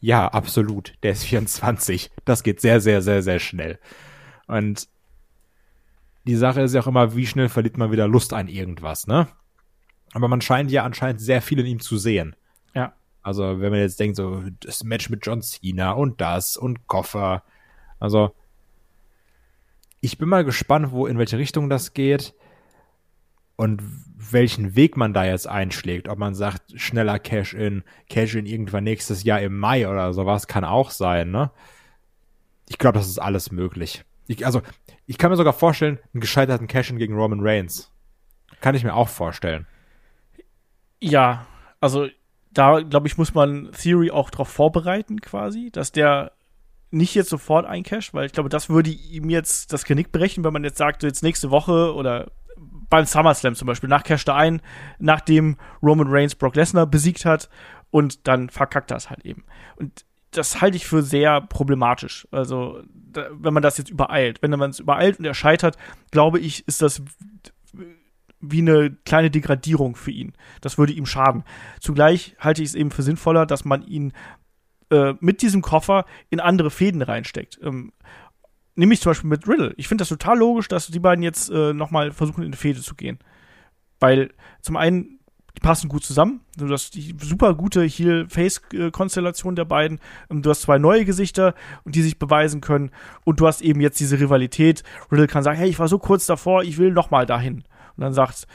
[0.00, 0.94] Ja, absolut.
[1.02, 2.10] Der ist 24.
[2.24, 3.78] Das geht sehr, sehr, sehr, sehr schnell.
[4.46, 4.88] Und
[6.26, 9.28] die Sache ist ja auch immer, wie schnell verliert man wieder Lust an irgendwas, ne?
[10.12, 12.36] Aber man scheint ja anscheinend sehr viel in ihm zu sehen.
[12.74, 12.94] Ja.
[13.22, 17.42] Also, wenn man jetzt denkt, so, das Match mit John Cena und das und Koffer.
[17.98, 18.34] Also,
[20.00, 22.34] ich bin mal gespannt, wo, in welche Richtung das geht
[23.56, 23.82] und
[24.32, 26.08] welchen Weg man da jetzt einschlägt.
[26.08, 30.90] Ob man sagt, schneller Cash-In, Cash-In irgendwann nächstes Jahr im Mai oder sowas, kann auch
[30.90, 31.50] sein, ne?
[32.68, 34.04] Ich glaube, das ist alles möglich.
[34.26, 34.62] Ich, also,
[35.06, 37.92] ich kann mir sogar vorstellen, einen gescheiterten Cash-In gegen Roman Reigns.
[38.60, 39.66] Kann ich mir auch vorstellen.
[41.00, 41.46] Ja,
[41.80, 42.08] also
[42.50, 46.32] da, glaube ich, muss man Theory auch darauf vorbereiten, quasi, dass der
[46.90, 50.52] nicht jetzt sofort eincasht, weil ich glaube, das würde ihm jetzt das Genick brechen, wenn
[50.52, 52.30] man jetzt sagt, jetzt nächste Woche oder
[52.94, 54.62] beim SummerSlam zum Beispiel, nach casht er ein,
[55.00, 57.48] nachdem Roman Reigns Brock Lesnar besiegt hat
[57.90, 59.44] und dann verkackt das halt eben.
[59.74, 62.28] Und das halte ich für sehr problematisch.
[62.30, 64.42] Also, da, wenn man das jetzt übereilt.
[64.42, 65.76] Wenn man es übereilt und er scheitert,
[66.12, 67.02] glaube ich, ist das
[68.40, 70.34] wie eine kleine Degradierung für ihn.
[70.60, 71.42] Das würde ihm schaden.
[71.80, 74.12] Zugleich halte ich es eben für sinnvoller, dass man ihn
[74.90, 77.58] äh, mit diesem Koffer in andere Fäden reinsteckt.
[77.60, 77.92] Ähm,
[78.76, 79.74] nämlich zum Beispiel mit Riddle.
[79.76, 82.80] Ich finde das total logisch, dass die beiden jetzt äh, nochmal versuchen, in eine Fäde
[82.80, 83.18] zu gehen.
[84.00, 85.20] Weil zum einen,
[85.56, 86.40] die passen gut zusammen.
[86.56, 90.00] Du hast die super gute Heel-Face-Konstellation der beiden.
[90.30, 91.54] Ähm, du hast zwei neue Gesichter,
[91.84, 92.90] die sich beweisen können.
[93.24, 94.82] Und du hast eben jetzt diese Rivalität.
[95.10, 97.64] Riddle kann sagen, hey, ich war so kurz davor, ich will nochmal dahin.
[97.96, 98.46] Und dann sagt,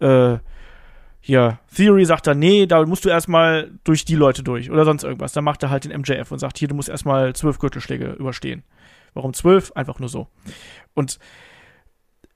[0.00, 0.38] äh,
[1.20, 5.02] hier, Theory sagt dann, nee, da musst du erstmal durch die Leute durch oder sonst
[5.02, 5.32] irgendwas.
[5.32, 8.62] Dann macht er halt den MJF und sagt, hier, du musst erstmal zwölf Gürtelschläge überstehen.
[9.16, 9.72] Warum zwölf?
[9.72, 10.28] Einfach nur so.
[10.94, 11.18] Und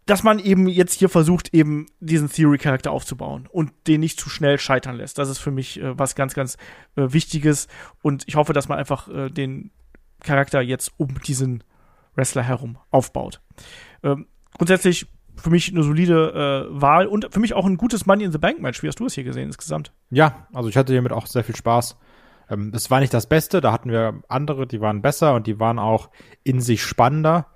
[0.06, 4.58] dass man eben jetzt hier versucht, eben diesen Theory-Charakter aufzubauen und den nicht zu schnell
[4.58, 5.18] scheitern lässt.
[5.18, 6.56] Das ist für mich äh, was ganz, ganz
[6.96, 7.68] äh, Wichtiges.
[8.02, 9.70] Und ich hoffe, dass man einfach äh, den
[10.20, 11.62] Charakter jetzt um diesen
[12.16, 13.40] Wrestler herum aufbaut.
[14.02, 14.26] Ähm,
[14.56, 15.06] grundsätzlich
[15.36, 18.38] für mich eine solide äh, Wahl und für mich auch ein gutes Money in the
[18.38, 18.82] Bank Match.
[18.82, 19.92] Wie hast du es hier gesehen insgesamt?
[20.10, 21.96] Ja, also ich hatte hiermit auch sehr viel Spaß.
[22.50, 25.58] Ähm, es war nicht das Beste, da hatten wir andere, die waren besser und die
[25.58, 26.10] waren auch
[26.42, 27.46] in sich spannender,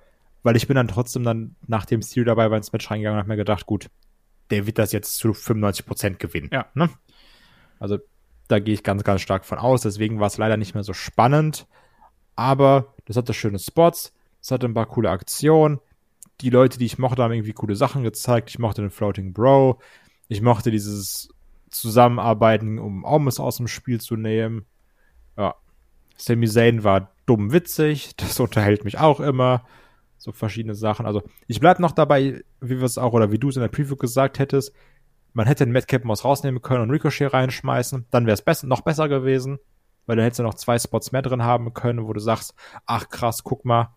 [0.43, 3.23] weil ich bin dann trotzdem dann nach dem Stil dabei war ins Match reingegangen und
[3.23, 3.89] habe mir gedacht, gut,
[4.49, 6.49] der wird das jetzt zu 95 Prozent gewinnen.
[6.51, 6.67] Ja.
[6.73, 6.89] Ne?
[7.79, 7.97] Also
[8.47, 9.81] da gehe ich ganz, ganz stark von aus.
[9.81, 11.67] Deswegen war es leider nicht mehr so spannend.
[12.35, 15.79] Aber das hatte schöne Spots, es hatte ein paar coole Aktionen
[16.41, 18.49] die Leute, die ich mochte, haben irgendwie coole Sachen gezeigt.
[18.49, 19.79] Ich mochte den Floating Bro.
[20.27, 21.29] Ich mochte dieses
[21.69, 24.65] Zusammenarbeiten, um Omus aus dem Spiel zu nehmen.
[25.37, 25.55] Ja.
[26.17, 28.15] Sami Zayn war dumm witzig.
[28.17, 29.65] Das unterhält mich auch immer.
[30.17, 31.05] So verschiedene Sachen.
[31.05, 33.69] Also, ich bleib noch dabei, wie wir es auch, oder wie du es in der
[33.69, 34.73] Preview gesagt hättest.
[35.33, 38.05] Man hätte den Madcap Mouse rausnehmen können und Ricochet reinschmeißen.
[38.09, 39.59] Dann wäre es noch besser gewesen.
[40.05, 42.53] Weil dann hättest du noch zwei Spots mehr drin haben können, wo du sagst,
[42.85, 43.89] ach krass, guck mal.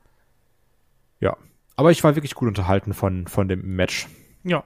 [1.20, 1.36] Ja,
[1.78, 4.08] aber ich war wirklich gut unterhalten von, von dem Match.
[4.42, 4.64] Ja.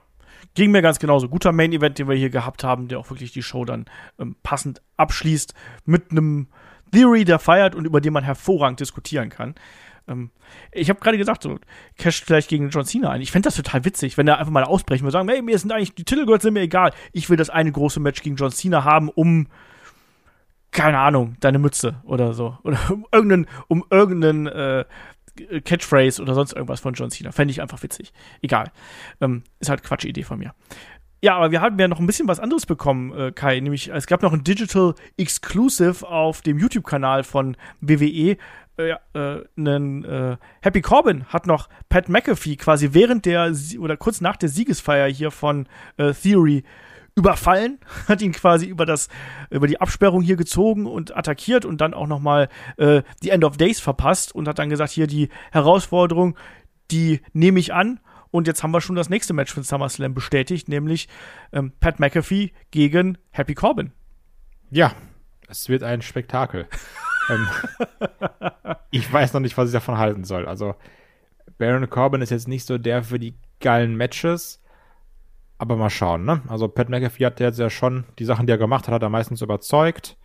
[0.53, 1.29] Ging mir ganz genauso.
[1.29, 3.85] Guter Main-Event, den wir hier gehabt haben, der auch wirklich die Show dann
[4.19, 5.53] ähm, passend abschließt
[5.85, 6.47] mit einem
[6.91, 9.55] Theory, der feiert und über den man hervorragend diskutieren kann.
[10.07, 10.31] Ähm,
[10.71, 11.59] ich habe gerade gesagt, so,
[11.97, 13.21] Cash vielleicht gegen John Cena ein.
[13.21, 15.71] Ich fände das total witzig, wenn er einfach mal ausbrechen würde sagen, hey, mir sind
[15.71, 16.91] eigentlich die Titelgirls sind mir egal.
[17.11, 19.47] Ich will das eine große Match gegen John Cena haben, um
[20.71, 22.57] keine Ahnung, deine Mütze oder so.
[22.63, 24.85] Oder um irgendeinen, um irgendeinen äh,
[25.35, 27.31] Catchphrase oder sonst irgendwas von John Cena.
[27.31, 28.13] Fände ich einfach witzig.
[28.41, 28.71] Egal.
[29.21, 30.53] Ähm, ist halt Quatschidee von mir.
[31.23, 33.59] Ja, aber wir haben ja noch ein bisschen was anderes bekommen, äh, Kai.
[33.61, 38.35] Nämlich, es gab noch ein Digital Exclusive auf dem YouTube-Kanal von WWE.
[38.75, 44.35] Äh, äh, äh, Happy Corbin hat noch Pat McAfee quasi während der oder kurz nach
[44.35, 46.65] der Siegesfeier hier von äh, Theory
[47.15, 49.09] überfallen, hat ihn quasi über das
[49.49, 53.43] über die Absperrung hier gezogen und attackiert und dann auch noch mal äh, die End
[53.43, 56.37] of Days verpasst und hat dann gesagt, hier die Herausforderung,
[56.91, 57.99] die nehme ich an
[58.31, 61.07] Und jetzt haben wir schon das nächste Match für SummerSlam bestätigt, nämlich
[61.51, 63.91] ähm, Pat McAfee gegen Happy Corbin.
[64.71, 64.93] Ja,
[65.47, 66.67] es wird ein Spektakel.
[67.29, 67.47] ähm,
[68.89, 70.47] ich weiß noch nicht, was ich davon halten soll.
[70.47, 70.73] Also,
[71.59, 74.62] Baron Corbin ist jetzt nicht so der für die geilen Matches.
[75.63, 76.41] Aber mal schauen, ne?
[76.49, 79.07] Also, Pat McAfee hat jetzt ja schon die Sachen, die er gemacht hat, hat er
[79.07, 80.17] meistens überzeugt.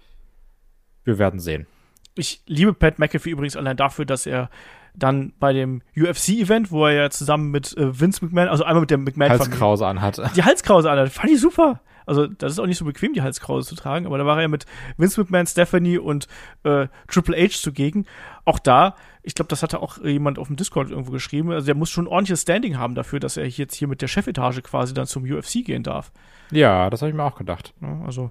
[1.04, 1.68] Wir werden sehen.
[2.16, 4.50] Ich liebe Pat McAfee übrigens allein dafür, dass er
[4.96, 8.90] dann bei dem UFC-Event, wo er ja zusammen mit äh, Vince McMahon, also einmal mit
[8.90, 10.20] der McMahon Halskrause anhat.
[10.34, 11.82] Die Halskrause anhat, fand ich super.
[12.08, 14.42] Also, das ist auch nicht so bequem, die Halskrause zu tragen, aber da war er
[14.42, 14.66] ja mit
[14.96, 16.26] Vince McMahon, Stephanie und
[16.64, 18.06] äh, Triple H zugegen.
[18.44, 21.52] Auch da, ich glaube, das hatte auch jemand auf dem Discord irgendwo geschrieben.
[21.52, 24.08] Also, der muss schon ein ordentliches Standing haben dafür, dass er jetzt hier mit der
[24.08, 26.10] Chefetage quasi dann zum UFC gehen darf.
[26.50, 27.74] Ja, das habe ich mir auch gedacht.
[27.82, 28.30] Ja, also,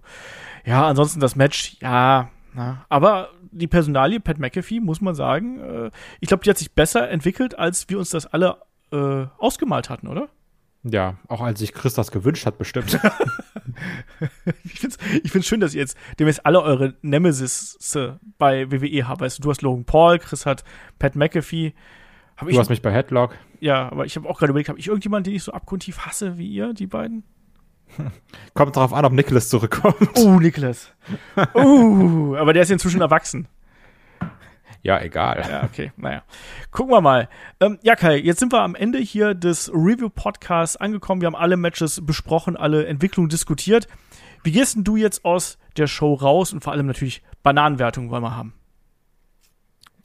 [0.65, 5.91] ja, ansonsten das Match, ja, na, aber die Personalie Pat McAfee, muss man sagen, äh,
[6.19, 8.57] ich glaube, die hat sich besser entwickelt, als wir uns das alle
[8.91, 10.29] äh, ausgemalt hatten, oder?
[10.91, 12.93] Ja, auch als sich Chris das gewünscht hat, bestimmt.
[14.63, 17.77] ich finde es ich find's schön, dass ihr jetzt demnächst alle eure Nemesis
[18.37, 19.21] bei WWE habt.
[19.21, 20.63] Weißt du, du hast Logan Paul, Chris hat
[20.99, 21.73] Pat McAfee.
[22.37, 23.35] Hab du ich, hast mich bei Headlock.
[23.59, 26.37] Ja, aber ich habe auch gerade überlegt, habe ich irgendjemanden, den ich so abgrundtief hasse
[26.37, 27.23] wie ihr, die beiden?
[28.53, 29.95] Kommt darauf an, ob Nicholas zurückkommt.
[30.15, 30.93] Oh, Nicholas.
[31.55, 33.47] uh, aber der ist inzwischen erwachsen.
[34.87, 35.45] Ja, egal.
[35.49, 36.23] Ja, okay, naja.
[36.71, 37.27] Gucken wir mal.
[37.59, 41.19] Ähm, ja, Kai, jetzt sind wir am Ende hier des Review-Podcasts angekommen.
[41.19, 43.89] Wir haben alle Matches besprochen, alle Entwicklungen diskutiert.
[44.43, 48.23] Wie gehst denn du jetzt aus der Show raus und vor allem natürlich Bananenwertung wollen
[48.23, 48.53] wir haben?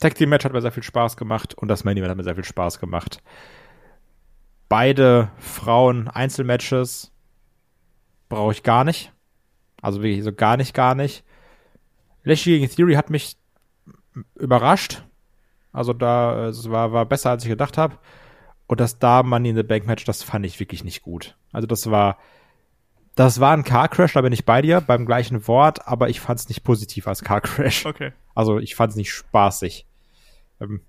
[0.00, 2.24] Tag Team Match hat mir sehr viel Spaß gemacht und das Main Event hat mir
[2.24, 3.22] sehr viel Spaß gemacht.
[4.68, 7.12] Beide Frauen Einzelmatches
[8.28, 9.12] brauche ich gar nicht.
[9.80, 11.24] Also wirklich so gar nicht, gar nicht.
[12.24, 13.36] Lashley gegen Theory hat mich
[14.34, 15.04] überrascht.
[15.72, 17.98] Also da, es war, war besser, als ich gedacht habe.
[18.66, 21.36] Und das da Money in the Bank Match, das fand ich wirklich nicht gut.
[21.52, 22.18] Also das war,
[23.14, 26.20] das war ein Car Crash, da bin ich bei dir, beim gleichen Wort, aber ich
[26.20, 27.84] fand es nicht positiv als Car Crash.
[27.86, 28.12] Okay.
[28.34, 29.86] Also ich fand es nicht spaßig.
[30.60, 30.80] Ähm,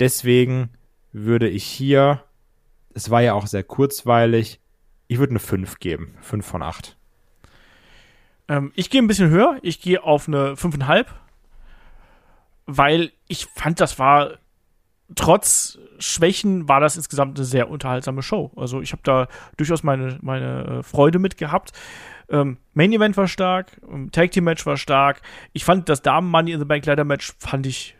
[0.00, 0.70] deswegen
[1.12, 2.24] würde ich hier,
[2.94, 4.60] es war ja auch sehr kurzweilig,
[5.06, 6.14] ich würde eine 5 geben.
[6.20, 6.96] 5 von 8.
[8.48, 9.58] Ähm, ich gehe ein bisschen höher.
[9.62, 11.06] Ich gehe auf eine 5,5.
[12.70, 14.38] Weil ich fand, das war
[15.14, 18.52] trotz Schwächen war das insgesamt eine sehr unterhaltsame Show.
[18.56, 19.26] Also ich habe da
[19.56, 21.72] durchaus meine, meine äh, Freude mit gehabt.
[22.28, 25.22] Ähm, Main Event war stark, ähm, Tag Team Match war stark.
[25.54, 27.96] Ich fand das Damen Money in the Bank Leiter Match fand ich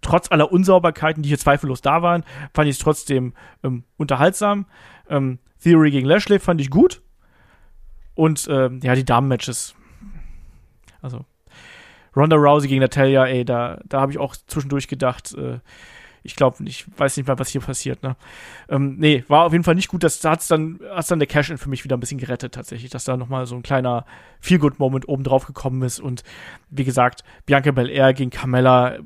[0.00, 2.24] trotz aller Unsauberkeiten, die hier zweifellos da waren,
[2.54, 4.66] fand ich es trotzdem ähm, unterhaltsam.
[5.10, 7.02] Ähm, Theory gegen Lashley fand ich gut.
[8.14, 9.74] Und ähm, ja, die Damen-Matches.
[11.02, 11.26] Also
[12.16, 15.58] Ronda Rousey gegen Natalia, ey, da, da habe ich auch zwischendurch gedacht, äh,
[16.22, 18.02] ich glaube, ich weiß nicht mehr, was hier passiert.
[18.02, 18.16] Ne?
[18.68, 20.02] Ähm, nee, war auf jeden Fall nicht gut.
[20.02, 23.04] Das hat's dann, hat's dann der Cash-In für mich wieder ein bisschen gerettet, tatsächlich, dass
[23.04, 24.04] da nochmal so ein kleiner
[24.40, 26.00] Feel-Good-Moment oben drauf gekommen ist.
[26.00, 26.24] Und
[26.68, 28.98] wie gesagt, Bianca Belair gegen Carmella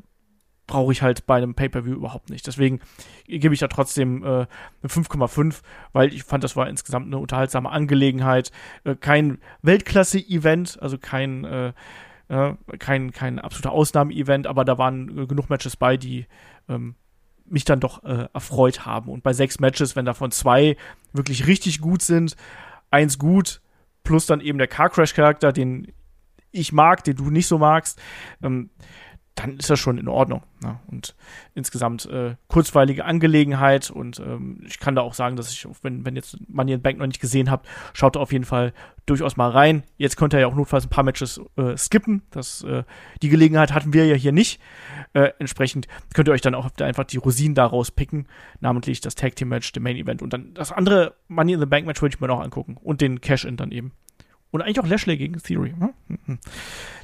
[0.67, 2.47] brauche ich halt bei einem Pay-Per-View überhaupt nicht.
[2.47, 2.81] Deswegen
[3.27, 4.47] gebe ich da trotzdem äh, eine
[4.87, 5.63] 5,5,
[5.93, 8.51] weil ich fand, das war insgesamt eine unterhaltsame Angelegenheit.
[8.85, 11.73] Äh, kein Weltklasse-Event, also kein, äh,
[12.31, 16.27] äh kein, kein absoluter Ausnahme-Event, aber da waren genug Matches bei, die
[16.69, 16.95] ähm,
[17.45, 19.11] mich dann doch äh, erfreut haben.
[19.11, 20.77] Und bei sechs Matches, wenn davon zwei
[21.13, 22.37] wirklich richtig gut sind,
[22.91, 23.61] eins gut,
[24.05, 25.93] plus dann eben der Car Crash-Charakter, den
[26.53, 28.01] ich mag, den du nicht so magst,
[28.43, 28.71] ähm,
[29.41, 30.43] dann ist das schon in Ordnung.
[30.63, 30.79] Ne?
[30.89, 31.15] Und
[31.55, 36.17] insgesamt äh, kurzweilige Angelegenheit und ähm, ich kann da auch sagen, dass ich, wenn, wenn
[36.17, 38.73] jetzt Money in Bank noch nicht gesehen habt, schaut auf jeden Fall
[39.07, 39.83] durchaus mal rein.
[39.97, 42.23] Jetzt könnt ihr ja auch notfalls ein paar Matches äh, skippen.
[42.31, 42.85] Das, äh,
[43.23, 44.61] die Gelegenheit hatten wir ja hier nicht.
[45.13, 48.27] Äh, entsprechend könnt ihr euch dann auch einfach die Rosinen daraus picken,
[48.61, 51.67] namentlich das Tag Team Match, der Main Event und dann das andere Money in the
[51.67, 53.93] Bank Match würde ich mir noch angucken und den Cash-In dann eben.
[54.51, 55.75] Und eigentlich auch Lashley gegen Theory.
[55.79, 56.39] Hm?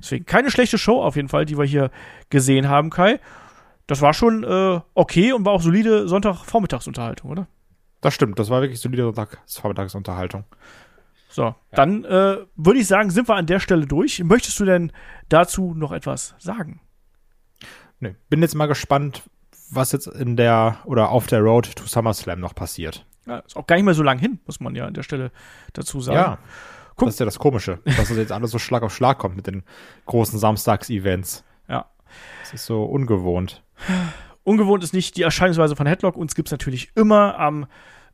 [0.01, 1.91] Deswegen keine schlechte Show auf jeden Fall, die wir hier
[2.29, 3.21] gesehen haben, Kai.
[3.87, 7.47] Das war schon äh, okay und war auch solide Sonntagvormittagsunterhaltung, oder?
[8.01, 10.45] Das stimmt, das war wirklich solide Sonntagvormittagsunterhaltung.
[11.29, 11.57] So, ja.
[11.73, 14.23] dann äh, würde ich sagen, sind wir an der Stelle durch.
[14.25, 14.91] Möchtest du denn
[15.29, 16.81] dazu noch etwas sagen?
[18.01, 19.23] Nee, bin jetzt mal gespannt,
[19.71, 23.07] was jetzt in der oder auf der Road to SummerSlam noch passiert.
[23.27, 25.31] Ja, ist auch gar nicht mehr so lang hin, muss man ja an der Stelle
[25.73, 26.17] dazu sagen.
[26.17, 26.39] Ja.
[26.97, 27.09] Guck.
[27.09, 29.47] Das ist ja das Komische, dass es jetzt alles so Schlag auf Schlag kommt mit
[29.47, 29.63] den
[30.07, 31.45] großen Samstags-Events.
[31.69, 31.87] Ja.
[32.41, 33.63] Das ist so ungewohnt.
[34.45, 36.17] Ungewohnt ist nicht die Erscheinungsweise von Headlock.
[36.17, 37.67] Uns gibt es natürlich immer am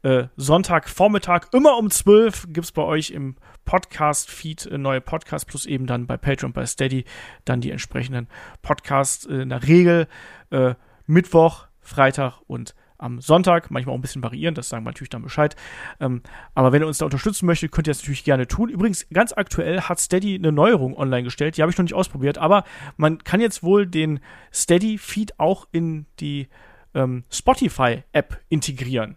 [0.02, 5.66] äh, Sonntagvormittag, immer um 12 gibt es bei euch im Podcast-Feed äh, neue Podcasts plus
[5.66, 7.04] eben dann bei Patreon, bei Steady
[7.44, 8.28] dann die entsprechenden
[8.62, 10.08] Podcasts äh, in der Regel
[10.50, 10.74] äh,
[11.06, 15.22] Mittwoch, Freitag und am Sonntag, manchmal auch ein bisschen variieren, das sagen wir natürlich dann
[15.22, 15.56] Bescheid.
[16.00, 16.22] Ähm,
[16.54, 18.68] aber wenn ihr uns da unterstützen möchtet, könnt ihr das natürlich gerne tun.
[18.68, 22.38] Übrigens, ganz aktuell hat Steady eine Neuerung online gestellt, die habe ich noch nicht ausprobiert,
[22.38, 22.64] aber
[22.96, 24.20] man kann jetzt wohl den
[24.52, 26.48] Steady-Feed auch in die
[26.94, 29.16] ähm, Spotify-App integrieren.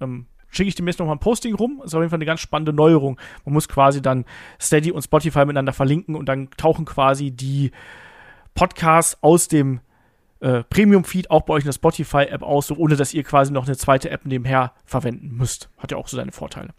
[0.00, 1.80] Ähm, schicke ich demnächst nochmal ein Posting rum.
[1.84, 3.18] Ist auf jeden Fall eine ganz spannende Neuerung.
[3.44, 4.24] Man muss quasi dann
[4.60, 7.70] Steady und Spotify miteinander verlinken und dann tauchen quasi die
[8.54, 9.80] Podcasts aus dem
[10.40, 13.66] äh, Premium-Feed auch bei euch in der Spotify-App aus, so ohne dass ihr quasi noch
[13.66, 15.70] eine zweite App nebenher verwenden müsst.
[15.78, 16.70] Hat ja auch so seine Vorteile.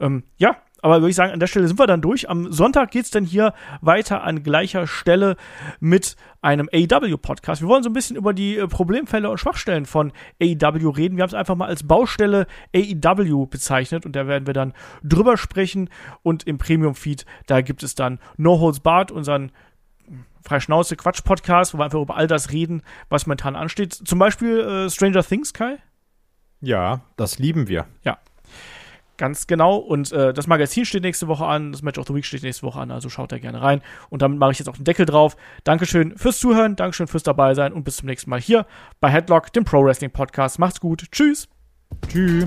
[0.00, 2.30] Ähm, ja, aber würde ich sagen, an der Stelle sind wir dann durch.
[2.30, 5.36] Am Sonntag geht es dann hier weiter an gleicher Stelle
[5.80, 7.62] mit einem AEW-Podcast.
[7.62, 11.16] Wir wollen so ein bisschen über die äh, Problemfälle und Schwachstellen von AEW reden.
[11.16, 14.72] Wir haben es einfach mal als Baustelle AEW bezeichnet und da werden wir dann
[15.02, 15.90] drüber sprechen.
[16.22, 19.50] Und im Premium-Feed, da gibt es dann No Holds Barred, unseren
[20.42, 23.92] Freischnauze Quatsch-Podcast, wo wir einfach über all das reden, was momentan ansteht.
[23.92, 25.78] Zum Beispiel äh, Stranger Things, Kai?
[26.60, 27.86] Ja, das lieben wir.
[28.02, 28.18] Ja.
[29.18, 29.76] Ganz genau.
[29.76, 32.64] Und äh, das Magazin steht nächste Woche an, das Match of the Week steht nächste
[32.64, 33.82] Woche an, also schaut da gerne rein.
[34.10, 35.36] Und damit mache ich jetzt auch den Deckel drauf.
[35.64, 38.64] Dankeschön fürs Zuhören, Dankeschön fürs dabei sein und bis zum nächsten Mal hier
[39.00, 40.60] bei Headlock, dem Pro Wrestling Podcast.
[40.60, 41.06] Macht's gut.
[41.10, 41.48] Tschüss.
[42.06, 42.46] Tschüss.